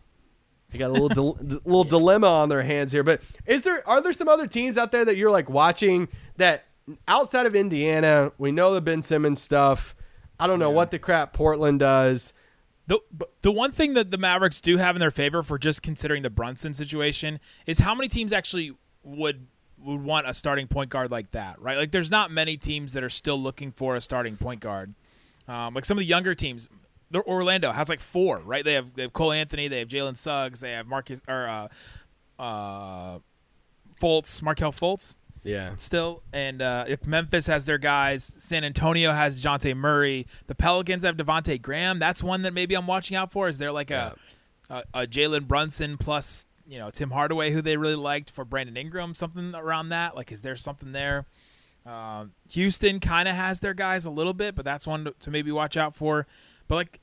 they 0.70 0.78
got 0.78 0.90
a 0.90 0.94
little 0.94 1.10
dil- 1.10 1.34
d- 1.34 1.60
little 1.66 1.84
dilemma 1.84 2.28
on 2.28 2.50
their 2.50 2.64
hands 2.64 2.92
here. 2.92 3.04
But 3.04 3.22
is 3.46 3.64
there 3.64 3.88
are 3.88 4.02
there 4.02 4.14
some 4.14 4.28
other 4.28 4.48
teams 4.48 4.78
out 4.78 4.92
there 4.92 5.06
that 5.06 5.16
you're 5.18 5.32
like 5.32 5.50
watching 5.50 6.08
that 6.38 6.66
outside 7.08 7.46
of 7.46 7.56
Indiana? 7.56 8.32
We 8.38 8.52
know 8.52 8.74
the 8.74 8.82
Ben 8.82 9.04
Simmons 9.04 9.42
stuff. 9.42 9.96
I 10.40 10.48
don't 10.48 10.60
know 10.60 10.72
what 10.72 10.92
the 10.92 11.00
crap 11.00 11.34
Portland 11.34 11.80
does. 11.80 12.34
The 12.88 13.00
the 13.42 13.52
one 13.52 13.72
thing 13.72 13.94
that 13.94 14.12
the 14.12 14.18
Mavericks 14.18 14.62
do 14.62 14.78
have 14.78 14.96
in 14.96 15.00
their 15.00 15.12
favor 15.12 15.44
for 15.44 15.58
just 15.58 15.82
considering 15.82 16.24
the 16.24 16.30
Brunson 16.30 16.74
situation 16.74 17.40
is 17.66 17.80
how 17.80 17.96
many 17.96 18.08
teams 18.08 18.34
actually 18.34 18.74
would 19.04 19.48
would 19.80 20.04
want 20.04 20.28
a 20.28 20.34
starting 20.34 20.68
point 20.68 20.90
guard 20.90 21.12
like 21.12 21.32
that, 21.32 21.62
right? 21.62 21.78
Like 21.78 21.92
there's 21.92 22.12
not 22.12 22.32
many 22.32 22.58
teams 22.58 22.94
that 22.94 23.04
are 23.04 23.10
still 23.10 23.42
looking 23.42 23.72
for 23.72 23.96
a 23.96 24.02
starting 24.02 24.36
point 24.36 24.60
guard. 24.60 24.94
Um, 25.48 25.74
like 25.76 25.86
some 25.86 25.98
of 25.98 26.00
the 26.00 26.06
younger 26.08 26.34
teams, 26.34 26.68
the 27.12 27.22
Orlando 27.22 27.72
has 27.72 27.90
like 27.90 28.00
four, 28.00 28.40
right? 28.40 28.64
They 28.64 28.74
have 28.74 28.94
they 28.94 29.04
have 29.04 29.14
Cole 29.14 29.32
Anthony, 29.32 29.68
they 29.68 29.80
have 29.80 29.88
Jalen 29.88 30.18
Suggs, 30.18 30.60
they 30.60 30.72
have 30.72 30.88
Marcus 30.88 31.22
or 31.28 31.48
uh, 31.48 32.42
uh, 32.42 33.20
Fultz, 34.00 34.42
Markelle 34.42 34.72
Fultz 34.72 35.18
Yeah, 35.44 35.76
still. 35.78 36.24
And 36.34 36.62
uh, 36.62 36.86
if 36.88 37.06
Memphis 37.06 37.48
has 37.48 37.66
their 37.66 37.78
guys, 37.78 38.24
San 38.24 38.64
Antonio 38.64 39.14
has 39.14 39.42
Dejounte 39.42 39.76
Murray. 39.78 40.26
The 40.48 40.56
Pelicans 40.56 41.04
have 41.04 41.18
Devonte 41.18 41.62
Graham. 41.62 42.00
That's 42.00 42.24
one 42.24 42.42
that 42.42 42.54
maybe 42.54 42.76
I'm 42.76 42.88
watching 42.88 43.16
out 43.16 43.32
for. 43.32 43.48
Is 43.48 43.58
there 43.58 43.72
like 43.72 43.92
a 43.92 44.16
a, 44.70 44.84
a 44.94 45.08
Jalen 45.08 45.48
Brunson 45.48 45.98
plus 45.98 46.46
you 46.68 46.80
know 46.80 46.90
Tim 46.90 47.12
Hardaway 47.12 47.52
who 47.52 47.62
they 47.62 47.78
really 47.78 47.96
liked 47.96 48.32
for 48.32 48.44
Brandon 48.44 48.76
Ingram? 48.76 49.14
Something 49.14 49.54
around 49.54 49.90
that. 49.90 50.16
Like, 50.16 50.32
is 50.32 50.42
there 50.42 50.56
something 50.56 50.92
there? 50.92 51.26
Um, 51.86 52.32
Houston 52.50 53.00
kind 53.00 53.28
of 53.28 53.36
has 53.36 53.60
their 53.60 53.76
guys 53.76 54.06
a 54.06 54.10
little 54.10 54.34
bit, 54.34 54.56
but 54.56 54.66
that's 54.66 54.88
one 54.88 55.06
to, 55.06 55.12
to 55.20 55.30
maybe 55.32 55.52
watch 55.52 55.78
out 55.78 55.96
for. 55.96 56.26
But 56.68 56.76
like 56.76 57.00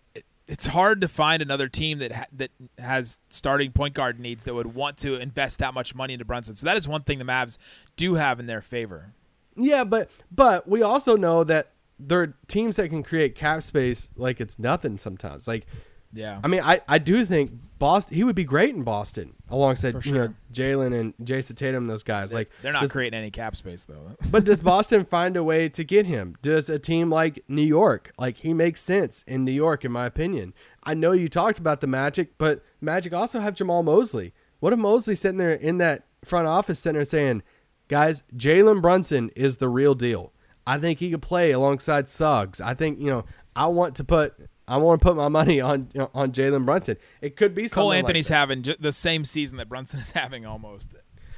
it's 0.49 0.67
hard 0.67 1.01
to 1.01 1.09
find 1.09 1.41
another 1.41 1.69
team 1.69 1.99
that 1.99 2.13
ha- 2.13 2.27
that 2.33 2.51
has 2.79 3.21
starting 3.29 3.73
point 3.73 3.95
guard 3.95 4.19
needs 4.21 4.45
that 4.45 4.55
would 4.55 4.75
want 4.75 4.97
to 4.99 5.15
invest 5.15 5.59
that 5.61 5.73
much 5.73 5.95
money 5.95 6.13
into 6.13 6.25
Brunson. 6.25 6.57
So 6.57 6.67
that 6.67 6.77
is 6.77 6.87
one 6.89 7.03
thing 7.03 7.19
the 7.19 7.25
Mavs 7.25 7.59
do 7.97 8.15
have 8.15 8.41
in 8.41 8.47
their 8.47 8.61
favor. 8.61 9.15
Yeah, 9.57 9.85
but 9.85 10.11
but 10.31 10.69
we 10.69 10.83
also 10.83 11.17
know 11.17 11.45
that 11.45 11.73
there 11.99 12.21
are 12.21 12.35
teams 12.49 12.77
that 12.77 12.89
can 12.89 13.03
create 13.03 13.35
cap 13.35 13.63
space 13.63 14.11
like 14.17 14.41
it's 14.41 14.59
nothing 14.59 14.99
sometimes. 14.99 15.47
Like 15.47 15.67
Yeah. 16.13 16.41
I 16.43 16.49
mean, 16.49 16.61
I, 16.63 16.81
I 16.89 16.99
do 16.99 17.25
think 17.25 17.53
Boston. 17.79 18.15
He 18.17 18.23
would 18.25 18.37
be 18.37 18.45
great 18.45 18.75
in 18.75 18.83
Boston 18.83 19.35
alongside 19.49 20.03
For 20.03 20.09
you 20.09 20.15
know. 20.15 20.35
Jalen 20.53 20.99
and 20.99 21.15
Jayson 21.25 21.57
Tatum. 21.57 21.87
Those 21.87 22.03
guys 22.03 22.33
like 22.33 22.51
They're 22.63 22.73
not 22.73 22.81
does- 22.83 22.93
creating 22.93 23.19
any 23.19 23.31
cap 23.31 23.57
space 23.57 23.85
though. 23.87 24.17
but 24.31 24.45
does 24.45 24.63
Boston 24.63 25.05
find 25.05 25.37
a 25.37 25.43
way 25.43 25.69
to 25.71 25.83
get 25.85 26.07
him? 26.07 26.37
Does 26.43 26.69
a 26.71 26.79
team 26.79 27.11
like 27.11 27.43
New 27.49 27.63
York 27.63 28.13
like 28.19 28.37
he 28.39 28.53
makes 28.55 28.81
sense 28.81 29.25
in 29.27 29.45
New 29.45 29.53
York? 29.53 29.85
In 29.85 29.93
my 29.93 30.07
opinion, 30.07 30.53
I 30.85 30.95
know 30.95 31.13
you 31.13 31.29
talked 31.29 31.59
about 31.59 31.81
the 31.81 31.87
Magic, 31.87 32.37
but 32.39 32.63
Magic 32.81 33.13
also 33.13 33.41
have 33.41 33.55
Jamahl 33.55 33.85
Mosley. 33.85 34.33
What 34.61 34.73
if 34.73 34.79
Mosley 34.79 35.15
sitting 35.15 35.39
there 35.39 35.53
in 35.53 35.79
that 35.79 36.05
front 36.25 36.47
office 36.47 36.79
center 36.79 37.05
saying, 37.05 37.43
"Guys, 37.89 38.23
Jalen 38.37 38.81
Brunson 38.81 39.31
is 39.35 39.57
the 39.57 39.69
real 39.69 39.95
deal. 39.95 40.33
I 40.65 40.79
think 40.79 41.01
he 41.01 41.11
could 41.11 41.23
play 41.23 41.51
alongside 41.51 42.09
Suggs. 42.09 42.61
I 42.61 42.75
think 42.75 43.01
you 43.01 43.07
know 43.07 43.25
I 43.57 43.67
want 43.67 43.97
to 43.97 44.05
put." 44.05 44.35
I 44.69 44.77
want 44.77 45.01
to 45.01 45.05
put 45.07 45.17
my 45.17 45.29
money 45.29 45.61
on 45.61 45.89
on 46.15 46.33
Jalen 46.33 46.65
Brunson. 46.65 46.97
It 47.21 47.37
could 47.37 47.55
be 47.55 47.63
Cole 47.63 47.69
something 47.69 47.89
like 47.89 47.99
Anthony's 47.99 48.29
that. 48.29 48.35
having 48.35 48.63
ju- 48.63 48.77
the 48.79 48.93
same 48.93 49.25
season 49.25 49.59
that 49.59 49.69
Brunson 49.69 50.01
is 50.01 50.11
having 50.13 50.47
almost. 50.47 50.95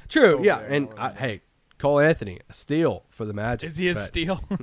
True, 0.07 0.41
yeah, 0.43 0.59
there, 0.59 0.71
and 0.71 0.89
I, 0.97 1.11
hey, 1.13 1.41
Cole 1.79 1.99
Anthony, 1.99 2.39
a 2.49 2.53
steal 2.53 3.03
for 3.09 3.25
the 3.25 3.33
Magic. 3.33 3.67
Is 3.69 3.77
he 3.77 3.89
a 3.89 3.93
but- 3.93 3.99
steal? 3.99 4.43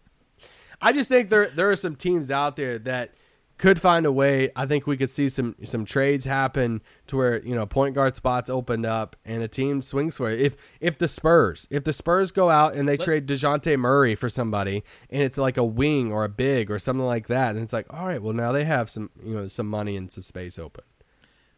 I 0.80 0.92
just 0.92 1.08
think 1.08 1.28
there 1.30 1.46
there 1.48 1.70
are 1.70 1.76
some 1.76 1.96
teams 1.96 2.30
out 2.30 2.56
there 2.56 2.78
that 2.80 3.12
could 3.58 3.80
find 3.80 4.04
a 4.04 4.12
way. 4.12 4.50
I 4.54 4.66
think 4.66 4.86
we 4.86 4.96
could 4.96 5.10
see 5.10 5.28
some 5.28 5.56
some 5.64 5.84
trades 5.84 6.24
happen 6.24 6.82
to 7.06 7.16
where 7.16 7.42
you 7.42 7.54
know 7.54 7.66
point 7.66 7.94
guard 7.94 8.16
spots 8.16 8.50
opened 8.50 8.84
up 8.84 9.16
and 9.24 9.42
a 9.42 9.48
team 9.48 9.82
swings 9.82 10.16
for 10.18 10.30
it. 10.30 10.40
If 10.40 10.56
if 10.80 10.98
the 10.98 11.08
Spurs 11.08 11.66
if 11.70 11.84
the 11.84 11.92
Spurs 11.92 12.32
go 12.32 12.50
out 12.50 12.74
and 12.74 12.88
they 12.88 12.96
trade 12.96 13.26
Dejounte 13.26 13.78
Murray 13.78 14.14
for 14.14 14.28
somebody 14.28 14.84
and 15.10 15.22
it's 15.22 15.38
like 15.38 15.56
a 15.56 15.64
wing 15.64 16.12
or 16.12 16.24
a 16.24 16.28
big 16.28 16.70
or 16.70 16.78
something 16.78 17.06
like 17.06 17.28
that, 17.28 17.54
and 17.54 17.64
it's 17.64 17.72
like 17.72 17.86
all 17.90 18.06
right, 18.06 18.22
well 18.22 18.34
now 18.34 18.52
they 18.52 18.64
have 18.64 18.90
some 18.90 19.10
you 19.24 19.34
know 19.34 19.48
some 19.48 19.66
money 19.68 19.96
and 19.96 20.12
some 20.12 20.22
space 20.22 20.58
open. 20.58 20.84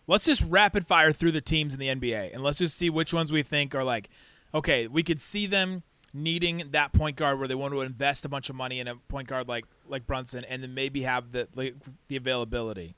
let's 0.06 0.24
just 0.24 0.42
rapid 0.42 0.86
fire 0.86 1.12
through 1.12 1.32
the 1.32 1.40
teams 1.40 1.74
in 1.74 1.80
the 1.80 1.88
NBA 1.88 2.32
and 2.32 2.42
let's 2.42 2.58
just 2.58 2.76
see 2.76 2.90
which 2.90 3.12
ones 3.12 3.32
we 3.32 3.42
think 3.42 3.74
are 3.74 3.84
like, 3.84 4.08
okay, 4.54 4.86
we 4.86 5.02
could 5.02 5.20
see 5.20 5.46
them 5.46 5.82
needing 6.14 6.64
that 6.72 6.92
point 6.92 7.16
guard 7.16 7.38
where 7.38 7.46
they 7.48 7.54
want 7.54 7.72
to 7.74 7.80
invest 7.82 8.24
a 8.24 8.28
bunch 8.28 8.48
of 8.50 8.56
money 8.56 8.80
in 8.80 8.88
a 8.88 8.96
point 8.96 9.28
guard 9.28 9.46
like 9.48 9.64
like 9.88 10.06
Brunson 10.06 10.44
and 10.44 10.62
then 10.62 10.74
maybe 10.74 11.02
have 11.02 11.32
the 11.32 11.48
like, 11.54 11.74
the 12.08 12.16
availability. 12.16 12.94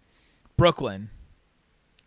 Brooklyn, 0.57 1.11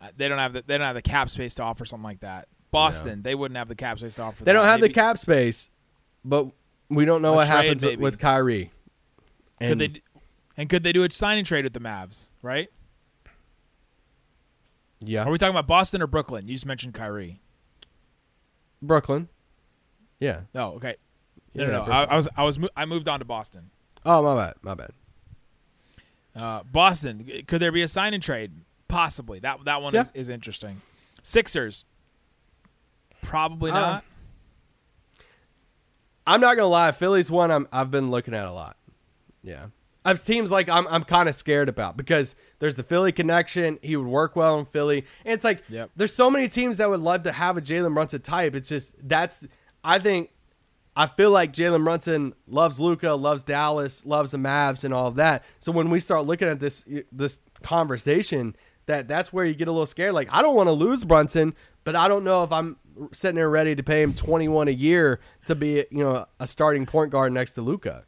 uh, 0.00 0.08
they 0.16 0.28
don't 0.28 0.38
have 0.38 0.52
the 0.52 0.62
they 0.66 0.78
don't 0.78 0.86
have 0.86 0.94
the 0.94 1.02
cap 1.02 1.28
space 1.30 1.54
to 1.56 1.62
offer 1.62 1.84
something 1.84 2.04
like 2.04 2.20
that. 2.20 2.48
Boston, 2.70 3.22
they 3.22 3.34
wouldn't 3.34 3.56
have 3.58 3.68
the 3.68 3.74
cap 3.76 3.98
space 3.98 4.14
to 4.16 4.22
offer. 4.22 4.44
They 4.44 4.50
that. 4.50 4.54
don't 4.54 4.64
have 4.66 4.80
Maybe- 4.80 4.92
the 4.92 4.94
cap 4.94 5.18
space, 5.18 5.70
but 6.24 6.48
we 6.88 7.04
don't 7.04 7.22
know 7.22 7.32
A 7.32 7.36
what 7.36 7.46
trade, 7.48 7.56
happens 7.64 7.82
with, 7.82 7.92
maybe. 7.92 8.02
with 8.02 8.18
Kyrie. 8.18 8.70
Could 9.60 9.70
And 9.70 9.80
they 9.80 10.02
and 10.56 10.68
could 10.68 10.82
they 10.82 10.92
do 10.92 11.04
a 11.04 11.10
signing 11.10 11.44
trade 11.44 11.64
with 11.64 11.72
the 11.72 11.80
Mavs? 11.80 12.30
Right? 12.42 12.68
yeah, 15.00 15.24
Are 15.24 15.30
we 15.30 15.38
talking 15.38 15.54
about 15.54 15.66
Boston 15.66 16.00
or 16.02 16.06
Brooklyn? 16.06 16.46
You 16.48 16.54
just 16.54 16.66
mentioned 16.66 16.94
Kyrie. 16.94 17.40
Brooklyn. 18.80 19.28
Yeah. 20.20 20.40
No, 20.54 20.72
okay. 20.74 20.96
No, 21.54 21.64
Yeah, 21.64 21.70
no, 21.70 21.86
no. 21.86 21.92
I, 21.92 22.04
I 22.04 22.16
was 22.16 22.28
I 22.36 22.44
was 22.44 22.58
I 22.76 22.84
moved 22.84 23.08
on 23.08 23.18
to 23.20 23.24
Boston. 23.24 23.70
Oh 24.04 24.22
my 24.22 24.34
bad, 24.46 24.54
my 24.62 24.74
bad. 24.74 24.90
Uh, 26.36 26.62
Boston, 26.64 27.28
could 27.46 27.60
there 27.62 27.72
be 27.72 27.82
a 27.82 27.88
sign 27.88 28.12
and 28.14 28.22
trade? 28.22 28.52
Possibly. 28.88 29.38
That 29.38 29.64
that 29.64 29.82
one 29.82 29.94
Yeah. 29.94 30.00
is, 30.00 30.12
is 30.14 30.28
interesting. 30.28 30.82
Sixers, 31.22 31.84
probably 33.22 33.70
Uh, 33.70 33.74
not. 33.74 34.04
I'm 36.26 36.40
not 36.40 36.56
gonna 36.56 36.68
lie, 36.68 36.92
Philly's 36.92 37.30
one 37.30 37.50
I'm 37.50 37.68
I've 37.72 37.90
been 37.90 38.10
looking 38.10 38.34
at 38.34 38.46
a 38.46 38.52
lot. 38.52 38.76
Yeah. 39.42 39.66
I've 40.06 40.22
teams 40.24 40.50
like 40.50 40.68
I'm 40.68 40.86
I'm 40.88 41.04
kind 41.04 41.28
of 41.28 41.34
scared 41.34 41.68
about 41.68 41.96
because 41.96 42.34
there's 42.58 42.76
the 42.76 42.82
Philly 42.82 43.12
connection. 43.12 43.78
He 43.82 43.96
would 43.96 44.06
work 44.06 44.36
well 44.36 44.58
in 44.58 44.66
Philly, 44.66 45.04
and 45.24 45.32
it's 45.34 45.44
like 45.44 45.62
Yep. 45.68 45.90
there's 45.96 46.14
so 46.14 46.30
many 46.30 46.48
teams 46.48 46.76
that 46.78 46.88
would 46.90 47.00
love 47.00 47.22
to 47.24 47.32
have 47.32 47.56
a 47.56 47.60
Jalen 47.62 47.94
Brunson 47.94 48.20
type. 48.22 48.54
It's 48.54 48.68
just 48.68 48.94
that's 49.02 49.44
I 49.84 49.98
think 49.98 50.30
I 50.96 51.06
feel 51.06 51.30
like 51.30 51.52
Jalen 51.52 51.84
Brunson 51.84 52.34
loves 52.46 52.80
Luka, 52.80 53.12
loves 53.12 53.42
Dallas, 53.42 54.06
loves 54.06 54.30
the 54.30 54.38
Mavs, 54.38 54.84
and 54.84 54.94
all 54.94 55.08
of 55.08 55.16
that. 55.16 55.44
So 55.60 55.70
when 55.72 55.90
we 55.90 56.00
start 56.00 56.24
looking 56.26 56.48
at 56.48 56.58
this 56.60 56.84
this 57.12 57.38
conversation, 57.62 58.56
that 58.86 59.06
that's 59.08 59.32
where 59.32 59.44
you 59.44 59.54
get 59.54 59.68
a 59.68 59.72
little 59.72 59.86
scared. 59.86 60.14
Like 60.14 60.28
I 60.32 60.40
don't 60.42 60.56
want 60.56 60.68
to 60.68 60.72
lose 60.72 61.04
Brunson, 61.04 61.54
but 61.84 61.94
I 61.96 62.08
don't 62.08 62.24
know 62.24 62.42
if 62.44 62.52
I'm 62.52 62.76
sitting 63.12 63.36
there 63.36 63.50
ready 63.50 63.74
to 63.74 63.82
pay 63.82 64.02
him 64.02 64.14
21 64.14 64.68
a 64.68 64.70
year 64.70 65.20
to 65.46 65.54
be 65.54 65.84
you 65.90 66.02
know 66.04 66.26
a 66.40 66.46
starting 66.46 66.86
point 66.86 67.10
guard 67.10 67.32
next 67.32 67.52
to 67.54 67.60
Luka. 67.62 68.04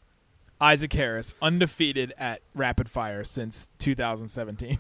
Isaac 0.59 0.93
Harris, 0.95 1.35
undefeated 1.43 2.15
at 2.17 2.41
rapid 2.55 2.89
fire 2.89 3.25
since 3.25 3.69
2017. 3.79 4.79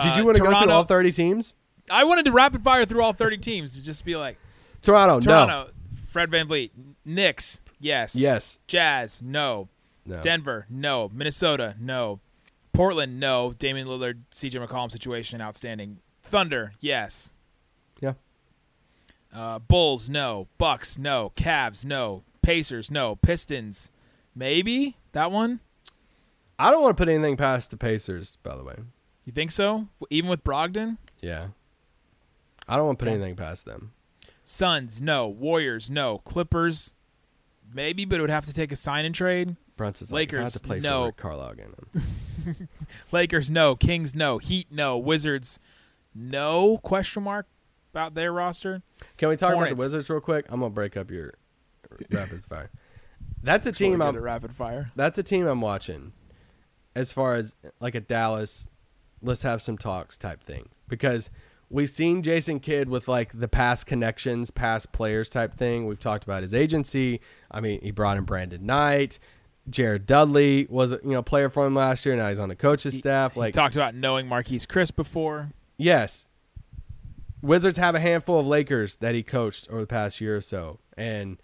Did 0.00 0.16
you 0.16 0.22
Uh, 0.22 0.24
want 0.24 0.36
to 0.36 0.42
go 0.42 0.60
through 0.60 0.70
all 0.72 0.84
30 0.84 1.12
teams? 1.12 1.54
I 1.90 2.02
wanted 2.04 2.24
to 2.24 2.32
rapid 2.32 2.62
fire 2.64 2.84
through 2.84 3.02
all 3.02 3.12
30 3.12 3.38
teams 3.38 3.74
to 3.76 3.84
just 3.84 4.04
be 4.04 4.16
like 4.16 4.36
Toronto, 4.86 5.20
Toronto, 5.20 5.70
Fred 6.08 6.30
VanVleet, 6.30 6.70
Knicks, 7.04 7.62
yes. 7.80 8.14
Yes. 8.16 8.60
Jazz, 8.66 9.20
no. 9.22 9.68
no. 10.04 10.14
No. 10.16 10.20
Denver, 10.22 10.66
no. 10.70 11.10
Minnesota, 11.12 11.74
no. 11.80 12.20
Portland, 12.72 13.18
no. 13.18 13.52
Damian 13.58 13.88
Lillard, 13.88 14.20
CJ 14.30 14.64
McCollum 14.64 14.90
situation, 14.92 15.40
outstanding. 15.40 15.98
Thunder, 16.22 16.72
yes. 16.80 17.34
Yeah. 18.00 18.12
Uh, 19.34 19.58
Bulls, 19.58 20.08
no. 20.08 20.46
Bucks, 20.58 20.98
no. 20.98 21.32
Cavs, 21.36 21.84
no. 21.84 22.22
Pacers, 22.42 22.90
no. 22.90 23.16
Pistons, 23.16 23.90
maybe 24.34 24.96
that 25.12 25.32
one. 25.32 25.58
I 26.58 26.70
don't 26.70 26.80
want 26.82 26.96
to 26.96 27.00
put 27.00 27.08
anything 27.10 27.36
past 27.36 27.70
the 27.72 27.76
Pacers, 27.76 28.38
by 28.42 28.56
the 28.56 28.62
way. 28.64 28.76
You 29.24 29.32
think 29.32 29.50
so? 29.50 29.88
Even 30.10 30.30
with 30.30 30.44
Brogdon, 30.44 30.98
Yeah. 31.20 31.48
I 32.68 32.76
don't 32.76 32.86
want 32.86 32.98
to 33.00 33.04
put 33.04 33.10
Okay. 33.10 33.16
anything 33.16 33.36
past 33.36 33.64
them. 33.64 33.92
Suns, 34.48 35.02
no. 35.02 35.26
Warriors, 35.26 35.90
no. 35.90 36.18
Clippers, 36.18 36.94
maybe, 37.74 38.04
but 38.04 38.18
it 38.18 38.20
would 38.20 38.30
have 38.30 38.46
to 38.46 38.54
take 38.54 38.70
a 38.70 38.76
sign 38.76 39.04
and 39.04 39.12
trade. 39.12 39.56
Brunson's 39.76 40.12
like, 40.12 40.28
if 40.28 40.34
I 40.34 40.36
have 40.36 40.44
Lakers, 40.46 40.52
to 40.54 40.60
play 40.60 40.80
no. 40.80 41.00
for 41.00 41.06
Rick 41.06 41.16
Carlisle 41.16 41.50
again. 41.50 41.74
Lakers, 43.12 43.50
no. 43.50 43.74
Kings, 43.74 44.14
no. 44.14 44.38
Heat, 44.38 44.68
no. 44.70 44.96
Wizards, 44.98 45.58
no. 46.14 46.78
Question 46.78 47.24
mark 47.24 47.48
about 47.92 48.14
their 48.14 48.32
roster. 48.32 48.82
Can 49.18 49.30
we 49.30 49.36
talk 49.36 49.52
about 49.52 49.68
the 49.68 49.74
Wizards 49.74 50.08
real 50.08 50.20
quick? 50.20 50.46
I'm 50.48 50.60
gonna 50.60 50.70
break 50.70 50.96
up 50.96 51.10
your 51.10 51.34
rapid 52.12 52.44
fire. 52.48 52.70
That's 53.42 53.66
a 53.66 53.70
That's 53.70 53.78
team. 53.78 54.00
I'm, 54.00 54.16
rapid 54.16 54.54
fire. 54.54 54.92
that's 54.94 55.18
a 55.18 55.24
team 55.24 55.48
I'm 55.48 55.60
watching. 55.60 56.12
As 56.94 57.10
far 57.10 57.34
as 57.34 57.52
like 57.80 57.96
a 57.96 58.00
Dallas, 58.00 58.68
let's 59.22 59.42
have 59.42 59.60
some 59.60 59.76
talks 59.76 60.16
type 60.16 60.40
thing 60.40 60.68
because 60.88 61.30
we've 61.70 61.90
seen 61.90 62.22
Jason 62.22 62.60
Kidd 62.60 62.88
with 62.88 63.08
like 63.08 63.38
the 63.38 63.48
past 63.48 63.86
connections, 63.86 64.50
past 64.50 64.92
players 64.92 65.28
type 65.28 65.54
thing. 65.54 65.86
We've 65.86 66.00
talked 66.00 66.24
about 66.24 66.42
his 66.42 66.54
agency. 66.54 67.20
I 67.50 67.60
mean, 67.60 67.80
he 67.82 67.90
brought 67.90 68.16
in 68.16 68.24
Brandon 68.24 68.64
Knight. 68.64 69.18
Jared 69.68 70.06
Dudley 70.06 70.66
was 70.70 70.92
a 70.92 71.00
you 71.02 71.10
know 71.10 71.22
player 71.22 71.48
for 71.48 71.66
him 71.66 71.74
last 71.74 72.06
year. 72.06 72.14
Now 72.16 72.28
he's 72.28 72.38
on 72.38 72.48
the 72.48 72.56
coach's 72.56 72.96
staff. 72.96 73.36
Like 73.36 73.54
talked 73.54 73.76
about 73.76 73.94
knowing 73.94 74.26
Marquese 74.26 74.66
Chriss 74.66 74.94
before. 74.94 75.50
Yes. 75.76 76.24
Wizards 77.42 77.78
have 77.78 77.94
a 77.94 78.00
handful 78.00 78.40
of 78.40 78.46
Lakers 78.46 78.96
that 78.96 79.14
he 79.14 79.22
coached 79.22 79.68
over 79.68 79.80
the 79.80 79.86
past 79.86 80.20
year 80.20 80.36
or 80.36 80.40
so. 80.40 80.78
And 80.96 81.38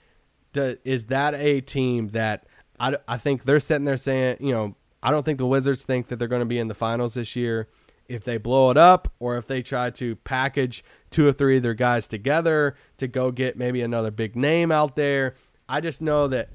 do, 0.52 0.76
is 0.84 1.06
that 1.06 1.34
a 1.34 1.60
team 1.60 2.08
that 2.10 2.46
I, 2.80 2.96
I 3.06 3.18
think 3.18 3.44
they're 3.44 3.60
sitting 3.60 3.84
there 3.84 3.96
saying, 3.96 4.38
you 4.40 4.52
know, 4.52 4.74
I 5.02 5.10
don't 5.10 5.24
think 5.24 5.38
the 5.38 5.46
Wizards 5.46 5.84
think 5.84 6.06
that 6.08 6.16
they're 6.16 6.28
going 6.28 6.40
to 6.40 6.46
be 6.46 6.58
in 6.58 6.68
the 6.68 6.74
finals 6.74 7.14
this 7.14 7.36
year. 7.36 7.68
If 8.12 8.24
they 8.24 8.36
blow 8.36 8.70
it 8.70 8.76
up 8.76 9.12
or 9.18 9.36
if 9.36 9.46
they 9.46 9.62
try 9.62 9.90
to 9.90 10.16
package 10.16 10.84
two 11.10 11.26
or 11.26 11.32
three 11.32 11.56
of 11.56 11.62
their 11.62 11.74
guys 11.74 12.08
together 12.08 12.76
to 12.98 13.08
go 13.08 13.30
get 13.30 13.56
maybe 13.56 13.82
another 13.82 14.10
big 14.10 14.36
name 14.36 14.70
out 14.70 14.96
there, 14.96 15.34
I 15.68 15.80
just 15.80 16.02
know 16.02 16.28
that 16.28 16.50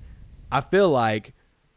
I 0.52 0.62
feel 0.62 0.90
like 0.90 1.34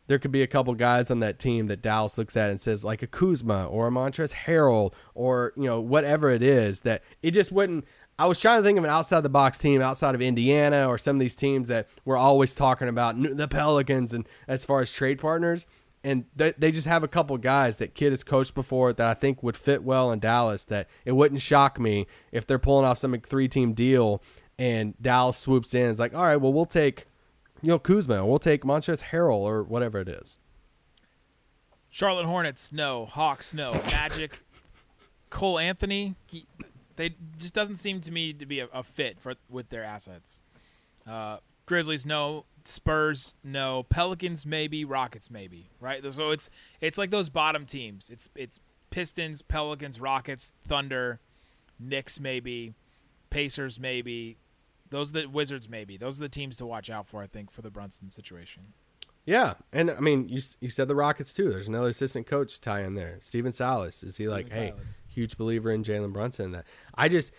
there 0.07 0.19
could 0.19 0.33
be 0.33 0.43
a 0.43 0.47
couple 0.47 0.75
guys 0.75 1.09
on 1.11 1.21
that 1.21 1.39
team 1.39 1.69
that 1.69 1.83
Dallas 1.83 2.19
looks 2.19 2.37
at 2.37 2.51
and 2.51 2.61
says 2.61 2.85
like 2.85 3.01
a 3.01 3.07
Kuzma 3.07 3.67
or 3.67 3.87
a 3.87 3.91
Montrezl 3.91 4.35
Harrell 4.35 4.93
or 5.15 5.53
you 5.57 5.65
know 5.65 5.81
whatever 5.81 6.31
it 6.31 6.43
is 6.43 6.81
that 6.81 7.03
it 7.23 7.31
just 7.31 7.53
wouldn't. 7.53 7.85
I 8.19 8.27
was 8.27 8.39
trying 8.39 8.59
to 8.59 8.67
think 8.67 8.77
of 8.77 8.85
an 8.85 8.91
outside 8.91 9.21
the 9.21 9.29
box 9.29 9.59
team 9.59 9.81
outside 9.81 10.15
of 10.15 10.21
Indiana 10.21 10.87
or 10.89 10.99
some 10.99 11.17
of 11.17 11.21
these 11.21 11.37
teams 11.37 11.69
that 11.69 11.89
we're 12.05 12.17
always 12.17 12.55
talking 12.55 12.89
about 12.89 13.23
the 13.23 13.49
Pelicans 13.49 14.13
and 14.13 14.29
as 14.49 14.65
far 14.65 14.83
as 14.83 14.91
trade 14.91 15.21
partners 15.21 15.65
and 16.03 16.25
they, 16.35 16.53
they 16.57 16.71
just 16.71 16.87
have 16.87 17.03
a 17.03 17.09
couple 17.09 17.37
guys 17.39 17.77
that 17.77 17.95
Kidd 17.95 18.13
has 18.13 18.25
coached 18.25 18.55
before 18.55 18.93
that 18.93 19.07
I 19.07 19.15
think 19.15 19.43
would 19.43 19.57
fit 19.57 19.83
well 19.83 20.11
in 20.13 20.19
Dallas 20.19 20.65
that 20.67 20.89
it 21.05 21.13
wouldn't 21.13 21.41
shock 21.41 21.79
me 21.79 22.07
if 22.33 22.47
they're 22.47 22.59
pulling 22.59 22.87
off 22.87 22.99
some 22.99 23.19
three 23.21 23.49
team 23.49 23.75
deal 23.75 24.23
and 24.59 24.95
Dallas 25.01 25.37
swoops 25.37 25.75
in. 25.75 25.91
It's 25.91 26.01
like 26.01 26.15
all 26.15 26.25
right, 26.25 26.37
well 26.37 26.53
we'll 26.53 26.65
take 26.65 27.07
you 27.63 27.69
know 27.69 27.79
Kuzma, 27.79 28.25
we'll 28.25 28.39
take 28.39 28.63
Montrezl 28.63 29.05
Harrell 29.05 29.39
or 29.39 29.63
whatever 29.63 29.99
it 29.99 30.09
is. 30.09 30.39
Charlotte 31.91 32.27
Hornets, 32.27 32.73
no. 32.73 33.05
Hawks, 33.05 33.53
no. 33.53 33.73
Magic, 33.91 34.39
Cole 35.29 35.59
Anthony, 35.59 36.15
he, 36.29 36.47
they 36.97 37.17
just 37.37 37.53
doesn't 37.53 37.77
seem 37.77 38.01
to 38.01 38.13
me 38.13 38.33
to 38.33 38.47
be 38.47 38.61
a, 38.61 38.69
a 38.73 38.83
fit 38.83 39.21
for 39.21 39.35
with 39.49 39.71
their 39.71 39.83
assets. 39.83 40.39
Uh, 41.07 41.39
Grizzlies, 41.67 42.07
no. 42.07 42.45
Spurs, 42.71 43.35
no. 43.45 43.83
Pelicans, 43.85 44.47
maybe. 44.47 44.85
Rockets, 44.85 45.31
maybe. 45.31 45.71
Right. 45.81 46.03
So 46.13 46.31
it's 46.31 46.51
it's 46.81 46.99
like 46.99 47.11
those 47.11 47.29
bottom 47.29 47.67
teams. 47.67 48.11
It's 48.11 48.29
it's 48.35 48.61
Pistons, 48.91 49.43
Pelicans, 49.43 50.01
Rockets, 50.01 50.53
Thunder, 50.67 51.21
Knicks, 51.79 52.21
maybe. 52.21 52.75
Pacers, 53.31 53.79
maybe. 53.79 54.39
Those 54.91 55.11
are 55.11 55.23
the 55.23 55.27
Wizards, 55.29 55.69
maybe. 55.69 55.97
Those 55.97 56.19
are 56.19 56.23
the 56.23 56.29
teams 56.29 56.57
to 56.57 56.67
watch 56.67 56.91
out 56.91 57.07
for. 57.07 57.23
I 57.23 57.27
think 57.27 57.51
for 57.51 57.63
the 57.63 57.71
Brunson 57.71 58.11
situation. 58.11 58.73
Yeah, 59.27 59.55
and 59.73 59.91
I 59.91 60.01
mean, 60.01 60.29
you 60.29 60.41
you 60.61 60.69
said 60.69 60.89
the 60.89 60.95
Rockets 60.95 61.33
too. 61.33 61.51
There's 61.51 61.69
another 61.69 61.89
assistant 61.89 62.27
coach 62.27 62.61
tie 62.61 62.83
in 62.83 62.95
there. 62.95 63.19
Stephen 63.21 63.53
Silas 63.53 64.03
is 64.03 64.17
he 64.17 64.25
Stephen 64.25 64.37
like, 64.37 64.53
hey, 64.53 64.73
huge 65.09 65.37
believer 65.37 65.71
in 65.71 65.85
Jalen 65.85 66.13
Brunson. 66.13 66.53
That 66.53 66.65
I 66.95 67.09
just 67.09 67.33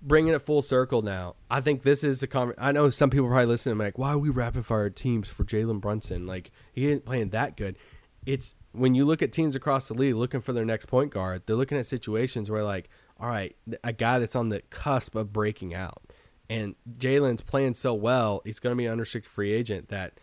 bringing 0.00 0.34
it 0.34 0.42
full 0.42 0.62
circle 0.62 1.02
now. 1.02 1.34
I 1.50 1.60
think 1.60 1.82
this 1.82 2.04
is 2.04 2.22
a 2.22 2.28
conver- 2.28 2.54
I 2.58 2.72
know 2.72 2.90
some 2.90 3.10
people 3.10 3.28
probably 3.28 3.46
listening 3.46 3.78
like, 3.78 3.98
why 3.98 4.10
are 4.10 4.18
we 4.18 4.30
rapid 4.30 4.66
fire 4.66 4.90
teams 4.90 5.28
for 5.28 5.44
Jalen 5.44 5.80
Brunson? 5.80 6.26
Like 6.26 6.50
he 6.72 6.90
ain't 6.90 7.04
playing 7.04 7.30
that 7.30 7.56
good. 7.56 7.76
It's 8.24 8.54
when 8.72 8.94
you 8.94 9.04
look 9.04 9.22
at 9.22 9.32
teams 9.32 9.56
across 9.56 9.88
the 9.88 9.94
league 9.94 10.14
looking 10.14 10.40
for 10.40 10.52
their 10.52 10.64
next 10.64 10.86
point 10.86 11.10
guard, 11.10 11.42
they're 11.46 11.56
looking 11.56 11.78
at 11.78 11.86
situations 11.86 12.50
where 12.50 12.62
like, 12.62 12.88
all 13.18 13.28
right, 13.28 13.56
a 13.82 13.92
guy 13.92 14.18
that's 14.18 14.36
on 14.36 14.50
the 14.50 14.60
cusp 14.70 15.14
of 15.14 15.32
breaking 15.32 15.74
out, 15.74 16.02
and 16.50 16.74
Jalen's 16.98 17.42
playing 17.42 17.74
so 17.74 17.94
well, 17.94 18.42
he's 18.44 18.60
going 18.60 18.72
to 18.72 18.76
be 18.76 18.86
an 18.86 18.92
unrestricted 18.92 19.32
free 19.32 19.52
agent 19.52 19.88
that 19.88 20.20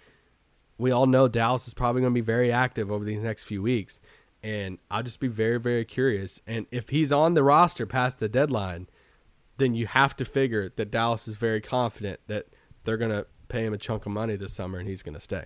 we 0.78 0.92
all 0.92 1.06
know 1.06 1.28
Dallas 1.28 1.68
is 1.68 1.74
probably 1.74 2.02
going 2.02 2.14
to 2.14 2.16
be 2.16 2.22
very 2.22 2.52
active 2.52 2.92
over 2.92 3.04
these 3.04 3.22
next 3.22 3.44
few 3.44 3.62
weeks. 3.62 4.00
And 4.42 4.78
I'll 4.92 5.04
just 5.04 5.20
be 5.20 5.28
very, 5.28 5.60
very 5.60 5.86
curious. 5.86 6.42
And 6.46 6.66
if 6.72 6.90
he's 6.90 7.12
on 7.12 7.34
the 7.34 7.44
roster 7.44 7.86
past 7.86 8.20
the 8.20 8.28
deadline, 8.28 8.88
then 9.58 9.76
you 9.76 9.88
have 9.88 10.16
to 10.18 10.26
figure 10.26 10.72
that 10.76 10.92
Dallas 10.92 11.28
is 11.28 11.36
very 11.36 11.62
confident 11.62 12.20
that 12.28 12.48
they're 12.84 12.98
going 12.98 13.12
to 13.12 13.26
pay 13.48 13.66
him 13.66 13.74
a 13.74 13.78
chunk 13.78 14.06
of 14.06 14.12
money 14.12 14.36
this 14.36 14.54
summer 14.54 14.80
and 14.80 14.88
he's 14.88 15.04
going 15.04 15.16
to 15.16 15.22
stay. 15.22 15.46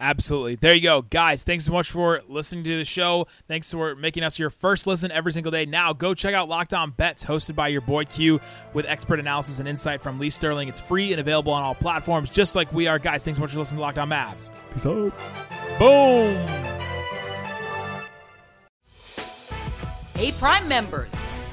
Absolutely. 0.00 0.56
There 0.56 0.74
you 0.74 0.80
go. 0.80 1.02
Guys, 1.02 1.44
thanks 1.44 1.64
so 1.64 1.72
much 1.72 1.90
for 1.90 2.20
listening 2.28 2.64
to 2.64 2.76
the 2.76 2.84
show. 2.84 3.26
Thanks 3.46 3.70
for 3.70 3.94
making 3.94 4.24
us 4.24 4.38
your 4.38 4.50
first 4.50 4.86
listen 4.86 5.12
every 5.12 5.32
single 5.32 5.52
day. 5.52 5.66
Now, 5.66 5.92
go 5.92 6.14
check 6.14 6.34
out 6.34 6.48
Locked 6.48 6.74
On 6.74 6.90
Bets, 6.90 7.24
hosted 7.24 7.54
by 7.54 7.68
your 7.68 7.80
boy 7.80 8.04
Q, 8.04 8.40
with 8.72 8.86
expert 8.86 9.20
analysis 9.20 9.60
and 9.60 9.68
insight 9.68 10.02
from 10.02 10.18
Lee 10.18 10.30
Sterling. 10.30 10.68
It's 10.68 10.80
free 10.80 11.12
and 11.12 11.20
available 11.20 11.52
on 11.52 11.62
all 11.62 11.76
platforms, 11.76 12.28
just 12.28 12.56
like 12.56 12.72
we 12.72 12.88
are. 12.88 12.98
Guys, 12.98 13.24
thanks 13.24 13.38
so 13.38 13.40
much 13.40 13.52
for 13.52 13.60
listening 13.60 13.78
to 13.78 13.82
Locked 13.82 13.98
On 13.98 14.08
Mavs. 14.08 14.50
Peace 14.72 14.84
out. 14.84 15.12
Boom. 15.78 16.36
Hey, 20.16 20.32
Prime 20.32 20.66
members, 20.68 21.12